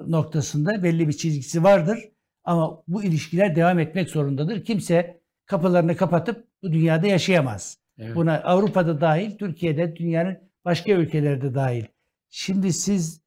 noktasında 0.08 0.84
belli 0.84 1.08
bir 1.08 1.14
çizgisi 1.14 1.64
vardır. 1.64 2.00
Ama 2.44 2.84
bu 2.88 3.04
ilişkiler 3.04 3.56
devam 3.56 3.80
etmek 3.80 4.10
zorundadır. 4.10 4.64
Kimse 4.64 5.22
kapılarını 5.46 5.96
kapatıp 5.96 6.48
bu 6.64 6.72
dünyada 6.72 7.08
yaşayamaz. 7.08 7.78
Evet. 8.00 8.16
Buna 8.16 8.42
Avrupa'da 8.42 9.02
dahil, 9.02 9.38
Türkiye'de, 9.38 9.96
dünyanın 9.96 10.38
başka 10.66 10.92
ülkeleri 10.92 11.42
de 11.42 11.56
dahil. 11.56 11.86
Şimdi 12.30 12.74
siz 12.74 13.22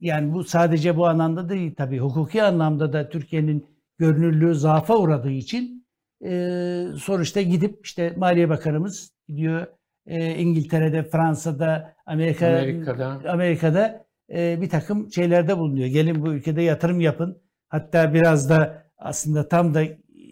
yani 0.00 0.32
bu 0.32 0.44
sadece 0.44 0.96
bu 0.96 1.06
anlamda 1.06 1.48
değil 1.48 1.74
tabii 1.74 1.98
hukuki 1.98 2.42
anlamda 2.42 2.92
da 2.92 3.08
Türkiye'nin 3.08 3.66
görünürlüğü 3.98 4.54
zaafa 4.54 4.96
uğradığı 4.96 5.30
için 5.30 5.86
e, 6.24 6.84
sonuçta 6.98 7.42
gidip 7.42 7.86
işte 7.86 8.14
Maliye 8.16 8.48
Bakanımız 8.48 9.12
gidiyor 9.28 9.66
e, 10.08 10.34
İngiltere'de, 10.34 11.02
Fransa'da, 11.02 11.94
Amerika, 12.06 12.46
Amerika'da, 12.46 13.20
Amerika'da 13.28 14.06
e, 14.32 14.60
bir 14.60 14.68
takım 14.68 15.12
şeylerde 15.12 15.58
bulunuyor. 15.58 15.86
Gelin 15.86 16.22
bu 16.22 16.32
ülkede 16.32 16.62
yatırım 16.62 17.00
yapın. 17.00 17.42
Hatta 17.68 18.14
biraz 18.14 18.50
da 18.50 18.84
aslında 18.98 19.48
tam 19.48 19.74
da 19.74 19.82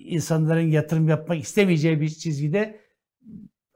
insanların 0.05 0.71
yatırım 0.71 1.09
yapmak 1.09 1.39
istemeyeceği 1.39 2.01
bir 2.01 2.09
çizgide 2.09 2.81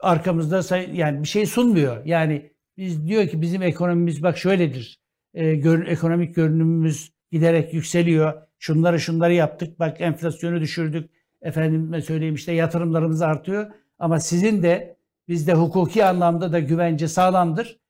arkamızda 0.00 0.76
yani 0.92 1.22
bir 1.22 1.28
şey 1.28 1.46
sunmuyor. 1.46 2.04
Yani 2.04 2.52
biz 2.76 3.06
diyor 3.06 3.28
ki 3.28 3.42
bizim 3.42 3.62
ekonomimiz 3.62 4.22
bak 4.22 4.38
şöyledir. 4.38 5.00
E, 5.34 5.54
gör, 5.54 5.86
ekonomik 5.86 6.34
görünümümüz 6.34 7.12
giderek 7.30 7.74
yükseliyor. 7.74 8.42
Şunları 8.58 9.00
şunları 9.00 9.32
yaptık. 9.32 9.78
Bak 9.78 10.00
enflasyonu 10.00 10.60
düşürdük. 10.60 11.10
Efendime 11.42 12.02
söyleyeyim 12.02 12.34
işte 12.34 12.52
yatırımlarımız 12.52 13.22
artıyor. 13.22 13.70
Ama 13.98 14.20
sizin 14.20 14.62
de 14.62 14.99
bizde 15.30 15.54
hukuki 15.54 16.04
anlamda 16.04 16.52
da 16.52 16.58
güvence 16.60 17.08
sağlamdır. 17.08 17.80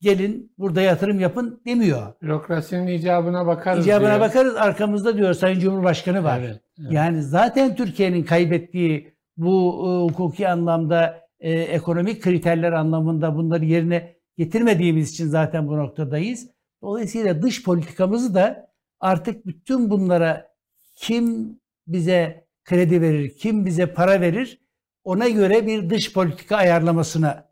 Gelin 0.00 0.52
burada 0.58 0.80
yatırım 0.80 1.20
yapın 1.20 1.62
demiyor. 1.66 2.02
Bürokrasinin 2.22 2.86
icabına 2.86 3.46
bakarız 3.46 3.86
İcabına 3.86 4.08
diyor. 4.08 4.20
bakarız. 4.20 4.56
Arkamızda 4.56 5.16
diyor 5.16 5.34
Sayın 5.34 5.60
Cumhurbaşkanı 5.60 6.24
var. 6.24 6.38
Evet, 6.38 6.60
evet. 6.80 6.92
Yani 6.92 7.22
zaten 7.22 7.76
Türkiye'nin 7.76 8.22
kaybettiği 8.22 9.14
bu 9.36 9.84
e, 9.86 10.12
hukuki 10.12 10.48
anlamda 10.48 11.20
e, 11.40 11.52
ekonomik 11.52 12.22
kriterler 12.22 12.72
anlamında 12.72 13.36
bunları 13.36 13.64
yerine 13.64 14.16
getirmediğimiz 14.38 15.10
için 15.10 15.26
zaten 15.28 15.68
bu 15.68 15.76
noktadayız. 15.76 16.50
Dolayısıyla 16.82 17.42
dış 17.42 17.64
politikamızı 17.64 18.34
da 18.34 18.70
artık 19.00 19.46
bütün 19.46 19.90
bunlara 19.90 20.48
kim 20.96 21.56
bize 21.86 22.46
kredi 22.64 23.00
verir, 23.02 23.36
kim 23.36 23.66
bize 23.66 23.86
para 23.86 24.20
verir 24.20 24.60
ona 25.04 25.28
göre 25.28 25.66
bir 25.66 25.90
dış 25.90 26.12
politika 26.12 26.56
ayarlamasına 26.56 27.50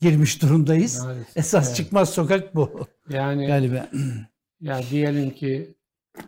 girmiş 0.00 0.42
durumdayız. 0.42 1.04
Maalesef, 1.04 1.36
Esas 1.36 1.66
evet. 1.66 1.76
çıkmaz 1.76 2.10
sokak 2.10 2.54
bu. 2.54 2.86
Yani 3.08 3.46
galiba. 3.46 3.88
Ya 4.60 4.80
diyelim 4.90 5.30
ki 5.30 5.74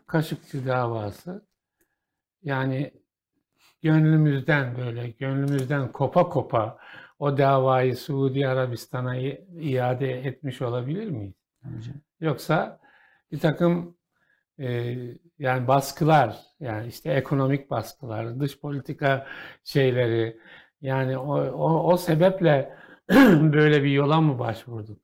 Kaşıkçı 0.06 0.66
davası 0.66 1.46
yani 2.42 2.92
gönlümüzden 3.82 4.76
böyle 4.76 5.10
gönlümüzden 5.10 5.92
kopa 5.92 6.28
kopa 6.28 6.78
o 7.18 7.38
davayı 7.38 7.96
Suudi 7.96 8.48
Arabistan'a 8.48 9.16
iade 9.60 10.10
etmiş 10.12 10.62
olabilir 10.62 11.06
miyiz? 11.10 11.34
Hocam. 11.62 11.94
Yoksa 12.20 12.80
bir 13.32 13.38
takım 13.38 13.96
e, 14.58 14.96
yani 15.38 15.68
baskılar 15.68 16.36
yani 16.60 16.86
işte 16.86 17.12
ekonomik 17.12 17.70
baskılar, 17.70 18.40
dış 18.40 18.60
politika 18.60 19.26
şeyleri 19.64 20.40
yani 20.80 21.18
o, 21.18 21.34
o, 21.40 21.92
o 21.92 21.96
sebeple 21.96 22.76
böyle 23.52 23.82
bir 23.84 23.90
yola 23.90 24.20
mı 24.20 24.38
başvurduk? 24.38 25.00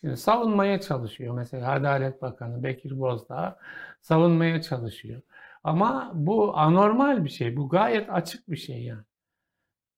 Şimdi 0.00 0.16
savunmaya 0.16 0.80
çalışıyor. 0.80 1.34
Mesela 1.34 1.72
Adalet 1.72 2.22
Bakanı 2.22 2.62
Bekir 2.62 3.00
Bozdağ 3.00 3.58
savunmaya 4.00 4.62
çalışıyor. 4.62 5.22
Ama 5.64 6.10
bu 6.14 6.58
anormal 6.58 7.24
bir 7.24 7.30
şey. 7.30 7.56
Bu 7.56 7.68
gayet 7.68 8.10
açık 8.10 8.50
bir 8.50 8.56
şey 8.56 8.82
yani. 8.82 9.02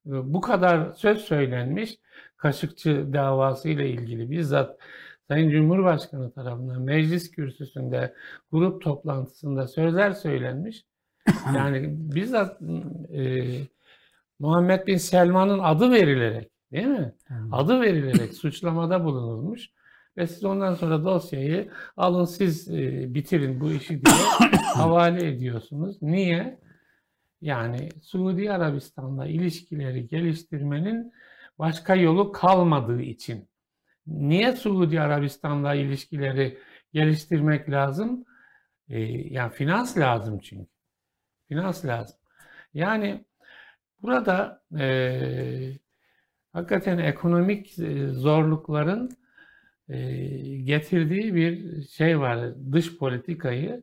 Bu 0.04 0.40
kadar 0.40 0.92
söz 0.92 1.18
söylenmiş 1.18 1.98
Kaşıkçı 2.36 3.12
davası 3.12 3.68
ile 3.68 3.90
ilgili 3.90 4.30
bizzat 4.30 4.78
Sayın 5.28 5.50
Cumhurbaşkanı 5.50 6.32
tarafından 6.32 6.82
meclis 6.82 7.30
kürsüsünde 7.30 8.14
grup 8.52 8.82
toplantısında 8.82 9.68
sözler 9.68 10.12
söylenmiş. 10.12 10.85
Yani 11.54 11.88
bizzat 12.14 12.62
e, 13.12 13.44
Muhammed 14.38 14.87
Bin 14.87 14.96
Selman'ın 14.96 15.58
adı 15.58 15.90
verilerek 15.90 16.50
değil 16.72 16.87
mi? 16.87 17.14
Adı 17.52 17.80
verilerek 17.80 18.35
suçlamada 18.35 19.04
bulunulmuş. 19.04 19.70
Ve 20.16 20.26
siz 20.26 20.44
ondan 20.44 20.74
sonra 20.74 21.04
dosyayı 21.04 21.70
alın 21.96 22.24
siz 22.24 22.68
e, 22.68 23.14
bitirin 23.14 23.61
bu 23.61 23.72
işi 23.72 23.88
diye 24.04 24.14
havale 24.74 25.28
ediyorsunuz. 25.28 26.02
Niye? 26.02 26.61
Yani 27.40 27.88
Suudi 28.02 28.52
Arabistan'la 28.52 29.26
ilişkileri 29.26 30.08
geliştirmenin 30.08 31.12
başka 31.58 31.94
yolu 31.94 32.32
kalmadığı 32.32 33.02
için. 33.02 33.48
Niye 34.06 34.56
Suudi 34.56 35.00
Arabistan'la 35.00 35.74
ilişkileri 35.74 36.58
geliştirmek 36.92 37.70
lazım? 37.70 38.24
Ee, 38.88 39.00
yani 39.08 39.52
finans 39.52 39.98
lazım 39.98 40.38
çünkü. 40.38 40.70
Finans 41.48 41.84
lazım. 41.84 42.16
Yani 42.74 43.24
burada 44.02 44.62
e, 44.78 45.78
hakikaten 46.52 46.98
ekonomik 46.98 47.78
e, 47.78 48.08
zorlukların 48.08 49.10
e, 49.88 50.16
getirdiği 50.56 51.34
bir 51.34 51.82
şey 51.82 52.20
var. 52.20 52.54
Dış 52.72 52.98
politikayı 52.98 53.82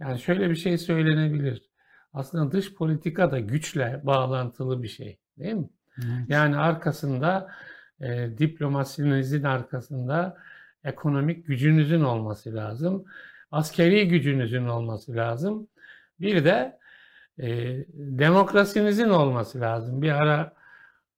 yani 0.00 0.18
şöyle 0.18 0.50
bir 0.50 0.56
şey 0.56 0.78
söylenebilir. 0.78 1.70
Aslında 2.12 2.52
dış 2.52 2.74
politika 2.74 3.30
da 3.30 3.40
güçle 3.40 4.00
bağlantılı 4.04 4.82
bir 4.82 4.88
şey 4.88 5.18
değil 5.38 5.54
mi? 5.54 5.70
Evet. 5.98 6.28
Yani 6.28 6.56
arkasında 6.56 7.50
e, 8.02 8.38
diplomasinizin 8.38 9.42
arkasında 9.42 10.36
ekonomik 10.84 11.46
gücünüzün 11.46 12.00
olması 12.00 12.54
lazım. 12.54 13.04
Askeri 13.50 14.08
gücünüzün 14.08 14.64
olması 14.66 15.16
lazım. 15.16 15.68
Bir 16.20 16.44
de 16.44 16.78
e, 17.38 17.48
demokrasinizin 17.96 19.08
olması 19.08 19.60
lazım. 19.60 20.02
Bir 20.02 20.10
ara 20.10 20.54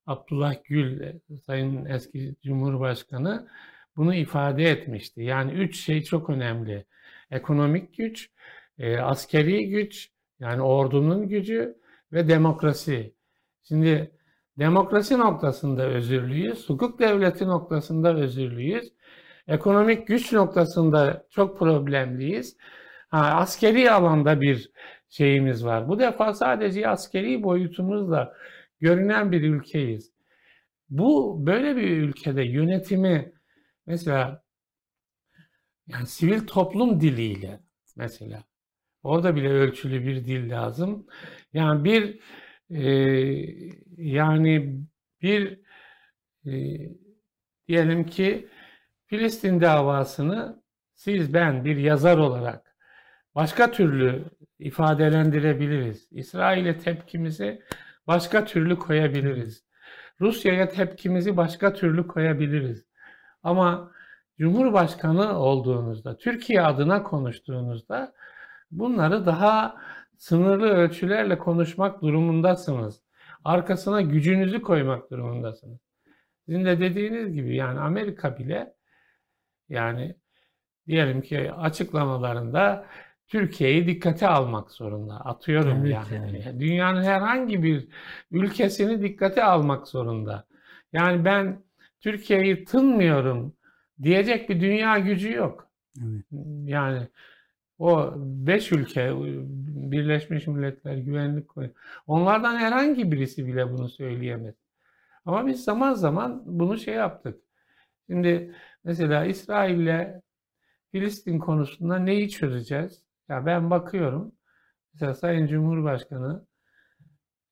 Abdullah 0.07 0.55
Gül, 0.65 1.13
Sayın 1.47 1.85
eski 1.85 2.35
Cumhurbaşkanı 2.43 3.49
bunu 3.97 4.15
ifade 4.15 4.65
etmişti. 4.71 5.23
Yani 5.23 5.53
üç 5.53 5.81
şey 5.81 6.03
çok 6.03 6.31
önemli. 6.31 6.85
Ekonomik 7.31 7.97
güç, 7.97 8.31
e, 8.79 8.99
askeri 8.99 9.69
güç, 9.69 10.11
yani 10.41 10.63
ordunun 10.63 11.29
gücü 11.29 11.77
ve 12.13 12.29
demokrasi. 12.29 13.15
Şimdi 13.63 14.11
demokrasi 14.59 15.19
noktasında 15.19 15.87
özürlüyüz, 15.87 16.69
hukuk 16.69 16.99
devleti 16.99 17.47
noktasında 17.47 18.15
özürlüyüz, 18.17 18.93
ekonomik 19.49 20.07
güç 20.07 20.33
noktasında 20.33 21.27
çok 21.31 21.59
problemliyiz. 21.59 22.57
Ha, 23.09 23.19
askeri 23.19 23.91
alanda 23.91 24.41
bir 24.41 24.71
şeyimiz 25.09 25.65
var. 25.65 25.89
Bu 25.89 25.99
defa 25.99 26.35
sadece 26.35 26.89
askeri 26.89 27.43
boyutumuzla 27.43 28.35
görünen 28.81 29.33
bir 29.33 29.43
ülkeyiz. 29.43 30.13
Bu 30.91 31.39
böyle 31.47 31.77
bir 31.77 31.91
ülkede 31.91 32.43
yönetimi 32.43 33.33
mesela 33.87 34.45
yani 35.87 36.07
sivil 36.07 36.47
toplum 36.47 37.01
diliyle 37.01 37.61
mesela 37.97 38.45
orada 39.03 39.37
bile 39.37 39.49
ölçülü 39.49 40.07
bir 40.07 40.25
dil 40.25 40.51
lazım. 40.51 41.07
Yani 41.53 41.85
bir 41.85 42.21
e, 42.71 42.83
yani 43.97 44.81
bir 45.23 45.61
e, 46.47 46.53
diyelim 47.69 48.07
ki 48.07 48.49
Filistin 49.07 49.61
davasını 49.61 50.63
siz 50.95 51.35
ben 51.35 51.65
bir 51.65 51.77
yazar 51.77 52.19
olarak 52.19 52.77
başka 53.35 53.71
türlü 53.71 54.25
ifadelendirebiliriz. 54.59 56.09
İsrail'e 56.13 56.79
tepkimizi 56.79 57.63
başka 58.07 58.45
türlü 58.45 58.79
koyabiliriz. 58.79 59.65
Rusya'ya 60.21 60.69
tepkimizi 60.69 61.37
başka 61.37 61.73
türlü 61.73 62.07
koyabiliriz. 62.07 62.87
Ama 63.43 63.95
Cumhurbaşkanı 64.39 65.39
olduğunuzda, 65.39 66.17
Türkiye 66.17 66.63
adına 66.63 67.03
konuştuğunuzda 67.03 68.13
bunları 68.71 69.27
daha 69.27 69.77
sınırlı 70.19 70.67
ölçülerle 70.69 71.39
konuşmak 71.39 72.03
durumundasınız. 72.03 73.03
Arkasına 73.45 74.01
gücünüzü 74.01 74.63
koymak 74.63 75.11
durumundasınız. 75.11 75.81
Sizin 76.47 76.65
de 76.65 76.81
dediğiniz 76.81 77.35
gibi 77.35 77.57
yani 77.57 77.81
Amerika 77.81 78.39
bile 78.39 78.75
yani 79.69 80.17
diyelim 80.87 81.23
ki 81.23 81.53
açıklamalarında 81.53 82.87
Türkiye'yi 83.29 83.87
dikkate 83.87 84.29
almak 84.29 84.71
zorunda. 84.71 85.15
Atıyorum 85.15 85.79
evet, 85.87 86.07
yani. 86.11 86.43
yani. 86.45 86.61
Dünyanın 86.61 87.03
herhangi 87.03 87.63
bir 87.63 87.89
ülkesini 88.31 89.03
dikkate 89.03 89.45
almak 89.45 89.89
zorunda. 89.89 90.47
Yani 90.93 91.25
ben 91.25 91.63
Türkiye'yi 92.01 92.65
tınmıyorum 92.65 93.55
diyecek 94.03 94.49
bir 94.49 94.61
dünya 94.61 94.99
gücü 94.99 95.33
yok. 95.33 95.69
Evet. 95.99 96.25
Yani 96.65 97.09
o 97.79 98.15
beş 98.17 98.73
ülke 98.73 99.13
Birleşmiş 99.91 100.47
Milletler 100.47 100.97
Güvenlik 100.97 101.51
onlardan 102.07 102.57
herhangi 102.57 103.13
birisi 103.13 103.47
bile 103.47 103.73
bunu 103.73 103.89
söyleyemez. 103.89 104.55
Ama 105.25 105.47
biz 105.47 105.65
zaman 105.65 105.95
zaman 105.95 106.43
bunu 106.47 106.79
şey 106.79 106.95
yaptık. 106.95 107.41
Şimdi 108.07 108.55
mesela 108.85 109.25
İsrail 109.25 109.79
ile 109.79 110.23
Filistin 110.93 111.39
konusunda 111.39 111.99
neyi 111.99 112.31
çözeceğiz? 112.31 113.03
Ya 113.29 113.47
ben 113.47 113.71
bakıyorum. 113.71 114.33
Mesela 114.93 115.15
Sayın 115.15 115.47
Cumhurbaşkanı 115.47 116.47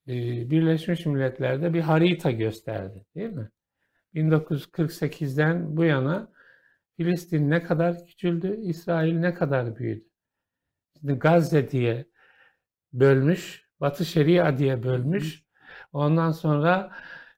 e, 0.09 0.13
Birleşmiş 0.51 1.07
Milletler'de 1.07 1.75
bir 1.75 1.81
harita 1.81 2.31
gösterdi 2.31 3.05
değil 3.15 3.31
mi? 3.31 3.51
1948'den 4.15 5.77
bu 5.77 5.85
yana 5.85 6.33
Filistin 6.97 7.51
ne 7.51 7.63
kadar 7.63 8.07
küçüldü, 8.07 8.57
İsrail 8.57 9.15
ne 9.19 9.35
kadar 9.35 9.77
büyüdü. 9.77 10.12
Gazze 11.03 11.71
diye 11.71 12.07
bölmüş, 12.93 13.65
Batı 13.81 14.05
Şeria 14.05 14.59
diye 14.59 14.83
bölmüş. 14.83 15.43
Ondan 15.93 16.31
sonra 16.31 16.93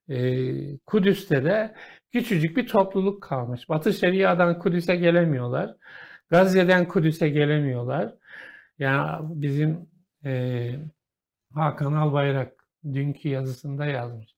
e, 0.08 0.78
Kudüs'te 0.78 1.44
de 1.44 1.74
küçücük 2.12 2.56
bir 2.56 2.66
topluluk 2.66 3.22
kalmış. 3.22 3.68
Batı 3.68 3.92
Şeria'dan 3.92 4.58
Kudüs'e 4.58 4.96
gelemiyorlar. 4.96 5.76
Gazze'den 6.30 6.88
Kudüs'e 6.88 7.28
gelemiyorlar. 7.28 8.14
Yani 8.78 9.26
bizim 9.42 9.88
e, 10.24 10.70
Hakan 11.54 11.92
Albayrak 11.92 12.52
dünkü 12.84 13.28
yazısında 13.28 13.86
yazmış. 13.86 14.34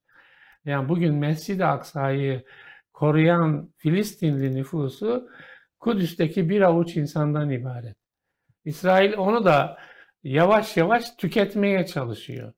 Yani 0.65 0.89
bugün 0.89 1.15
Mescid-i 1.15 1.65
Aksa'yı 1.65 2.45
koruyan 2.93 3.73
Filistinli 3.77 4.55
nüfusu 4.57 5.31
Kudüs'teki 5.81 6.49
bir 6.49 6.61
avuç 6.61 6.97
insandan 6.97 7.51
ibaret. 7.51 7.97
İsrail 8.67 9.15
onu 9.17 9.45
da 9.45 9.79
yavaş 10.23 10.77
yavaş 10.77 11.11
tüketmeye 11.11 11.87
çalışıyor. 11.87 12.53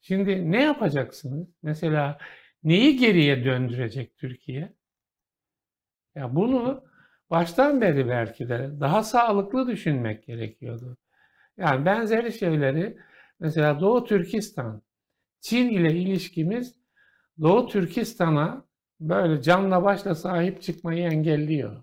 Şimdi 0.00 0.50
ne 0.50 0.62
yapacaksınız? 0.62 1.48
Mesela 1.62 2.18
neyi 2.64 2.96
geriye 2.96 3.44
döndürecek 3.44 4.16
Türkiye? 4.16 4.72
Ya 6.14 6.34
bunu 6.34 6.84
baştan 7.30 7.80
beri 7.80 8.08
belki 8.08 8.48
de 8.48 8.70
daha 8.80 9.02
sağlıklı 9.02 9.68
düşünmek 9.68 10.26
gerekiyordu. 10.26 10.96
Yani 11.56 11.86
benzeri 11.86 12.32
şeyleri 12.32 12.96
mesela 13.40 13.80
Doğu 13.80 14.04
Türkistan, 14.04 14.82
Çin 15.40 15.68
ile 15.68 15.92
ilişkimiz 15.94 16.74
Doğu 17.40 17.68
Türkistan'a 17.68 18.64
böyle 19.00 19.42
canla 19.42 19.84
başla 19.84 20.14
sahip 20.14 20.62
çıkmayı 20.62 21.02
engelliyor. 21.02 21.82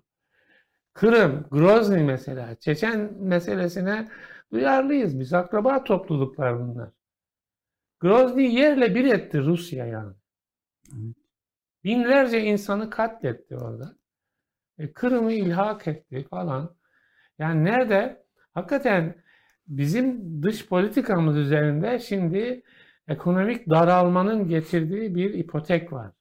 Kırım, 0.94 1.46
Grozny 1.50 2.02
mesela, 2.02 2.54
Çeçen 2.54 3.12
meselesine 3.20 4.08
duyarlıyız 4.52 5.20
biz. 5.20 5.32
Akraba 5.34 5.84
topluluklar 5.84 6.60
bunlar. 6.60 6.90
Grozny 8.00 8.42
yerle 8.42 8.94
bir 8.94 9.04
etti 9.04 9.40
Rusya 9.40 9.86
yani. 9.86 10.14
Binlerce 11.84 12.40
insanı 12.40 12.90
katletti 12.90 13.56
orada. 13.56 13.96
E, 14.78 14.92
Kırım'ı 14.92 15.32
ilhak 15.32 15.88
etti 15.88 16.26
falan. 16.30 16.76
Yani 17.38 17.64
nerede 17.64 18.24
hakikaten 18.54 19.24
bizim 19.68 20.42
dış 20.42 20.66
politikamız 20.68 21.36
üzerinde 21.36 21.98
şimdi 21.98 22.62
ekonomik 23.08 23.70
daralmanın 23.70 24.48
getirdiği 24.48 25.14
bir 25.14 25.34
ipotek 25.34 25.92
var. 25.92 26.12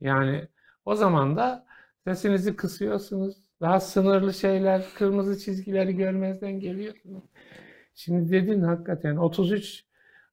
Yani 0.00 0.48
o 0.84 0.94
zaman 0.94 1.36
da 1.36 1.66
sesinizi 2.04 2.56
kısıyorsunuz. 2.56 3.41
Daha 3.62 3.80
sınırlı 3.80 4.34
şeyler, 4.34 4.84
kırmızı 4.94 5.38
çizgileri 5.38 5.96
görmezden 5.96 6.60
geliyorsunuz. 6.60 7.24
Şimdi 7.94 8.32
dedin 8.32 8.62
hakikaten 8.62 9.16
33 9.16 9.84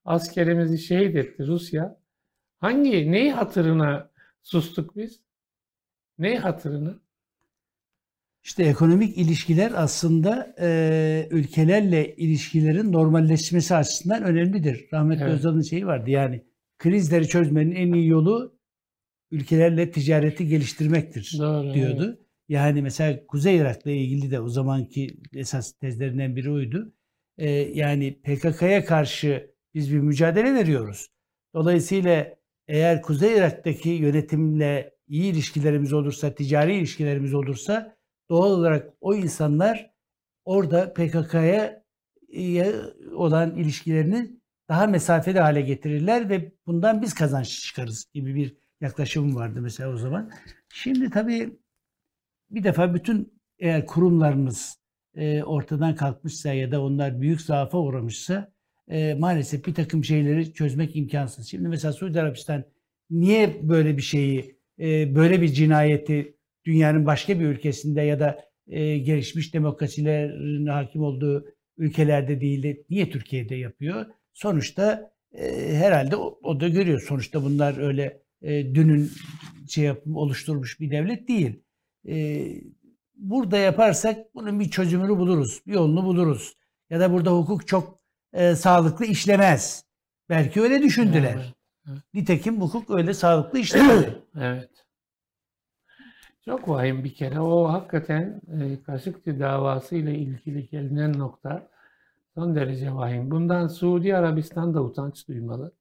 askerimizi 0.05 0.77
şehit 0.77 1.15
etti 1.15 1.47
Rusya. 1.47 1.99
Hangi, 2.59 3.11
neyi 3.11 3.31
hatırına 3.31 4.11
sustuk 4.41 4.95
biz? 4.95 5.19
Neyi 6.17 6.37
hatırına? 6.37 6.99
İşte 8.43 8.63
ekonomik 8.63 9.17
ilişkiler 9.17 9.71
aslında 9.75 10.55
e, 10.59 11.27
ülkelerle 11.31 12.15
ilişkilerin 12.15 12.91
normalleşmesi 12.91 13.75
açısından 13.75 14.23
önemlidir. 14.23 14.87
Rahmetli 14.93 15.23
Evet. 15.23 15.33
Özal'ın 15.33 15.61
şeyi 15.61 15.87
vardı 15.87 16.09
yani 16.09 16.45
krizleri 16.77 17.27
çözmenin 17.27 17.75
en 17.75 17.93
iyi 17.93 18.07
yolu 18.07 18.59
ülkelerle 19.31 19.91
ticareti 19.91 20.47
geliştirmektir 20.47 21.35
Doğru. 21.39 21.73
diyordu. 21.73 22.19
Yani 22.49 22.81
mesela 22.81 23.25
Kuzey 23.27 23.57
Irak'la 23.57 23.91
ilgili 23.91 24.31
de 24.31 24.39
o 24.39 24.49
zamanki 24.49 25.17
esas 25.33 25.71
tezlerinden 25.71 26.35
biri 26.35 26.51
oydu. 26.51 26.93
E, 27.37 27.49
yani 27.51 28.21
PKK'ya 28.21 28.85
karşı 28.85 29.55
biz 29.73 29.93
bir 29.93 29.99
mücadele 29.99 30.53
veriyoruz. 30.53 31.07
Dolayısıyla 31.53 32.35
eğer 32.67 33.01
Kuzey 33.01 33.37
Irak'taki 33.37 33.89
yönetimle 33.89 34.95
iyi 35.07 35.33
ilişkilerimiz 35.33 35.93
olursa, 35.93 36.35
ticari 36.35 36.75
ilişkilerimiz 36.77 37.33
olursa 37.33 37.97
doğal 38.29 38.51
olarak 38.51 38.93
o 39.01 39.15
insanlar 39.15 39.91
orada 40.45 40.93
PKK'ya 40.93 41.83
ya 42.29 42.73
olan 43.13 43.55
ilişkilerini 43.55 44.39
daha 44.69 44.87
mesafeli 44.87 45.39
hale 45.39 45.61
getirirler 45.61 46.29
ve 46.29 46.51
bundan 46.67 47.01
biz 47.01 47.13
kazanç 47.13 47.61
çıkarız 47.61 48.05
gibi 48.13 48.35
bir 48.35 48.57
yaklaşım 48.81 49.35
vardı 49.35 49.61
mesela 49.61 49.89
o 49.89 49.97
zaman. 49.97 50.31
Şimdi 50.73 51.09
tabii 51.09 51.58
bir 52.51 52.63
defa 52.63 52.93
bütün 52.93 53.33
eğer 53.59 53.85
kurumlarımız 53.85 54.79
e, 55.15 55.43
ortadan 55.43 55.95
kalkmışsa 55.95 56.53
ya 56.53 56.71
da 56.71 56.83
onlar 56.83 57.21
büyük 57.21 57.41
zaafa 57.41 57.77
uğramışsa 57.77 58.51
e, 58.89 59.13
maalesef 59.13 59.65
bir 59.65 59.73
takım 59.73 60.03
şeyleri 60.03 60.53
çözmek 60.53 60.95
imkansız. 60.95 61.47
Şimdi 61.47 61.67
mesela 61.67 61.93
Suudi 61.93 62.21
Arabistan 62.21 62.63
niye 63.09 63.69
böyle 63.69 63.97
bir 63.97 64.01
şeyi, 64.01 64.55
e, 64.79 65.15
böyle 65.15 65.41
bir 65.41 65.47
cinayeti 65.47 66.35
dünyanın 66.65 67.05
başka 67.05 67.39
bir 67.39 67.45
ülkesinde 67.45 68.01
ya 68.01 68.19
da 68.19 68.39
e, 68.67 68.97
gelişmiş 68.97 69.53
demokrasilerin 69.53 70.67
hakim 70.67 71.01
olduğu 71.01 71.45
ülkelerde 71.77 72.41
değil 72.41 72.63
de 72.63 72.83
niye 72.89 73.09
Türkiye'de 73.09 73.55
yapıyor? 73.55 74.05
Sonuçta 74.33 75.11
e, 75.33 75.75
herhalde 75.75 76.15
o, 76.15 76.39
o 76.43 76.59
da 76.59 76.67
görüyor. 76.67 77.01
Sonuçta 77.07 77.43
bunlar 77.43 77.77
öyle 77.77 78.21
e, 78.41 78.75
dünün 78.75 79.11
şey 79.67 79.83
yap, 79.83 80.01
oluşturmuş 80.13 80.79
bir 80.79 80.91
devlet 80.91 81.27
değil. 81.27 81.63
E, 82.09 82.47
burada 83.15 83.57
yaparsak 83.57 84.35
bunun 84.35 84.59
bir 84.59 84.69
çözümünü 84.69 85.17
buluruz, 85.17 85.61
bir 85.67 85.73
yolunu 85.73 86.05
buluruz. 86.05 86.57
Ya 86.89 86.99
da 86.99 87.13
burada 87.13 87.31
hukuk 87.31 87.67
çok 87.67 87.99
e, 88.33 88.55
sağlıklı 88.55 89.05
işlemez. 89.05 89.85
Belki 90.29 90.61
öyle 90.61 90.81
düşündüler. 90.81 91.35
Evet, 91.35 91.53
evet. 91.89 91.99
Nitekim 92.13 92.61
hukuk 92.61 92.89
öyle 92.89 93.13
sağlıklı 93.13 93.59
işlemedi. 93.59 94.23
Evet. 94.41 94.69
Çok 96.45 96.69
vahim 96.69 97.03
bir 97.03 97.13
kere. 97.13 97.39
O 97.39 97.69
hakikaten 97.69 98.41
e, 98.61 98.83
Kaşıkçı 98.83 99.39
davası 99.39 99.95
ile 99.95 100.15
ilgili 100.17 100.69
gelinen 100.69 101.19
nokta 101.19 101.69
son 102.35 102.55
derece 102.55 102.95
vahim. 102.95 103.31
Bundan 103.31 103.67
Suudi 103.67 104.15
Arabistan 104.15 104.73
da 104.73 104.83
utanç 104.83 105.27
duymalı. 105.27 105.71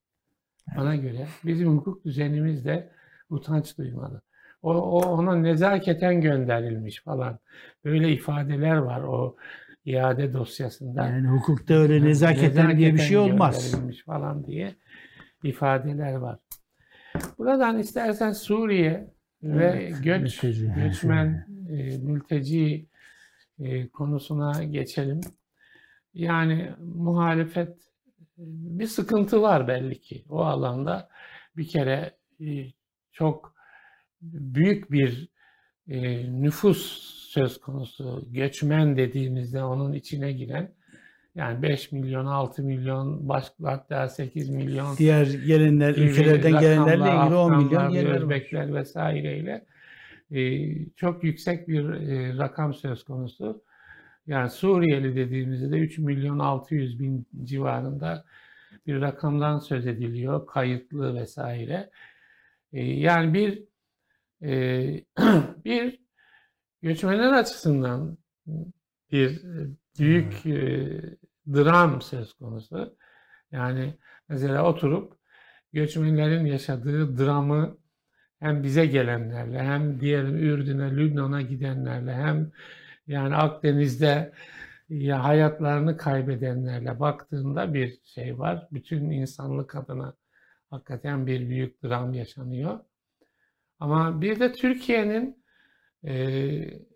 Bana 0.77 0.95
göre. 0.95 1.27
Bizim 1.43 1.77
hukuk 1.77 2.05
düzenimiz 2.05 2.65
de 2.65 2.91
utanç 3.29 3.77
duymalı. 3.77 4.21
O, 4.61 4.73
o 4.73 5.01
ona 5.01 5.35
nezaketen 5.35 6.21
gönderilmiş 6.21 7.01
falan. 7.03 7.39
Böyle 7.85 8.11
ifadeler 8.11 8.75
var 8.77 9.01
o 9.01 9.35
iade 9.85 10.33
dosyasında. 10.33 11.05
Yani 11.05 11.27
hukukta 11.27 11.73
öyle 11.73 12.05
nezaketen 12.05 12.77
diye 12.77 12.93
bir 12.93 12.99
şey 12.99 13.17
olmaz. 13.17 13.71
gönderilmiş 13.71 14.03
falan 14.03 14.45
diye 14.45 14.75
ifadeler 15.43 16.13
var. 16.13 16.39
Buradan 17.37 17.79
istersen 17.79 18.31
Suriye 18.31 19.13
ve 19.43 19.65
Evet, 19.65 20.03
göç, 20.03 20.21
mülteci. 20.21 20.71
göçmen, 20.75 21.47
e, 21.69 21.97
mülteci 21.97 22.87
e, 23.59 23.87
konusuna 23.87 24.63
geçelim. 24.63 25.21
Yani 26.13 26.71
muhalefet 26.79 27.77
bir 28.37 28.87
sıkıntı 28.87 29.41
var 29.41 29.67
belli 29.67 30.01
ki 30.01 30.25
o 30.29 30.39
alanda 30.39 31.09
bir 31.57 31.67
kere 31.67 32.17
e, 32.41 32.47
çok 33.11 33.58
büyük 34.21 34.91
bir 34.91 35.29
e, 35.87 36.31
nüfus 36.41 37.09
söz 37.29 37.61
konusu. 37.61 38.27
Göçmen 38.31 38.97
dediğimizde 38.97 39.63
onun 39.63 39.93
içine 39.93 40.31
giren 40.31 40.71
yani 41.35 41.61
5 41.61 41.91
milyon, 41.91 42.25
6 42.25 42.63
milyon, 42.63 43.29
başka 43.29 43.53
hatta 43.63 44.09
8 44.09 44.49
milyon 44.49 44.97
Diğer 44.97 45.25
gelenler, 45.25 45.95
ülkelerden 45.95 46.59
gelenlerle 46.59 47.03
ilgili 47.03 47.35
10 47.35 47.57
milyon 47.57 47.65
Afganlar, 47.65 47.89
yerler 47.89 48.09
var. 48.09 48.21
Özbekler 48.21 48.73
vesaireyle 48.73 49.65
e, 50.31 50.69
çok 50.95 51.23
yüksek 51.23 51.67
bir 51.67 51.89
e, 51.89 52.37
rakam 52.37 52.73
söz 52.73 53.03
konusu. 53.03 53.63
Yani 54.27 54.49
Suriyeli 54.49 55.15
dediğimizde 55.15 55.71
de 55.71 55.77
3 55.77 55.97
milyon 55.97 56.39
600 56.39 56.99
bin 56.99 57.27
civarında 57.43 58.25
bir 58.87 59.01
rakamdan 59.01 59.59
söz 59.59 59.87
ediliyor. 59.87 60.47
Kayıtlı 60.47 61.15
vesaire. 61.15 61.89
E, 62.73 62.83
yani 62.85 63.33
bir 63.33 63.63
bir 65.65 65.99
göçmenler 66.81 67.33
açısından 67.33 68.17
bir 69.11 69.43
e, 69.43 69.67
büyük 69.99 70.45
e, 70.45 71.01
dram 71.53 72.01
söz 72.01 72.33
konusu. 72.33 72.97
Yani 73.51 73.97
mesela 74.29 74.65
oturup 74.65 75.13
göçmenlerin 75.73 76.45
yaşadığı 76.45 77.17
dramı 77.17 77.77
hem 78.39 78.63
bize 78.63 78.85
gelenlerle 78.85 79.59
hem 79.63 80.01
diyelim 80.01 80.37
Ürdün'e, 80.37 80.97
Lübnan'a 80.97 81.41
gidenlerle 81.41 82.13
hem 82.13 82.51
yani 83.07 83.35
Akdeniz'de 83.35 84.33
ya 84.89 85.23
hayatlarını 85.23 85.97
kaybedenlerle 85.97 86.99
baktığında 86.99 87.73
bir 87.73 87.99
şey 88.03 88.39
var. 88.39 88.67
Bütün 88.71 89.09
insanlık 89.09 89.75
adına 89.75 90.13
hakikaten 90.69 91.27
bir 91.27 91.49
büyük 91.49 91.83
dram 91.83 92.13
yaşanıyor. 92.13 92.79
Ama 93.79 94.21
bir 94.21 94.39
de 94.39 94.51
Türkiye'nin 94.53 95.43
e, 96.07 96.13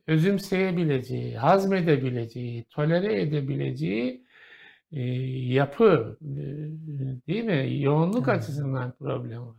özümseyebileceği, 0.08 1.38
hazmedebileceği, 1.38 2.64
tolere 2.64 3.22
edebileceği 3.22 4.26
e, 4.92 5.02
yapı 5.54 6.18
e, 6.22 6.36
değil 7.28 7.44
mi? 7.44 7.82
Yoğunluk 7.84 8.28
Evet. 8.28 8.40
açısından 8.40 8.92
problem 9.00 9.48
var. 9.48 9.56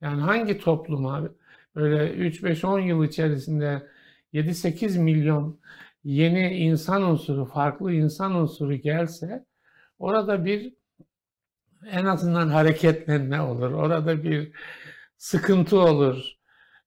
Yani 0.00 0.20
hangi 0.20 0.58
topluma 0.58 1.28
böyle 1.74 2.28
3-5-10 2.28 2.80
yıl 2.88 3.04
içerisinde 3.04 3.88
7-8 4.34 4.98
milyon 4.98 5.60
yeni 6.04 6.56
insan 6.56 7.02
unsuru, 7.02 7.44
farklı 7.44 7.92
insan 7.92 8.34
unsuru 8.34 8.74
gelse 8.74 9.44
orada 9.98 10.44
bir 10.44 10.74
en 11.90 12.04
azından 12.04 12.48
hareketlenme 12.48 13.40
olur. 13.40 13.72
Orada 13.72 14.22
bir 14.22 14.52
sıkıntı 15.18 15.80
olur. 15.80 16.35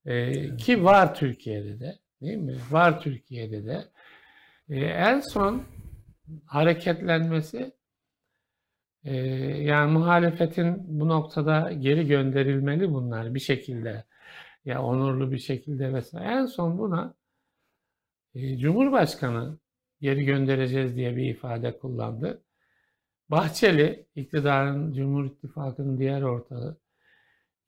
Ee, 0.10 0.58
ki 0.58 0.84
var 0.84 1.16
Türkiye'de 1.16 1.80
de. 1.80 2.00
Değil 2.22 2.38
mi? 2.38 2.56
Var 2.72 3.02
Türkiye'de 3.02 3.66
de. 3.66 3.86
Ee, 4.70 4.80
en 4.86 5.20
son 5.20 5.64
hareketlenmesi 6.46 7.74
e, 9.04 9.16
yani 9.64 9.92
muhalefetin 9.92 11.00
bu 11.00 11.08
noktada 11.08 11.72
geri 11.72 12.08
gönderilmeli 12.08 12.94
bunlar 12.94 13.36
bir 13.36 13.40
şekilde. 13.40 14.06
Ya 14.66 14.84
onurlu 14.84 15.32
bir 15.32 15.40
şekilde 15.40 15.94
vesaire. 15.94 16.34
En 16.34 16.46
son 16.46 16.80
buna 16.80 17.14
e, 18.36 18.58
Cumhurbaşkanı 18.58 19.58
geri 20.02 20.26
göndereceğiz 20.26 20.96
diye 20.96 21.16
bir 21.18 21.30
ifade 21.30 21.78
kullandı. 21.80 22.44
Bahçeli, 23.30 24.06
iktidarın, 24.16 24.94
Cumhur 24.94 25.26
İttifakı'nın 25.26 26.00
diğer 26.00 26.22
ortağı, 26.22 26.78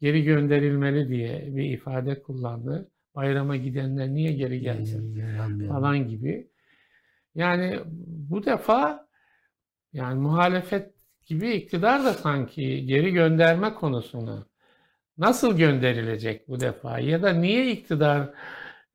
geri 0.02 0.24
gönderilmeli 0.24 1.10
diye 1.10 1.56
bir 1.56 1.64
ifade 1.64 2.22
kullandı. 2.22 2.92
Bayrama 3.16 3.56
gidenler 3.56 4.08
niye 4.08 4.32
geri 4.34 4.62
gelsin 4.62 5.22
falan 5.68 6.08
gibi. 6.08 6.52
Yani 7.36 7.80
bu 8.08 8.46
defa 8.46 9.08
yani 9.94 10.20
muhalefet 10.22 10.94
gibi 11.26 11.52
iktidar 11.52 12.06
da 12.06 12.14
sanki 12.14 12.86
geri 12.86 13.12
gönderme 13.12 13.74
konusunu 13.74 14.46
nasıl 15.18 15.58
gönderilecek 15.58 16.48
bu 16.48 16.60
defa 16.60 17.00
ya 17.00 17.24
da 17.24 17.34
niye 17.34 17.72
iktidar 17.72 18.30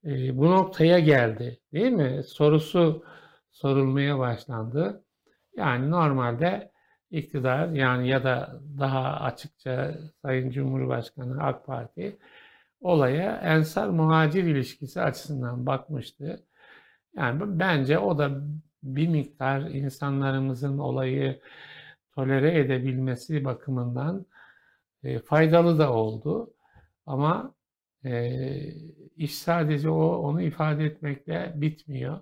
e, 0.04 0.38
bu 0.38 0.50
noktaya 0.50 0.98
geldi 0.98 1.60
değil 1.72 1.92
mi? 1.92 2.22
Sorusu 2.26 3.04
sorulmaya 3.50 4.18
başlandı. 4.18 5.04
Yani 5.56 5.90
normalde 5.90 6.72
iktidar 7.16 7.68
yani 7.68 8.08
ya 8.08 8.24
da 8.24 8.60
daha 8.78 9.20
açıkça 9.20 9.98
Sayın 10.22 10.50
Cumhurbaşkanı 10.50 11.42
AK 11.42 11.66
Parti 11.66 12.18
olaya 12.80 13.36
ensar 13.36 13.88
muhacir 13.88 14.44
ilişkisi 14.44 15.02
açısından 15.02 15.66
bakmıştı. 15.66 16.46
Yani 17.16 17.58
bence 17.58 17.98
o 17.98 18.18
da 18.18 18.30
bir 18.82 19.08
miktar 19.08 19.60
insanlarımızın 19.60 20.78
olayı 20.78 21.40
tolere 22.14 22.58
edebilmesi 22.58 23.44
bakımından 23.44 24.26
e, 25.04 25.18
faydalı 25.18 25.78
da 25.78 25.92
oldu. 25.92 26.54
Ama 27.06 27.54
e, 28.04 28.30
iş 29.16 29.38
sadece 29.38 29.90
o 29.90 30.16
onu 30.16 30.42
ifade 30.42 30.84
etmekle 30.84 31.52
bitmiyor. 31.56 32.20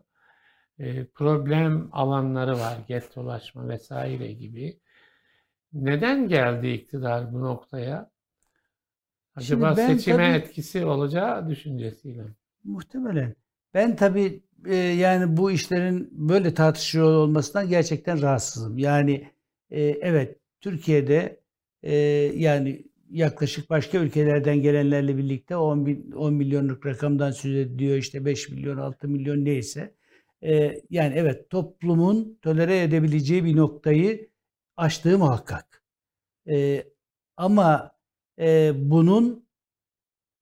E, 0.78 1.07
problem 1.07 1.88
alanları 1.92 2.59
var, 2.59 2.78
get 2.88 3.16
dolaşma 3.16 3.68
vesaire 3.68 4.32
gibi. 4.32 4.80
Neden 5.74 6.28
geldi 6.28 6.68
iktidar 6.68 7.32
bu 7.32 7.40
noktaya? 7.40 8.10
Acaba 9.36 9.76
seçime 9.76 10.16
tabii, 10.16 10.36
etkisi 10.36 10.84
olacağı 10.84 11.48
düşüncesiyle. 11.48 12.22
Muhtemelen. 12.64 13.34
Ben 13.74 13.96
tabii 13.96 14.42
e, 14.66 14.74
yani 14.76 15.36
bu 15.36 15.50
işlerin 15.50 16.08
böyle 16.12 16.54
tartışılıyor 16.54 17.12
olmasından 17.12 17.68
gerçekten 17.68 18.22
rahatsızım. 18.22 18.78
Yani 18.78 19.30
e, 19.70 19.82
evet 19.82 20.38
Türkiye'de 20.60 21.40
e, 21.82 21.94
yani 22.36 22.84
yaklaşık 23.10 23.70
başka 23.70 23.98
ülkelerden 23.98 24.62
gelenlerle 24.62 25.16
birlikte 25.16 25.56
10, 25.56 25.86
bin, 25.86 26.10
10 26.12 26.34
milyonluk 26.34 26.86
rakamdan 26.86 27.30
söz 27.30 27.54
ediyor 27.54 27.96
işte 27.96 28.24
5 28.24 28.48
milyon 28.48 28.76
6 28.76 29.08
milyon 29.08 29.44
neyse. 29.44 29.94
E, 30.42 30.80
yani 30.90 31.14
evet 31.16 31.50
toplumun 31.50 32.38
tolere 32.42 32.82
edebileceği 32.82 33.44
bir 33.44 33.56
noktayı 33.56 34.34
aştığı 34.76 35.18
muhakkak. 35.18 35.82
E, 36.48 36.84
ama 37.36 37.92
e, 38.38 38.72
bunun 38.76 39.48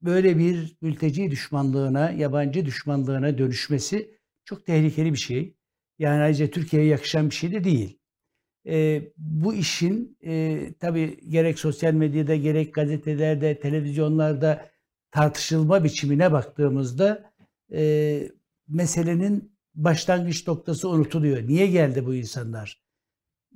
böyle 0.02 0.38
bir 0.38 0.76
mülteci 0.80 1.30
düşmanlığına, 1.30 2.10
yabancı 2.10 2.66
düşmanlığına 2.66 3.38
dönüşmesi 3.38 4.18
çok 4.44 4.66
tehlikeli 4.66 5.12
bir 5.12 5.18
şey. 5.18 5.56
Yani 5.98 6.22
ayrıca 6.22 6.50
Türkiye'ye 6.50 6.88
yakışan 6.88 7.30
bir 7.30 7.34
şey 7.34 7.52
de 7.52 7.64
değil. 7.64 7.98
E, 8.66 9.02
bu 9.16 9.54
işin 9.54 10.18
e, 10.24 10.60
tabii 10.80 11.30
gerek 11.30 11.58
sosyal 11.58 11.92
medyada 11.92 12.36
gerek 12.36 12.74
gazetelerde, 12.74 13.60
televizyonlarda 13.60 14.70
tartışılma 15.10 15.84
biçimine 15.84 16.32
baktığımızda 16.32 17.32
e, 17.72 18.22
meselenin 18.68 19.52
başlangıç 19.74 20.48
noktası 20.48 20.88
unutuluyor. 20.88 21.48
Niye 21.48 21.66
geldi 21.66 22.06
bu 22.06 22.14
insanlar? 22.14 22.81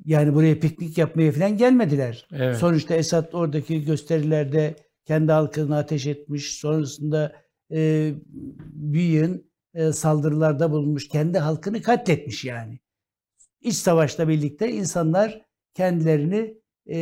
Yani 0.04 0.34
buraya 0.34 0.60
piknik 0.60 0.98
yapmaya 0.98 1.32
falan 1.32 1.56
gelmediler. 1.56 2.28
Evet. 2.32 2.56
Sonuçta 2.56 2.94
Esad 2.94 3.32
oradaki 3.32 3.84
gösterilerde 3.84 4.76
kendi 5.04 5.32
halkını 5.32 5.76
ateş 5.76 6.06
etmiş. 6.06 6.54
Sonrasında 6.54 7.32
e, 7.72 8.12
büyüğün 8.72 9.50
e, 9.74 9.92
saldırılarda 9.92 10.70
bulunmuş. 10.70 11.08
Kendi 11.08 11.38
halkını 11.38 11.82
katletmiş 11.82 12.44
yani. 12.44 12.78
İç 13.60 13.74
savaşla 13.74 14.28
birlikte 14.28 14.72
insanlar 14.72 15.42
kendilerini 15.74 16.54
e, 16.90 16.98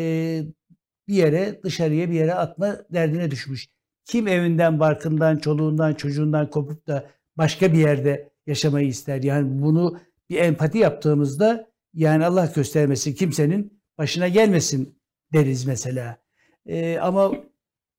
bir 1.08 1.14
yere 1.14 1.60
dışarıya 1.62 2.10
bir 2.10 2.14
yere 2.14 2.34
atma 2.34 2.76
derdine 2.92 3.30
düşmüş. 3.30 3.68
Kim 4.04 4.28
evinden, 4.28 4.80
barkından, 4.80 5.36
çoluğundan, 5.36 5.94
çocuğundan 5.94 6.50
kopup 6.50 6.86
da 6.86 7.10
başka 7.36 7.72
bir 7.72 7.78
yerde 7.78 8.30
yaşamayı 8.46 8.88
ister? 8.88 9.22
Yani 9.22 9.62
bunu 9.62 9.98
bir 10.30 10.36
empati 10.36 10.78
yaptığımızda 10.78 11.73
yani 11.94 12.26
Allah 12.26 12.52
göstermesin 12.54 13.14
kimsenin 13.14 13.80
başına 13.98 14.28
gelmesin 14.28 14.98
deriz 15.32 15.66
mesela. 15.66 16.18
E, 16.66 16.98
ama 16.98 17.32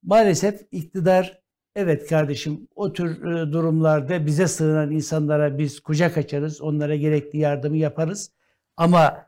maalesef 0.03 0.61
iktidar 0.71 1.41
evet 1.75 2.09
kardeşim 2.09 2.67
o 2.75 2.93
tür 2.93 3.25
e, 3.25 3.51
durumlarda 3.51 4.25
bize 4.25 4.47
sığınan 4.47 4.91
insanlara 4.91 5.57
biz 5.57 5.79
kucak 5.79 6.17
açarız. 6.17 6.61
Onlara 6.61 6.95
gerekli 6.95 7.39
yardımı 7.39 7.77
yaparız. 7.77 8.31
Ama 8.77 9.27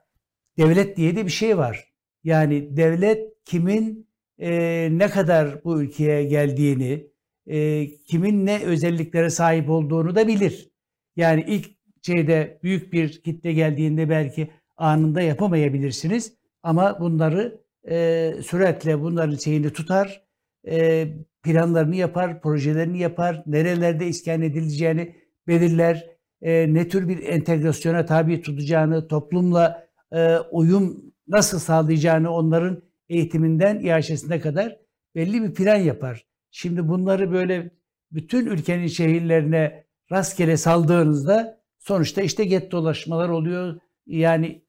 devlet 0.57 0.97
diye 0.97 1.15
de 1.15 1.25
bir 1.25 1.31
şey 1.31 1.57
var. 1.57 1.93
Yani 2.23 2.77
devlet 2.77 3.43
kimin 3.45 4.07
e, 4.39 4.89
ne 4.91 5.09
kadar 5.09 5.63
bu 5.63 5.81
ülkeye 5.81 6.23
geldiğini, 6.23 7.07
e, 7.47 7.87
kimin 7.97 8.45
ne 8.45 8.63
özelliklere 8.63 9.29
sahip 9.29 9.69
olduğunu 9.69 10.15
da 10.15 10.27
bilir. 10.27 10.69
Yani 11.15 11.45
ilk 11.47 11.77
şeyde 12.01 12.59
büyük 12.63 12.93
bir 12.93 13.21
kitle 13.21 13.53
geldiğinde 13.53 14.09
belki 14.09 14.51
anında 14.77 15.21
yapamayabilirsiniz. 15.21 16.33
Ama 16.63 16.99
bunları 16.99 17.61
e, 17.89 18.33
süratle 18.43 19.01
bunların 19.01 19.35
şeyini 19.35 19.73
tutar, 19.73 20.23
e, 20.67 21.07
planlarını 21.43 21.95
yapar, 21.95 22.41
projelerini 22.41 22.99
yapar, 22.99 23.43
nerelerde 23.45 24.07
iskan 24.07 24.41
edileceğini 24.41 25.15
belirler, 25.47 26.09
e, 26.41 26.73
ne 26.73 26.87
tür 26.87 27.07
bir 27.07 27.23
entegrasyona 27.23 28.05
tabi 28.05 28.41
tutacağını, 28.41 29.07
toplumla 29.07 29.87
e, 30.11 30.37
uyum 30.37 31.13
nasıl 31.27 31.59
sağlayacağını 31.59 32.31
onların 32.31 32.81
eğitiminden 33.09 33.79
iaşesine 33.79 34.39
kadar 34.39 34.77
belli 35.15 35.43
bir 35.43 35.53
plan 35.53 35.75
yapar. 35.75 36.25
Şimdi 36.51 36.87
bunları 36.87 37.31
böyle 37.31 37.71
bütün 38.11 38.45
ülkenin 38.45 38.87
şehirlerine 38.87 39.83
rastgele 40.11 40.57
saldığınızda 40.57 41.61
sonuçta 41.79 42.21
işte 42.21 42.45
get 42.45 42.71
dolaşmalar 42.71 43.29
oluyor. 43.29 43.79
Yani 44.05 44.61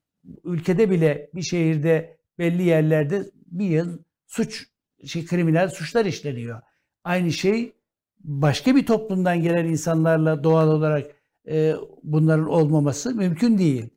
ülkede 0.44 0.90
bile 0.90 1.30
bir 1.34 1.42
şehirde 1.42 2.18
belli 2.38 2.62
yerlerde 2.62 3.30
bir 3.46 3.66
yıl 3.66 3.98
suç, 4.26 4.66
şey, 5.04 5.26
kriminal 5.26 5.68
suçlar 5.68 6.04
işleniyor. 6.04 6.60
Aynı 7.04 7.32
şey 7.32 7.72
başka 8.20 8.76
bir 8.76 8.86
toplumdan 8.86 9.42
gelen 9.42 9.64
insanlarla 9.64 10.44
doğal 10.44 10.68
olarak 10.68 11.06
e, 11.48 11.74
bunların 12.02 12.48
olmaması 12.48 13.14
mümkün 13.14 13.58
değil. 13.58 13.88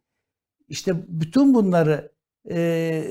İşte 0.68 0.96
bütün 1.08 1.54
bunları 1.54 2.12
e, 2.50 3.04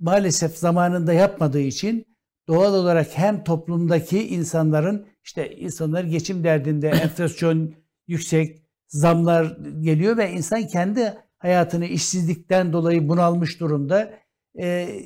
maalesef 0.00 0.56
zamanında 0.56 1.12
yapmadığı 1.12 1.60
için 1.60 2.06
doğal 2.48 2.74
olarak 2.74 3.06
hem 3.18 3.44
toplumdaki 3.44 4.28
insanların 4.28 5.06
işte 5.24 5.56
insanlar 5.56 6.04
geçim 6.04 6.44
derdinde 6.44 6.88
enflasyon 7.02 7.74
yüksek, 8.06 8.62
zamlar 8.88 9.56
geliyor 9.80 10.16
ve 10.16 10.30
insan 10.30 10.66
kendi 10.66 11.14
hayatını 11.40 11.86
işsizlikten 11.86 12.72
dolayı 12.72 13.08
bunalmış 13.08 13.60
durumda. 13.60 14.14
Ee, 14.58 15.02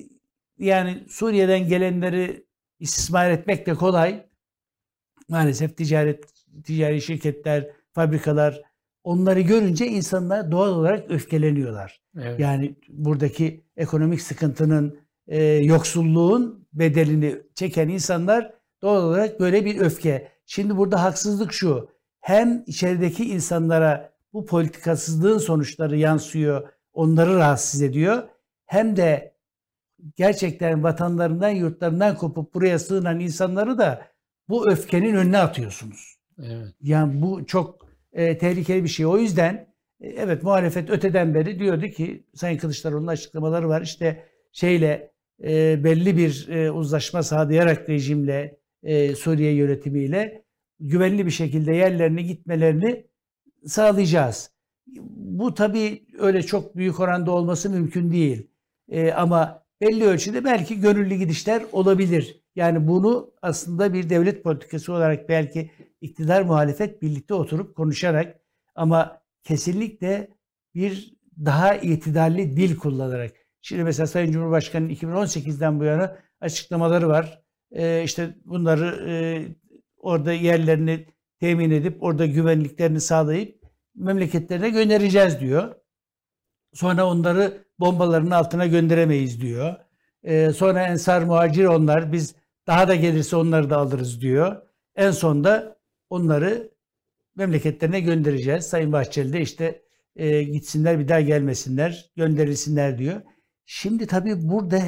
yani 0.58 1.04
Suriye'den 1.08 1.68
gelenleri 1.68 2.46
istismar 2.80 3.30
etmek 3.30 3.66
de 3.66 3.74
kolay. 3.74 4.26
Maalesef 5.28 5.76
ticaret, 5.76 6.24
ticari 6.64 7.02
şirketler, 7.02 7.70
fabrikalar 7.92 8.62
onları 9.04 9.40
görünce 9.40 9.86
insanlar 9.86 10.50
doğal 10.50 10.72
olarak 10.72 11.10
öfkeleniyorlar. 11.10 12.00
Evet. 12.18 12.40
Yani 12.40 12.74
buradaki 12.88 13.64
ekonomik 13.76 14.20
sıkıntının, 14.20 14.98
e, 15.28 15.44
yoksulluğun 15.44 16.68
bedelini 16.72 17.36
çeken 17.54 17.88
insanlar 17.88 18.54
doğal 18.82 19.04
olarak 19.04 19.40
böyle 19.40 19.64
bir 19.64 19.80
öfke. 19.80 20.28
Şimdi 20.46 20.76
burada 20.76 21.02
haksızlık 21.02 21.52
şu. 21.52 21.90
Hem 22.20 22.64
içerideki 22.66 23.24
insanlara 23.24 24.13
bu 24.34 24.46
politikasızlığın 24.46 25.38
sonuçları 25.38 25.96
yansıyor, 25.96 26.68
onları 26.92 27.36
rahatsız 27.36 27.82
ediyor. 27.82 28.22
Hem 28.66 28.96
de 28.96 29.34
gerçekten 30.16 30.82
vatanlarından, 30.82 31.50
yurtlarından 31.50 32.16
kopup 32.16 32.54
buraya 32.54 32.78
sığınan 32.78 33.20
insanları 33.20 33.78
da 33.78 34.06
bu 34.48 34.70
öfkenin 34.70 35.14
önüne 35.14 35.38
atıyorsunuz. 35.38 36.16
Evet. 36.38 36.74
Yani 36.80 37.22
bu 37.22 37.46
çok 37.46 37.88
e, 38.12 38.38
tehlikeli 38.38 38.84
bir 38.84 38.88
şey. 38.88 39.06
O 39.06 39.18
yüzden 39.18 39.54
e, 40.00 40.08
evet 40.08 40.42
muhalefet 40.42 40.90
öteden 40.90 41.34
beri 41.34 41.58
diyordu 41.58 41.86
ki 41.86 42.26
Sayın 42.34 42.58
Kılıçdaroğlu'nun 42.58 43.06
açıklamaları 43.06 43.68
var. 43.68 43.82
İşte 43.82 44.26
şeyle 44.52 45.12
e, 45.44 45.84
belli 45.84 46.16
bir 46.16 46.48
e, 46.48 46.70
uzlaşma 46.70 47.22
sağlayarak 47.22 47.88
rejimle 47.88 48.58
e, 48.82 49.14
Suriye 49.14 49.52
yönetimiyle 49.52 50.44
güvenli 50.80 51.26
bir 51.26 51.30
şekilde 51.30 51.74
yerlerine 51.74 52.22
gitmelerini 52.22 53.06
sağlayacağız. 53.66 54.50
Bu 55.16 55.54
tabii 55.54 56.06
öyle 56.18 56.42
çok 56.42 56.76
büyük 56.76 57.00
oranda 57.00 57.30
olması 57.30 57.70
mümkün 57.70 58.12
değil. 58.12 58.50
E, 58.88 59.12
ama 59.12 59.64
belli 59.80 60.04
ölçüde 60.04 60.44
belki 60.44 60.80
gönüllü 60.80 61.14
gidişler 61.14 61.62
olabilir. 61.72 62.42
Yani 62.56 62.88
bunu 62.88 63.30
aslında 63.42 63.94
bir 63.94 64.10
devlet 64.10 64.44
politikası 64.44 64.92
olarak 64.92 65.28
belki 65.28 65.70
iktidar 66.00 66.42
muhalefet 66.42 67.02
birlikte 67.02 67.34
oturup 67.34 67.76
konuşarak 67.76 68.40
ama 68.74 69.22
kesinlikle 69.42 70.28
bir 70.74 71.14
daha 71.44 71.74
itidalli 71.74 72.56
dil 72.56 72.76
kullanarak. 72.76 73.32
Şimdi 73.62 73.84
mesela 73.84 74.06
Sayın 74.06 74.32
Cumhurbaşkanı 74.32 74.92
2018'den 74.92 75.80
bu 75.80 75.84
yana 75.84 76.16
açıklamaları 76.40 77.08
var. 77.08 77.42
Ee, 77.72 78.02
işte 78.04 78.34
bunları 78.44 79.10
e, 79.10 79.14
orada 79.96 80.32
yerlerini 80.32 81.06
temin 81.40 81.70
edip 81.70 82.02
orada 82.02 82.26
güvenliklerini 82.26 83.00
sağlayıp 83.00 83.64
memleketlerine 83.94 84.70
göndereceğiz 84.70 85.40
diyor. 85.40 85.74
Sonra 86.72 87.06
onları 87.06 87.64
bombaların 87.78 88.30
altına 88.30 88.66
gönderemeyiz 88.66 89.40
diyor. 89.40 89.74
Ee, 90.22 90.50
sonra 90.50 90.86
ensar 90.86 91.22
muhacir 91.22 91.64
onlar 91.64 92.12
biz 92.12 92.34
daha 92.66 92.88
da 92.88 92.94
gelirse 92.94 93.36
onları 93.36 93.70
da 93.70 93.76
alırız 93.76 94.20
diyor. 94.20 94.62
En 94.96 95.10
sonda 95.10 95.76
onları 96.10 96.70
memleketlerine 97.36 98.00
göndereceğiz. 98.00 98.66
Sayın 98.66 98.92
Bahçeli 98.92 99.32
de 99.32 99.40
işte 99.40 99.82
e, 100.16 100.42
gitsinler 100.42 100.98
bir 100.98 101.08
daha 101.08 101.20
gelmesinler, 101.20 102.12
gönderilsinler 102.16 102.98
diyor. 102.98 103.22
Şimdi 103.64 104.06
tabii 104.06 104.48
burada 104.48 104.80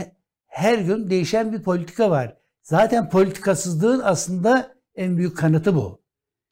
her 0.47 0.79
gün 0.79 1.11
değişen 1.11 1.53
bir 1.53 1.63
politika 1.63 2.11
var. 2.11 2.37
Zaten 2.63 3.11
politikasızlığın 3.11 4.01
aslında 4.05 4.77
en 4.95 5.17
büyük 5.17 5.37
kanıtı 5.37 5.75
bu. 5.75 6.06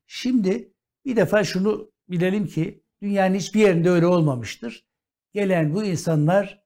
Şimdi 0.06 0.72
bir 1.04 1.16
defa 1.16 1.44
şunu 1.44 1.92
bilelim 2.08 2.46
ki 2.46 2.84
dünyanın 3.02 3.34
hiçbir 3.34 3.60
yerinde 3.60 3.90
öyle 3.90 4.06
olmamıştır. 4.06 4.86
Gelen 5.32 5.74
bu 5.74 5.84
insanlar 5.84 6.64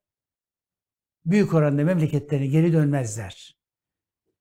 büyük 1.24 1.54
oranda 1.54 1.84
memleketlerine 1.84 2.46
geri 2.46 2.72
dönmezler. 2.72 3.56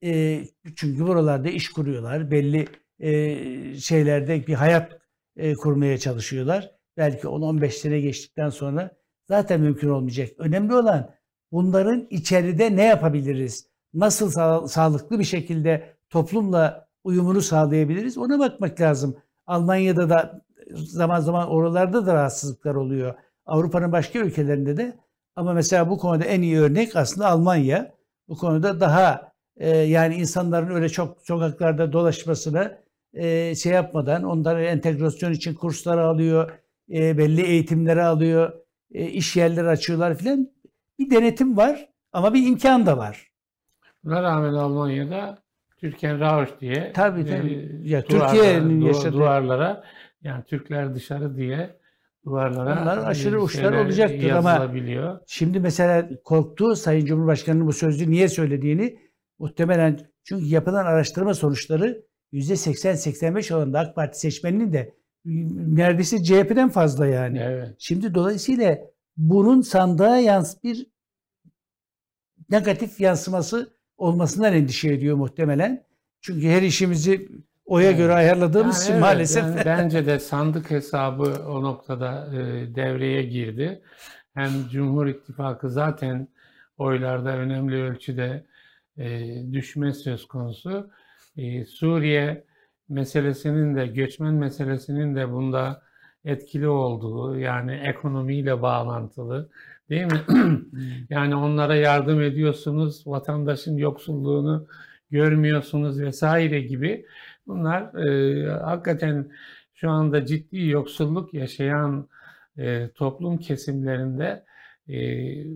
E, 0.04 0.43
çünkü 0.76 1.08
buralarda 1.08 1.50
iş 1.50 1.70
kuruyorlar. 1.72 2.32
Belli 2.32 2.68
e, 3.00 3.80
şeylerde 3.80 4.48
bir 4.48 4.54
hayat 4.54 5.00
e, 5.36 5.54
kurmaya 5.54 5.98
çalışıyorlar. 5.98 6.72
Belki 6.98 7.28
10-15 7.28 7.70
sene 7.72 8.00
geçtikten 8.00 8.50
sonra 8.50 8.98
zaten 9.28 9.62
mümkün 9.62 9.89
olmayacak. 9.89 10.30
Önemli 10.38 10.76
olan 10.76 11.16
bunların 11.52 12.08
içeride 12.10 12.76
ne 12.76 12.84
yapabiliriz? 12.84 13.70
Nasıl 13.93 14.32
sa- 14.32 14.68
sağlıklı 14.68 15.20
bir 15.20 15.24
şekilde 15.24 15.98
toplumla 16.10 16.86
uyumunu 17.04 17.41
sağlayabiliriz? 17.41 18.18
Ona 18.18 18.39
bakmak 18.39 18.82
lazım. 18.82 19.18
Almanya'da 19.48 20.10
da 20.10 20.41
zaman 20.76 21.20
zaman 21.20 21.50
oralarda 21.50 22.06
da 22.06 22.14
rahatsızlıklar 22.14 22.76
oluyor. 22.76 23.16
Avrupa'nın 23.45 23.91
başka 23.91 24.20
ülkelerinde 24.20 24.78
de. 24.78 24.98
Ama 25.36 25.54
mesela 25.54 25.89
bu 25.89 25.98
konuda 25.98 26.26
en 26.26 26.41
iyi 26.41 26.60
örnek 26.60 26.95
aslında 26.95 27.28
Almanya. 27.28 27.93
Bu 28.30 28.38
konuda 28.38 28.80
daha 28.80 29.32
e, 29.58 29.70
yani 29.78 30.16
insanların 30.16 30.76
öyle 30.76 30.89
çok 30.89 31.22
sokaklarda 31.22 31.93
dolaşmasına 31.93 32.78
e, 33.14 33.56
şey 33.56 33.74
yapmadan 33.74 34.24
onları 34.24 34.64
entegrasyon 34.64 35.32
için 35.32 35.54
kurslar 35.54 35.98
alıyor, 35.98 36.52
e, 36.91 37.18
belli 37.18 37.41
eğitimleri 37.41 38.04
alıyor, 38.04 38.54
e, 38.91 39.08
iş 39.08 39.36
yerleri 39.36 39.68
açıyorlar 39.68 40.18
filan. 40.18 40.50
Bir 41.00 41.10
denetim 41.10 41.58
var 41.58 41.89
ama 42.14 42.34
bir 42.34 42.48
imkan 42.48 42.86
da 42.86 42.98
var. 42.98 43.28
Buna 44.04 44.24
rağmen 44.24 44.54
Almanya'da 44.54 45.38
Türkiye 45.78 46.19
Rausch 46.19 46.51
diye 46.61 46.91
Tabii, 46.93 47.25
tabii. 47.25 47.82
Ya 47.84 48.01
duvarlara- 48.01 48.32
Türkiye'nin 48.32 48.82
yaşadığı- 48.82 49.13
duvarlara 49.13 49.84
yani 50.21 50.43
Türkler 50.43 50.95
dışarı 50.95 51.38
diye 51.38 51.78
duvarlara 52.25 52.82
Bunlar 52.82 52.97
aşırı 52.97 53.36
e, 53.36 53.39
uçlar 53.39 53.73
olacaktır 53.73 54.30
ama-. 54.30 54.73
Şimdi 55.28 55.59
mesela 55.59 56.09
korktuğu 56.23 56.75
Sayın 56.75 57.05
Cumhurbaşkanı'nın 57.05 57.67
bu 57.67 57.73
sözü 57.73 58.11
niye 58.11 58.28
söylediğini 58.28 58.99
muhtemelen 59.39 59.99
çünkü 60.23 60.45
yapılan 60.45 60.86
araştırma 60.86 61.34
sonuçları 61.34 62.05
%80-85 62.34 63.51
oranında 63.55 63.80
AK 63.80 63.95
Parti 63.95 64.19
seçmeninin 64.19 64.73
de 64.73 64.93
neredeyse 65.75 66.23
CHP'den 66.23 66.69
fazla 66.69 67.07
yani. 67.07 67.39
Evet. 67.39 67.75
Şimdi 67.80 68.13
dolayısıyla 68.13 68.78
bunun 69.17 69.61
sandığa 69.61 70.17
yans 70.17 70.63
bir 70.63 70.88
negatif 72.49 72.99
yansıması 73.01 73.76
olmasından 73.98 74.54
endişe 74.54 74.93
ediyor 74.93 75.16
muhtemelen. 75.18 75.84
Çünkü 76.22 76.48
her 76.48 76.62
işimizi 76.62 77.30
oya 77.66 77.88
Evet. 77.88 77.98
göre 77.98 78.14
ayarladığımız 78.14 78.76
Yani 78.76 78.84
için 78.84 78.93
evet, 78.93 79.02
maalesef 79.02 79.43
yani 79.43 79.62
bence 79.66 80.06
de 80.06 80.20
sandık 80.20 80.72
hesabı 80.72 81.43
o 81.48 81.64
noktada 81.64 82.28
e, 82.34 82.76
devreye 82.76 83.24
girdi. 83.24 83.82
Hem 84.34 84.52
Cumhur 84.72 85.08
İttifakı 85.08 85.70
zaten 85.70 86.28
oylarda 86.78 87.38
önemli 87.38 87.82
ölçüde 87.84 88.45
e, 88.98 89.36
düşme 89.52 89.93
söz 89.93 90.28
konusu. 90.28 90.89
E, 91.38 91.66
Suriye 91.66 92.43
meselesinin 92.89 93.76
de 93.76 93.88
göçmen 93.88 94.34
meselesinin 94.34 95.16
de 95.16 95.32
bunda 95.32 95.82
etkili 96.26 96.68
olduğu 96.68 97.39
yani 97.39 97.74
ekonomiyle 97.74 98.62
bağlantılı 98.62 99.50
değil 99.89 100.05
mi? 100.05 100.21
yani 101.09 101.35
onlara 101.35 101.75
yardım 101.75 102.21
ediyorsunuz, 102.21 103.07
vatandaşın 103.07 103.77
yoksulluğunu 103.77 104.67
görmüyorsunuz 105.11 106.01
vesaire 106.01 106.61
gibi 106.61 107.05
bunlar 107.47 108.07
e, 108.07 108.49
hakikaten 108.51 109.31
şu 109.73 109.89
anda 109.89 110.25
ciddi 110.25 110.67
yoksulluk 110.67 111.33
yaşayan 111.33 112.09
e, 112.57 112.89
toplum 112.95 113.38
kesimlerinde 113.38 114.45
e, 114.89 114.95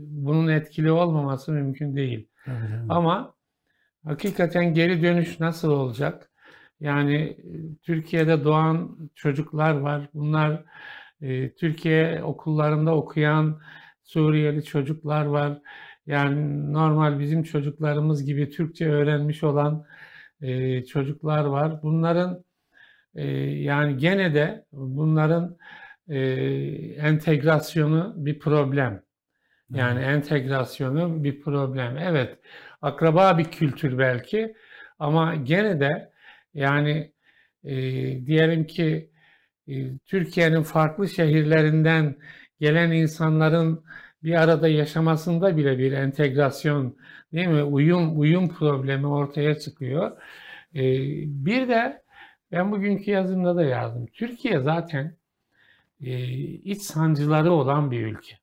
bunun 0.02 0.48
etkili 0.48 0.92
olmaması 0.92 1.52
mümkün 1.52 1.96
değil. 1.96 2.28
Ama 2.90 3.34
hakikaten 4.06 4.74
geri 4.74 5.04
dönüş 5.04 5.40
nasıl 5.40 5.72
olacak? 5.72 6.30
Yani 6.80 7.16
e, 7.16 7.76
Türkiye'de 7.84 8.44
doğan 8.44 8.98
çocuklar 9.16 9.74
var. 9.74 10.10
Bunlar 10.14 10.64
e, 11.22 11.54
Türkiye 11.54 12.24
okullarında 12.24 12.96
okuyan 12.96 13.62
Suriyeli 14.12 14.64
çocuklar 14.64 15.26
var. 15.26 15.62
Yani 16.08 16.74
normal 16.74 17.20
bizim 17.20 17.44
çocuklarımız 17.44 18.26
gibi 18.26 18.50
Türkçe 18.50 18.90
öğrenmiş 18.90 19.44
olan 19.44 19.86
e, 20.42 20.84
çocuklar 20.86 21.46
var. 21.46 21.84
Bunların 21.84 22.44
e, 23.16 23.28
yani 23.42 23.98
gene 23.98 24.34
de 24.34 24.66
bunların 24.72 25.58
e, 26.10 26.20
entegrasyonu 26.98 28.14
bir 28.18 28.40
problem. 28.40 29.04
Yani 29.70 30.02
entegrasyonu 30.02 31.24
bir 31.24 31.42
problem. 31.42 31.98
Evet, 31.98 32.40
akraba 32.82 33.38
bir 33.38 33.46
kültür 33.46 33.98
belki 33.98 34.56
ama 35.00 35.36
gene 35.36 35.80
de 35.80 36.12
yani 36.54 37.14
e, 37.64 37.76
diyelim 38.26 38.68
ki 38.68 39.12
e, 39.68 39.98
Türkiye'nin 40.06 40.64
farklı 40.64 41.10
şehirlerinden 41.10 42.16
gelen 42.62 42.92
insanların 42.92 43.84
bir 44.24 44.34
arada 44.42 44.68
yaşamasında 44.68 45.58
bile 45.58 45.78
bir 45.78 45.92
entegrasyon 45.92 46.98
değil 47.34 47.48
mi? 47.48 47.64
Uyum 47.64 48.20
uyum 48.20 48.50
problemi 48.50 49.08
ortaya 49.08 49.60
çıkıyor. 49.60 50.12
E, 50.76 50.82
bir 51.46 51.68
de 51.68 52.04
ben 52.52 52.72
bugünkü 52.72 53.12
yazımda 53.12 53.56
da 53.56 53.64
yazdım. 53.64 54.06
Türkiye 54.14 54.60
zaten 54.60 55.16
e, 56.02 56.24
iç 56.44 56.82
sancıları 56.82 57.52
olan 57.52 57.92
bir 57.92 58.06
ülke. 58.06 58.38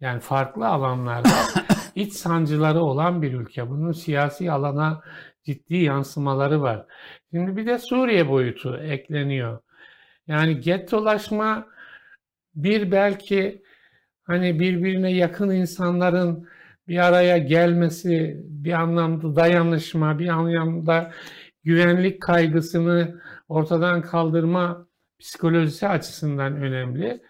Yani 0.00 0.20
farklı 0.20 0.68
alanlarda 0.68 1.28
iç 1.94 2.12
sancıları 2.12 2.80
olan 2.80 3.22
bir 3.22 3.32
ülke. 3.32 3.70
Bunun 3.70 3.92
siyasi 3.92 4.52
alana 4.52 5.02
ciddi 5.44 5.76
yansımaları 5.76 6.62
var. 6.62 6.86
Şimdi 7.30 7.56
bir 7.56 7.66
de 7.66 7.78
Suriye 7.78 8.28
boyutu 8.28 8.76
ekleniyor. 8.76 9.60
Yani 10.28 10.60
gettolaşma 10.60 11.66
bir 12.56 12.90
belki 12.92 13.62
hani 14.22 14.60
birbirine 14.60 15.12
yakın 15.12 15.50
insanların 15.50 16.48
bir 16.88 16.98
araya 17.06 17.38
gelmesi, 17.38 18.40
bir 18.44 18.72
anlamda 18.72 19.36
dayanışma, 19.36 20.18
bir 20.18 20.28
anlamda 20.28 21.12
güvenlik 21.64 22.22
kaygısını 22.22 23.20
ortadan 23.48 24.02
kaldırma 24.02 24.86
psikolojisi 25.18 25.88
açısından 25.88 26.56
önemli. 26.56 27.22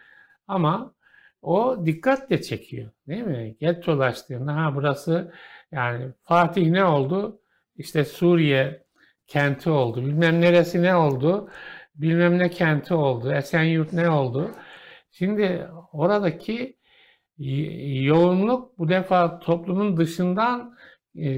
Ama 0.48 0.94
o 1.42 1.86
dikkat 1.86 2.30
de 2.30 2.42
çekiyor. 2.42 2.90
Değil 3.08 3.22
mi? 3.22 3.56
Gettolaştığında 3.60 4.56
ha 4.56 4.72
burası 4.74 5.32
yani 5.72 6.12
Fatih 6.24 6.70
ne 6.70 6.84
oldu? 6.84 7.40
İşte 7.76 8.04
Suriye 8.04 8.86
kenti 9.26 9.70
oldu. 9.70 10.06
Bilmem 10.06 10.40
neresi 10.40 10.82
ne 10.82 10.96
oldu? 10.96 11.50
Bilmem 11.94 12.38
ne 12.38 12.50
kenti 12.50 12.94
oldu. 12.94 13.32
Esenyurt 13.32 13.92
ne 13.92 14.10
oldu? 14.10 14.50
Şimdi 15.18 15.68
oradaki 15.92 16.76
yoğunluk 18.04 18.78
bu 18.78 18.88
defa 18.88 19.38
toplumun 19.38 19.96
dışından 19.96 20.76
e, 21.14 21.28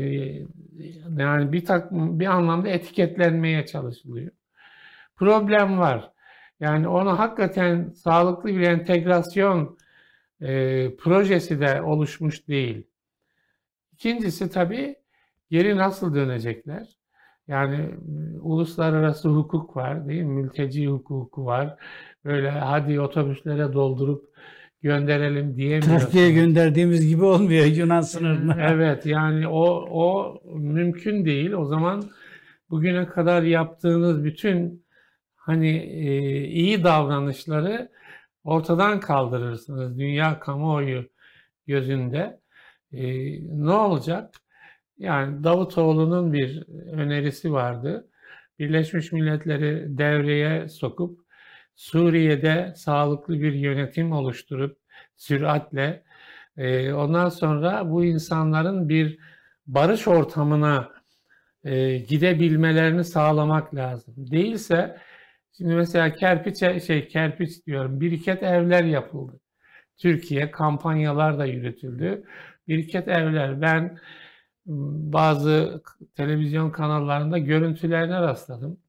yani 1.18 1.53
bir 1.53 1.64
tak 1.64 1.93
bir 1.93 2.26
anlamda 2.26 2.68
etiketlenmeye 2.68 3.66
çalışılıyor. 3.66 4.31
Problem 5.16 5.79
var. 5.79 6.12
Yani 6.61 6.89
onu 6.89 7.18
hakikaten 7.18 7.91
sağlıklı 7.91 8.49
bir 8.51 8.61
entegrasyon 8.61 9.79
e, 10.41 10.97
projesi 10.97 11.61
de 11.61 11.83
oluşmuş 11.83 12.49
değil. 12.49 12.87
İkincisi 13.93 14.51
tabii 14.51 14.97
geri 15.51 15.76
nasıl 15.76 16.14
dönecekler? 16.14 16.99
Yani 17.49 17.91
uluslararası 18.41 19.29
hukuk 19.29 19.76
var 19.76 20.09
değil 20.09 20.22
mi? 20.22 20.43
Mülteci 20.43 20.87
hukuku 20.87 21.45
var. 21.45 21.79
Böyle 22.24 22.50
hadi 22.50 23.00
otobüslere 23.00 23.72
doldurup 23.72 24.28
gönderelim 24.82 25.56
diyemiyorsun. 25.56 26.06
Türkiye'ye 26.06 26.32
gönderdiğimiz 26.32 27.08
gibi 27.08 27.24
olmuyor 27.24 27.64
Yunan 27.64 28.00
sınırına. 28.00 28.56
Evet 28.70 29.06
yani 29.06 29.48
o 29.48 29.88
o 29.90 30.40
mümkün 30.58 31.24
değil. 31.24 31.52
O 31.52 31.64
zaman 31.64 32.04
bugüne 32.70 33.06
kadar 33.06 33.42
yaptığınız 33.42 34.24
bütün 34.24 34.84
hani 35.36 35.76
e, 35.76 36.44
iyi 36.44 36.84
davranışları 36.84 37.88
ortadan 38.44 39.00
kaldırırsınız 39.00 39.98
dünya 39.98 40.40
kamuoyu 40.40 41.04
gözünde. 41.66 42.40
E, 42.92 43.02
ne 43.64 43.72
olacak? 43.72 44.34
Yani 44.98 45.44
Davutoğlu'nun 45.44 46.32
bir 46.32 46.62
önerisi 46.92 47.52
vardı. 47.52 48.08
Birleşmiş 48.58 49.12
Milletleri 49.12 49.98
devreye 49.98 50.68
sokup 50.68 51.28
Suriye'de 51.79 52.74
sağlıklı 52.76 53.41
bir 53.41 53.53
yönetim 53.53 54.12
oluşturup 54.12 54.79
süratle 55.16 56.05
e, 56.57 56.93
ondan 56.93 57.29
sonra 57.29 57.91
bu 57.91 58.05
insanların 58.05 58.89
bir 58.89 59.18
barış 59.66 60.09
ortamına 60.09 60.93
e, 61.64 61.99
gidebilmelerini 61.99 63.05
sağlamak 63.05 63.74
lazım. 63.74 64.14
Değilse 64.18 64.99
şimdi 65.57 65.74
mesela 65.74 66.14
kerpiç 66.14 66.59
şey 66.59 67.09
kerpiç 67.09 67.66
diyorum 67.66 68.01
biriket 68.01 68.43
evler 68.43 68.85
yapıldı. 68.85 69.41
Türkiye 69.99 70.51
kampanyalar 70.51 71.39
da 71.39 71.47
yürütüldü. 71.47 72.24
Biriket 72.68 73.09
evler 73.09 73.61
ben 73.61 73.99
bazı 74.66 75.83
televizyon 76.16 76.70
kanallarında 76.70 77.39
görüntülerine 77.39 78.20
rastladım. 78.20 78.81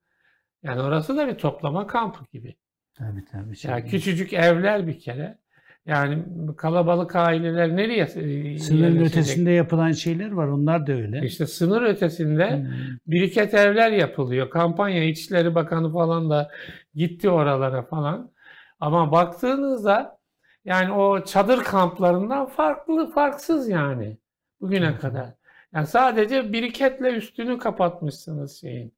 Yani 0.64 0.82
orası 0.82 1.18
da 1.18 1.28
bir 1.28 1.36
toplama 1.38 1.88
kampı 1.88 2.26
gibi. 2.34 2.56
Tabii 3.00 3.26
tabii. 3.32 3.56
Yani 3.64 3.86
küçücük 3.86 4.34
evler 4.34 4.88
bir 4.88 5.00
kere. 5.00 5.38
Yani 5.86 6.24
kalabalık 6.58 7.16
aileler 7.16 7.76
nereye 7.76 8.04
e, 8.04 8.60
Sınırın 8.60 9.06
ötesinde 9.06 9.52
yapılan 9.52 9.92
şeyler 9.92 10.32
var. 10.32 10.48
Onlar 10.48 10.88
da 10.88 10.92
öyle. 10.92 11.26
İşte 11.26 11.46
sınır 11.48 11.82
ötesinde 11.82 12.58
hmm. 12.58 12.68
biriket 13.08 13.54
evler 13.54 13.92
yapılıyor. 13.92 14.50
Kampanya 14.50 15.04
İçişleri 15.04 15.56
Bakanı 15.56 15.94
falan 15.94 16.30
da 16.30 16.52
gitti 16.96 17.30
oralara 17.30 17.84
falan. 17.84 18.32
Ama 18.80 19.12
baktığınızda 19.12 20.20
yani 20.66 20.92
o 20.92 21.24
çadır 21.24 21.64
kamplarından 21.64 22.46
farklı, 22.46 23.12
farksız 23.12 23.70
yani 23.70 24.18
bugüne 24.62 24.86
evet. 24.86 25.00
kadar. 25.00 25.30
Yani 25.74 25.88
sadece 25.88 26.54
biriketle 26.54 27.10
üstünü 27.10 27.58
kapatmışsınız 27.58 28.62
şeyin. 28.62 28.94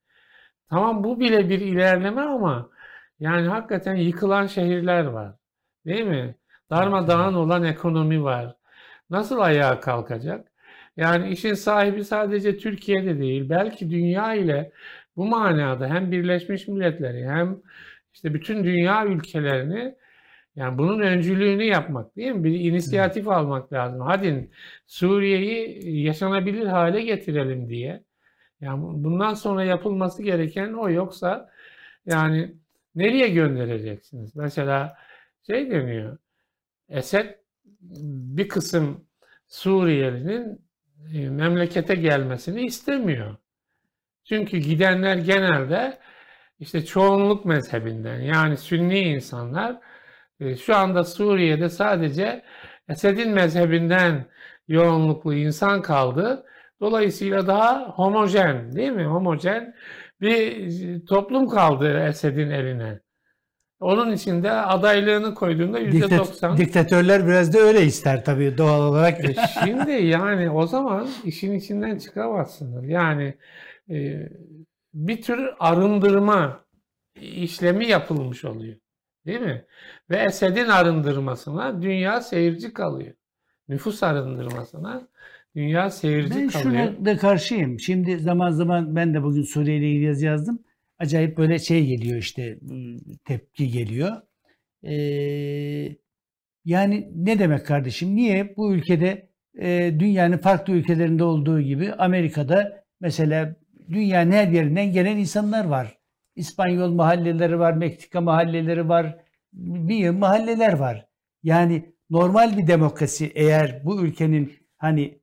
Tamam 0.69 1.03
bu 1.03 1.19
bile 1.19 1.49
bir 1.49 1.59
ilerleme 1.59 2.21
ama 2.21 2.69
yani 3.21 3.47
hakikaten 3.47 3.95
yıkılan 3.95 4.47
şehirler 4.47 5.05
var. 5.05 5.35
Değil 5.85 6.05
mi? 6.05 6.35
Darmadağın 6.69 7.33
olan 7.33 7.63
ekonomi 7.63 8.23
var. 8.23 8.55
Nasıl 9.09 9.39
ayağa 9.39 9.79
kalkacak? 9.79 10.51
Yani 10.97 11.29
işin 11.29 11.53
sahibi 11.53 12.05
sadece 12.05 12.57
Türkiye'de 12.57 13.19
değil, 13.19 13.49
belki 13.49 13.89
dünya 13.89 14.33
ile 14.35 14.71
bu 15.15 15.25
manada 15.25 15.87
hem 15.87 16.11
Birleşmiş 16.11 16.67
Milletleri 16.67 17.27
hem 17.29 17.61
işte 18.13 18.33
bütün 18.33 18.63
dünya 18.63 19.05
ülkelerini 19.05 19.95
yani 20.55 20.77
bunun 20.77 20.99
öncülüğünü 20.99 21.63
yapmak 21.63 22.15
değil 22.15 22.31
mi? 22.31 22.43
Bir 22.43 22.59
inisiyatif 22.59 23.27
evet. 23.27 23.37
almak 23.37 23.73
lazım. 23.73 24.01
Hadi 24.01 24.51
Suriye'yi 24.87 26.01
yaşanabilir 26.03 26.65
hale 26.65 27.01
getirelim 27.01 27.69
diye. 27.69 28.03
Yani 28.61 28.81
bundan 28.83 29.33
sonra 29.33 29.63
yapılması 29.63 30.23
gereken 30.23 30.73
o 30.73 30.89
yoksa 30.89 31.49
yani 32.05 32.60
nereye 32.95 33.29
göndereceksiniz? 33.29 34.35
Mesela 34.35 34.97
şey 35.47 35.71
deniyor. 35.71 36.17
Esed 36.89 37.35
bir 38.37 38.47
kısım 38.49 39.05
Suriyelinin 39.47 40.61
e, 41.13 41.29
memlekete 41.29 41.95
gelmesini 41.95 42.65
istemiyor. 42.65 43.35
Çünkü 44.23 44.57
gidenler 44.57 45.15
genelde 45.15 45.99
işte 46.59 46.85
çoğunluk 46.85 47.45
mezhebinden 47.45 48.19
yani 48.21 48.57
Sünni 48.57 48.99
insanlar 48.99 49.79
e, 50.39 50.55
şu 50.55 50.75
anda 50.75 51.03
Suriye'de 51.03 51.69
sadece 51.69 52.43
Esed'in 52.89 53.31
mezhebinden 53.31 54.25
yoğunluklu 54.67 55.33
insan 55.33 55.81
kaldı. 55.81 56.45
Dolayısıyla 56.79 57.47
daha 57.47 57.89
homojen 57.89 58.75
değil 58.75 58.91
mi? 58.91 59.05
Homojen 59.05 59.75
bir 60.21 61.05
toplum 61.05 61.47
kaldı 61.47 61.99
Esed'in 62.07 62.49
eline. 62.49 62.99
Onun 63.79 64.11
için 64.11 64.43
de 64.43 64.51
adaylığını 64.51 65.35
koyduğunda 65.35 65.79
yüzde 65.79 66.17
doksan. 66.17 66.57
Diktatörler 66.57 67.27
biraz 67.27 67.53
da 67.53 67.59
öyle 67.59 67.85
ister 67.85 68.25
tabii 68.25 68.57
doğal 68.57 68.81
olarak. 68.81 69.29
E 69.29 69.35
şimdi 69.63 69.91
yani 69.91 70.49
o 70.49 70.67
zaman 70.67 71.07
işin 71.23 71.53
içinden 71.53 71.97
çıkamazsınız. 71.97 72.89
Yani 72.89 73.37
e, 73.89 74.29
bir 74.93 75.21
tür 75.21 75.49
arındırma 75.59 76.65
işlemi 77.15 77.87
yapılmış 77.87 78.45
oluyor. 78.45 78.75
Değil 79.25 79.41
mi? 79.41 79.65
Ve 80.09 80.17
Esed'in 80.17 80.67
arındırmasına 80.67 81.81
dünya 81.81 82.21
seyirci 82.21 82.73
kalıyor. 82.73 83.13
Nüfus 83.67 84.03
arındırmasına 84.03 85.07
dünya 85.55 85.89
seyirci 85.89 86.35
ben 86.35 86.47
kalıyor. 86.47 86.73
Ben 86.73 86.95
şuna 86.95 87.05
da 87.05 87.17
karşıyım. 87.17 87.79
Şimdi 87.79 88.19
zaman 88.19 88.51
zaman 88.51 88.95
ben 88.95 89.13
de 89.13 89.23
bugün 89.23 89.41
Suriye 89.41 89.77
ile 89.77 89.89
ilgili 89.89 90.05
yazı 90.05 90.25
yazdım. 90.25 90.63
Acayip 90.99 91.37
böyle 91.37 91.59
şey 91.59 91.85
geliyor 91.85 92.17
işte 92.17 92.59
tepki 93.25 93.71
geliyor. 93.71 94.11
Ee, 94.83 95.95
yani 96.65 97.11
ne 97.15 97.39
demek 97.39 97.65
kardeşim? 97.65 98.15
Niye 98.15 98.53
bu 98.57 98.75
ülkede 98.75 99.29
e, 99.59 99.95
dünyanın 99.99 100.37
farklı 100.37 100.73
ülkelerinde 100.73 101.23
olduğu 101.23 101.61
gibi 101.61 101.93
Amerika'da 101.93 102.85
mesela 102.99 103.55
dünyanın 103.89 104.31
her 104.31 104.47
yerinden 104.47 104.91
gelen 104.91 105.17
insanlar 105.17 105.65
var. 105.65 105.97
İspanyol 106.35 106.91
mahalleleri 106.91 107.59
var, 107.59 107.73
Meksika 107.73 108.21
mahalleleri 108.21 108.89
var, 108.89 109.17
bir 109.53 110.09
mahalleler 110.09 110.73
var. 110.73 111.07
Yani 111.43 111.93
normal 112.09 112.57
bir 112.57 112.67
demokrasi 112.67 113.31
eğer 113.35 113.81
bu 113.85 114.05
ülkenin 114.05 114.53
hani 114.77 115.20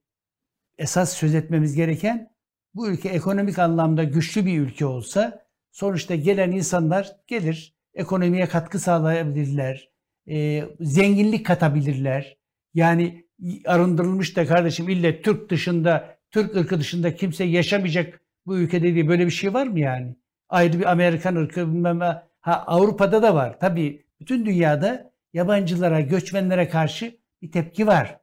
esas 0.79 1.13
söz 1.13 1.35
etmemiz 1.35 1.75
gereken 1.75 2.31
bu 2.75 2.89
ülke 2.89 3.09
ekonomik 3.09 3.59
anlamda 3.59 4.05
güçlü 4.05 4.47
bir 4.47 4.61
ülke 4.61 4.87
olsa 4.87 5.47
sonuçta 5.73 6.15
gelen 6.15 6.51
insanlar 6.51 7.17
gelir, 7.27 7.75
ekonomiye 7.95 8.47
katkı 8.47 8.79
sağlayabilirler, 8.79 9.91
e, 10.29 10.65
zenginlik 10.81 11.47
katabilirler. 11.47 12.37
Yani 12.75 13.25
arındırılmış 13.67 14.37
da 14.37 14.47
kardeşim 14.47 14.89
ille 14.89 15.23
Türk 15.23 15.51
dışında, 15.51 16.19
Türk 16.31 16.57
ırkı 16.57 16.81
dışında 16.81 17.15
kimse 17.15 17.45
yaşamayacak 17.45 18.21
bu 18.47 18.59
ülkede 18.59 18.95
diye 18.95 19.09
böyle 19.09 19.27
bir 19.27 19.31
şey 19.31 19.55
var 19.55 19.67
mı 19.67 19.81
yani? 19.81 20.17
ayrı 20.49 20.79
bir 20.79 20.91
Amerikan 20.91 21.37
ırkı 21.37 21.73
bilmem 21.73 22.01
ha 22.41 22.65
Avrupa'da 22.67 23.23
da 23.23 23.35
var. 23.35 23.61
Tabii 23.61 24.07
bütün 24.21 24.47
dünyada 24.47 25.13
yabancılara, 25.33 26.01
göçmenlere 26.01 26.69
karşı 26.69 27.19
bir 27.43 27.53
tepki 27.53 27.87
var. 27.87 28.21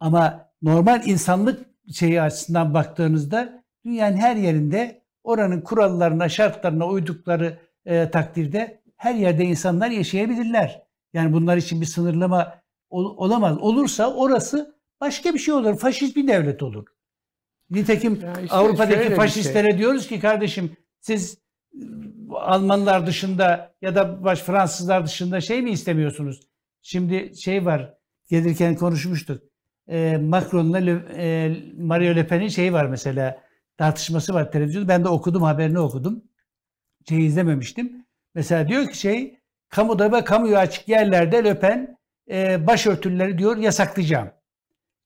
Ama 0.00 0.50
normal 0.62 1.06
insanlık 1.06 1.66
şeyi 1.92 2.22
açısından 2.22 2.74
baktığınızda 2.74 3.64
dünyanın 3.84 4.16
her 4.16 4.36
yerinde 4.36 5.02
oranın 5.24 5.60
kurallarına, 5.60 6.28
şartlarına 6.28 6.88
uydukları 6.88 7.58
e, 7.84 8.10
takdirde 8.10 8.82
her 8.96 9.14
yerde 9.14 9.44
insanlar 9.44 9.90
yaşayabilirler. 9.90 10.82
Yani 11.12 11.32
bunlar 11.32 11.56
için 11.56 11.80
bir 11.80 11.86
sınırlama 11.86 12.60
ol, 12.90 13.16
olamaz. 13.16 13.58
Olursa 13.58 14.14
orası 14.14 14.76
başka 15.00 15.34
bir 15.34 15.38
şey 15.38 15.54
olur. 15.54 15.78
Faşist 15.78 16.16
bir 16.16 16.28
devlet 16.28 16.62
olur. 16.62 16.86
Nitekim 17.70 18.14
işte 18.14 18.54
Avrupa'daki 18.54 19.14
faşistlere 19.14 19.70
şey. 19.70 19.78
diyoruz 19.78 20.06
ki 20.06 20.20
kardeşim 20.20 20.76
siz 21.00 21.38
Almanlar 22.30 23.06
dışında 23.06 23.74
ya 23.82 23.94
da 23.94 24.24
baş 24.24 24.40
Fransızlar 24.40 25.06
dışında 25.06 25.40
şey 25.40 25.62
mi 25.62 25.70
istemiyorsunuz? 25.70 26.40
Şimdi 26.82 27.32
şey 27.36 27.64
var 27.64 27.94
gelirken 28.30 28.76
konuşmuştuk. 28.76 29.42
E, 29.88 30.16
Macron'la 30.16 30.80
e, 31.16 31.56
Mario 31.78 32.16
Le 32.16 32.26
Pen'in 32.26 32.48
şeyi 32.48 32.72
var 32.72 32.86
mesela 32.86 33.42
tartışması 33.76 34.34
var 34.34 34.52
televizyonda. 34.52 34.88
Ben 34.88 35.04
de 35.04 35.08
okudum 35.08 35.42
haberini 35.42 35.78
okudum. 35.78 36.24
Şey 37.08 37.26
izlememiştim. 37.26 38.06
Mesela 38.34 38.68
diyor 38.68 38.86
ki 38.88 38.98
şey 38.98 39.40
kamuda 39.68 40.12
ve 40.12 40.24
kamuya 40.24 40.58
açık 40.58 40.88
yerlerde 40.88 41.44
Le 41.44 41.60
Pen 41.60 41.98
e, 42.30 42.66
başörtüleri 42.66 43.38
diyor 43.38 43.56
yasaklayacağım. 43.56 44.30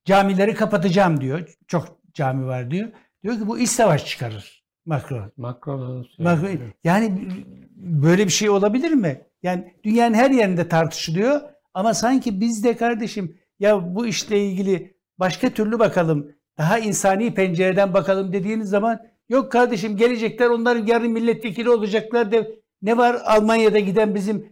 Camileri 0.05 0.55
kapatacağım 0.55 1.21
diyor. 1.21 1.57
Çok 1.67 2.01
cami 2.15 2.47
var 2.47 2.71
diyor. 2.71 2.89
Diyor 3.23 3.35
ki 3.35 3.47
bu 3.47 3.59
iç 3.59 3.71
savaş 3.71 4.07
çıkarır. 4.07 4.65
Macron. 4.87 5.33
Macron. 5.37 6.07
Macron. 6.19 6.59
Yani 6.85 7.29
böyle 7.77 8.25
bir 8.25 8.33
şey 8.33 8.51
olabilir 8.51 8.91
mi? 8.91 9.21
Yani 9.43 9.75
dünyanın 9.85 10.15
her 10.15 10.31
yerinde 10.31 10.69
tartışılıyor 10.69 11.41
ama 11.75 11.95
sanki 11.95 12.41
biz 12.41 12.65
de 12.65 12.77
kardeşim 12.77 13.40
ya 13.61 13.95
bu 13.95 14.07
işle 14.07 14.47
ilgili 14.47 14.95
başka 15.19 15.51
türlü 15.51 15.79
bakalım, 15.79 16.33
daha 16.59 16.79
insani 16.79 17.35
pencereden 17.35 17.95
bakalım 17.95 18.33
dediğiniz 18.33 18.69
zaman 18.71 19.01
yok 19.29 19.53
kardeşim 19.53 19.97
gelecekler 19.97 20.47
onların 20.47 20.87
yarın 20.87 21.13
milletvekili 21.13 21.71
olacaklar 21.71 22.33
de 22.33 22.61
ne 22.83 22.97
var 22.97 23.17
Almanya'da 23.25 23.79
giden 23.79 24.15
bizim 24.15 24.47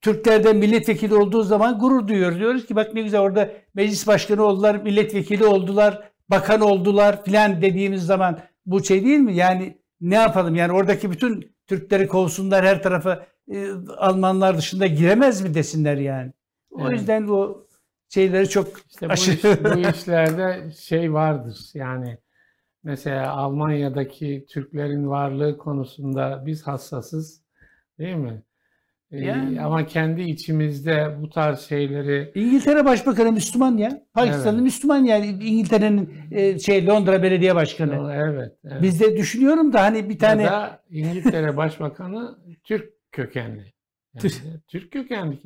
Türklerden 0.00 0.56
milletvekili 0.56 1.14
olduğu 1.14 1.42
zaman 1.42 1.78
gurur 1.78 2.08
duyuyor. 2.08 2.38
Diyoruz 2.38 2.66
ki 2.66 2.76
bak 2.76 2.94
ne 2.94 3.02
güzel 3.02 3.20
orada 3.20 3.50
meclis 3.74 4.06
başkanı 4.06 4.42
oldular, 4.42 4.74
milletvekili 4.82 5.44
oldular, 5.44 6.10
bakan 6.30 6.60
oldular 6.60 7.24
filan 7.24 7.62
dediğimiz 7.62 8.06
zaman 8.06 8.38
bu 8.66 8.84
şey 8.84 9.04
değil 9.04 9.18
mi? 9.18 9.34
Yani 9.34 9.78
ne 10.00 10.14
yapalım? 10.14 10.54
Yani 10.54 10.72
oradaki 10.72 11.10
bütün 11.10 11.52
Türkleri 11.66 12.08
kovsunlar 12.08 12.64
her 12.66 12.82
tarafa 12.82 13.26
e, 13.52 13.66
Almanlar 13.96 14.58
dışında 14.58 14.86
giremez 14.86 15.42
mi 15.42 15.54
desinler 15.54 15.96
yani. 15.96 16.32
O 16.70 16.80
Evet. 16.82 16.92
yüzden 16.92 17.28
o 17.28 17.64
şeyleri 18.08 18.48
çok 18.48 18.68
İşte 18.90 19.08
bu, 19.08 19.12
iş- 19.14 19.44
bu 19.44 19.78
işlerde 19.90 20.70
şey 20.72 21.12
vardır. 21.12 21.58
Yani 21.74 22.18
mesela 22.84 23.30
Almanya'daki 23.32 24.46
Türklerin 24.50 25.08
varlığı 25.08 25.58
konusunda 25.58 26.42
biz 26.46 26.66
hassasız 26.66 27.42
değil 27.98 28.14
mi? 28.16 28.42
Ee, 29.12 29.18
Yani. 29.18 29.60
ama 29.60 29.86
kendi 29.86 30.22
içimizde 30.22 31.16
bu 31.20 31.30
tarz 31.30 31.60
şeyleri 31.60 32.32
İngiltere 32.34 32.84
Başbakanı 32.84 33.32
Müslüman 33.32 33.76
ya. 33.76 34.02
Pakistanlı 34.14 34.54
Evet. 34.54 34.62
Müslüman 34.62 35.04
yani 35.04 35.26
İngiltere'nin 35.26 36.10
e, 36.30 36.58
şey 36.58 36.86
Londra 36.86 37.22
Belediye 37.22 37.54
Başkanı. 37.54 38.12
evet, 38.14 38.52
evet. 38.64 38.82
Biz 38.82 39.00
de 39.00 39.16
düşünüyorum 39.16 39.72
da 39.72 39.82
hani 39.82 40.08
bir 40.08 40.18
tane 40.18 40.42
Ya 40.42 40.50
da 40.52 40.82
İngiltere 40.90 41.56
Başbakanı 41.56 42.38
Türk 42.64 42.92
kökenli. 43.12 43.72
Yani 44.14 44.30
Türk 44.68 44.90
kökenli. 44.92 45.38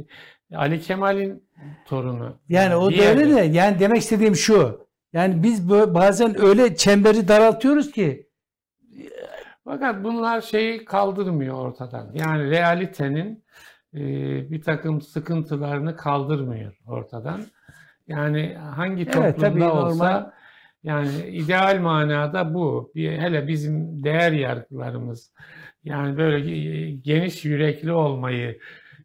Ali 0.54 0.80
Kemal'in 0.80 1.44
torunu. 1.86 2.36
yani 2.48 2.76
o 2.76 2.92
da 2.92 3.02
öyle 3.02 3.34
de 3.34 3.40
yani 3.40 3.78
demek 3.78 3.98
istediğim 3.98 4.36
şu. 4.36 4.86
Yani 5.12 5.42
biz 5.42 5.70
bazen 5.70 6.42
öyle 6.42 6.76
çemberi 6.76 7.28
daraltıyoruz 7.28 7.90
ki 7.92 8.26
Fakat 9.64 10.04
bunlar 10.04 10.40
şeyi 10.40 10.84
kaldırmıyor 10.84 11.54
ortadan. 11.54 12.10
Yani 12.14 12.50
realitenin 12.50 13.44
e, 13.94 14.00
bir 14.50 14.62
takım 14.62 15.00
sıkıntılarını 15.02 15.96
kaldırmıyor 15.96 16.72
ortadan. 16.86 17.40
Yani 18.08 18.54
hangi 18.54 19.02
Evet, 19.02 19.12
toplumda 19.12 19.40
tabii, 19.50 19.64
olsa 19.64 20.04
normal. 20.12 20.30
yani 20.84 21.26
ideal 21.26 21.78
manada 21.80 22.54
bu. 22.54 22.92
Bir, 22.94 23.18
hele 23.18 23.48
bizim 23.48 24.04
değer 24.04 24.32
yargılarımız 24.32 25.32
yani 25.84 26.16
böyle 26.16 26.46
ge- 26.50 27.00
geniş 27.02 27.44
yürekli 27.44 27.92
olmayı 27.92 28.58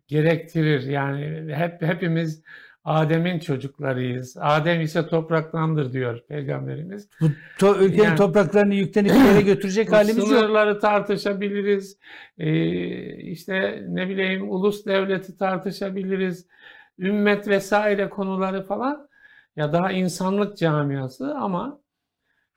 gerektirir. 0.07 0.81
Yani 0.83 1.53
hep 1.55 1.81
hepimiz 1.81 2.43
Adem'in 2.83 3.39
çocuklarıyız. 3.39 4.37
Adem 4.39 4.81
ise 4.81 5.07
topraktandır 5.07 5.93
diyor 5.93 6.19
peygamberimiz. 6.27 7.09
bu 7.21 7.25
to- 7.59 7.83
ülkenin 7.83 8.03
Yani- 8.03 8.17
topraklarını 8.17 8.75
yüklenip 8.75 9.11
yere 9.11 9.41
götürecek 9.41 9.91
halimiz 9.91 10.17
yok. 10.17 10.27
Sınırları 10.27 10.79
tartışabiliriz. 10.79 11.97
Ee, 12.37 13.15
işte 13.17 13.83
ne 13.87 14.09
bileyim 14.09 14.49
ulus 14.51 14.85
devleti 14.85 15.37
tartışabiliriz. 15.37 16.47
Ümmet 16.99 17.47
vesaire 17.47 18.09
konuları 18.09 18.63
falan. 18.63 19.07
Ya 19.55 19.73
daha 19.73 19.91
insanlık 19.91 20.57
camiası 20.57 21.35
ama 21.35 21.79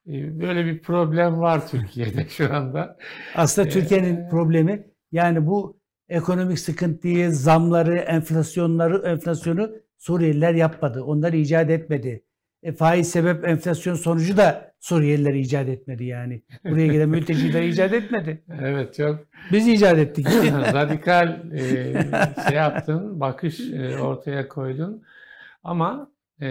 e, 0.07 0.41
böyle 0.41 0.65
bir 0.67 0.83
problem 0.83 1.41
var 1.41 1.69
Türkiye'de 1.69 2.25
şu 2.29 2.55
anda. 2.55 2.97
Aslında 3.35 3.69
Ee, 3.69 3.71
Türkiye'nin 3.71 4.29
problemi 4.29 4.87
yani 5.13 5.47
bu 5.47 5.80
ekonomik 6.11 6.59
sıkıntıyı, 6.59 7.31
zamları, 7.33 7.97
enflasyonları, 7.97 9.09
enflasyonu 9.09 9.71
Suriyeliler 9.99 10.55
yapmadı. 10.55 11.03
Onlar 11.03 11.33
icat 11.33 11.71
etmedi. 11.71 12.25
E, 12.63 12.73
faiz 12.73 13.11
sebep 13.11 13.49
enflasyon 13.49 13.95
sonucu 13.95 14.37
da 14.37 14.75
Suriyeliler 14.81 15.35
icat 15.35 15.69
etmedi 15.69 16.05
yani. 16.05 16.43
Buraya 16.65 16.87
gelen 16.87 17.09
mülteciler 17.09 17.63
icat 17.63 17.93
etmedi. 17.93 18.43
Evet 18.61 18.95
çok 18.95 19.27
Biz 19.53 19.69
icat 19.69 19.99
ettik. 19.99 20.27
radikal 20.75 21.53
e, 21.53 21.61
şey 22.49 22.57
yaptın, 22.57 23.21
bakış 23.21 23.61
e, 23.61 23.99
ortaya 23.99 24.49
koydun. 24.49 25.03
Ama 25.65 26.11
e, 26.41 26.49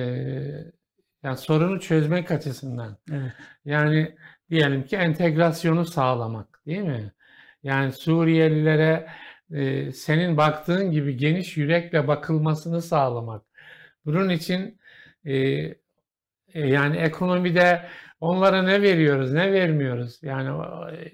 yani 1.24 1.38
sorunu 1.38 1.80
çözmek 1.80 2.32
açısından 2.32 2.98
evet. 3.12 3.32
Yani 3.66 4.16
diyelim 4.50 4.84
ki 4.84 4.96
entegrasyonu 4.96 5.86
sağlamak, 5.86 6.62
değil 6.66 6.82
mi? 6.82 7.14
Yani 7.64 7.92
Suriyelilere 7.92 9.08
e, 9.52 9.92
senin 9.92 10.38
baktığın 10.38 10.92
gibi 10.92 11.18
geniş 11.18 11.58
yürekle 11.58 12.08
bakılmasını 12.08 12.82
sağlamak. 12.82 13.44
Bunun 14.06 14.30
için 14.30 14.80
e, 15.26 15.34
e, 16.54 16.68
yani 16.68 16.98
ekonomide 16.98 17.82
onlara 18.20 18.62
ne 18.64 18.82
veriyoruz, 18.82 19.34
ne 19.34 19.52
vermiyoruz? 19.54 20.20
Yani 20.24 20.64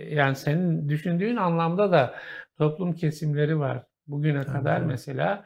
yani 0.09 0.35
senin 0.35 0.89
düşündüğün 0.89 1.35
anlamda 1.35 1.91
da 1.91 2.15
toplum 2.57 2.93
kesimleri 2.93 3.59
var. 3.59 3.83
Bugüne 4.07 4.43
Tabii, 4.43 4.57
kadar 4.57 4.77
evet. 4.77 4.87
mesela 4.87 5.43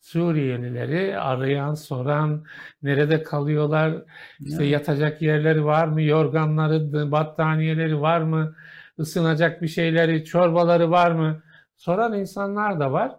Suriyelileri 0.00 1.18
arayan, 1.18 1.74
soran, 1.74 2.44
nerede 2.82 3.22
kalıyorlar, 3.22 3.92
işte 4.40 4.62
Evet. 4.62 4.72
yatacak 4.72 5.22
yerleri 5.22 5.64
var 5.64 5.88
mı? 5.88 6.02
Yorganları, 6.02 7.12
battaniyeleri 7.12 8.00
var 8.00 8.20
mı? 8.20 8.54
Isınacak 8.98 9.62
bir 9.62 9.68
şeyleri, 9.68 10.24
çorbaları 10.24 10.90
var 10.90 11.10
mı? 11.10 11.42
Soran 11.80 12.12
insanlar 12.18 12.80
da 12.80 12.92
var. 12.92 13.12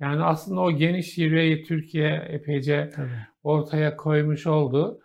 Yani 0.00 0.24
aslında 0.24 0.60
o 0.60 0.72
geniş 0.72 1.18
yüreği 1.18 1.64
Türkiye 1.64 2.26
epeyce 2.28 2.90
Tabii. 2.96 3.08
ortaya 3.42 3.96
koymuş 3.96 4.46
oldu. 4.46 5.00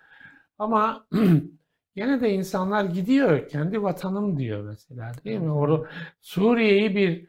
Ama 0.59 1.05
gene 1.95 2.22
de 2.22 2.30
insanlar 2.30 2.86
gidiyor. 2.86 3.47
Kendi 3.47 3.84
vatanım 3.84 4.38
diyor 4.39 4.64
mesela 4.64 5.11
değil 5.26 5.39
mi? 5.39 5.51
Or 5.51 5.86
Suriye'yi 6.22 6.95
bir 6.95 7.26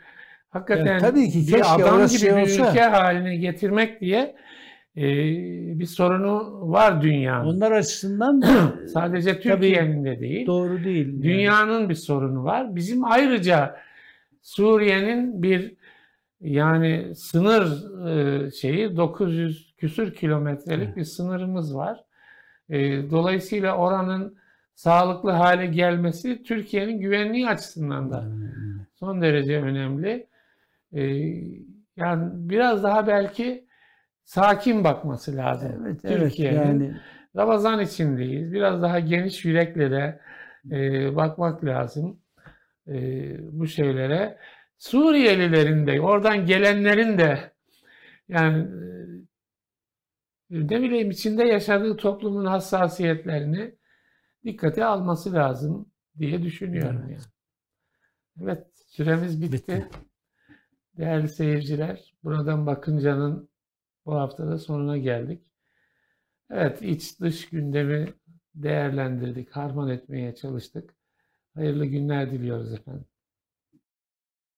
hakikaten 0.51 0.87
Evet, 0.87 1.01
tabii 1.01 1.31
ki, 1.31 1.55
bir 1.55 1.75
adam 1.75 1.99
gibi 2.07 2.19
şey 2.19 2.37
bir 2.37 2.43
olsa. 2.43 2.71
ülke 2.71 2.81
haline 2.83 3.37
getirmek 3.37 4.01
diye 4.01 4.37
e, 4.97 5.03
bir 5.79 5.87
sorunu 5.87 6.61
var 6.73 7.03
dünyanın. 7.03 7.47
Onlar 7.47 7.73
açısından 7.73 8.43
da 8.43 8.47
Sadece 8.95 9.41
Türkiye'nin 9.41 10.05
de 10.05 10.21
değil. 10.21 10.47
doğru 10.47 10.85
değil. 10.85 11.07
yani. 11.07 11.23
Dünyanın 11.23 11.89
bir 11.89 11.95
sorunu 11.95 12.45
var. 12.45 12.77
Bizim 12.77 13.05
ayrıca 13.05 13.77
Suriye'nin 14.45 15.43
bir 15.43 15.77
yani 16.41 17.15
sınır 17.15 17.65
e, 18.47 18.51
şeyi 18.51 18.97
900 18.97 19.75
küsür 19.77 20.15
kilometrelik 20.15 20.85
Evet. 20.87 20.97
bir 20.97 21.05
sınırımız 21.05 21.77
var. 21.77 22.05
E, 22.69 23.11
Dolayısıyla 23.11 23.77
oranın 23.77 24.37
sağlıklı 24.75 25.31
hale 25.31 25.67
gelmesi 25.67 26.43
Türkiye'nin 26.43 27.01
güvenliği 27.01 27.49
açısından 27.49 28.11
da 28.11 28.25
son 28.95 29.23
derece 29.23 29.63
önemli. 29.63 30.27
E, 30.93 31.03
Yani 31.97 32.31
biraz 32.51 32.83
daha 32.83 33.07
belki 33.07 33.67
sakin 34.25 34.85
bakması 34.85 35.37
lazım 35.37 35.73
Evet, 35.87 36.01
evet 36.05 36.21
Türkiye'nin. 36.23 36.57
yani 36.59 36.97
Ramazan 37.37 37.81
içindeyiz. 37.81 38.53
Biraz 38.53 38.83
daha 38.83 39.01
geniş 39.01 39.45
yürekle 39.45 39.91
de 39.91 40.21
bakmak 41.17 41.65
lazım 41.65 42.21
e, 42.89 43.37
bu 43.61 43.67
şeylere. 43.67 44.39
Suriyelilerin 44.79 45.87
de, 45.87 46.01
oradan 46.01 46.47
gelenlerin 46.47 47.19
de 47.19 47.53
yani 48.29 48.69
e, 50.51 50.55
ne 50.69 50.83
bileyim 50.83 51.11
içinde 51.11 51.45
yaşadığı 51.45 51.97
toplumun 51.97 52.45
hassasiyetlerini 52.45 53.75
dikkate 54.45 54.85
alması 54.85 55.33
lazım 55.33 55.93
diye 56.19 56.43
düşünüyorum 56.43 57.05
Evet. 57.09 57.19
yani. 57.19 57.33
Evet, 58.43 58.67
süremiz 58.87 59.43
bitti. 59.43 59.53
Bitti. 59.53 59.89
Değerli 60.99 61.29
seyirciler, 61.29 62.15
buradan 62.25 62.67
bakıncanın 62.67 63.49
bu 64.07 64.15
haftada 64.15 64.59
sonuna 64.59 64.99
geldik. 64.99 65.43
Evet, 66.51 66.83
iç 66.83 67.21
dış 67.21 67.49
gündemi 67.49 68.15
değerlendirdik, 68.55 69.51
harman 69.51 69.89
etmeye 69.89 70.35
çalıştık. 70.35 70.94
Hayırlı 71.55 71.87
günler 71.87 72.31
diliyoruz 72.33 72.73
efendim. 72.73 73.05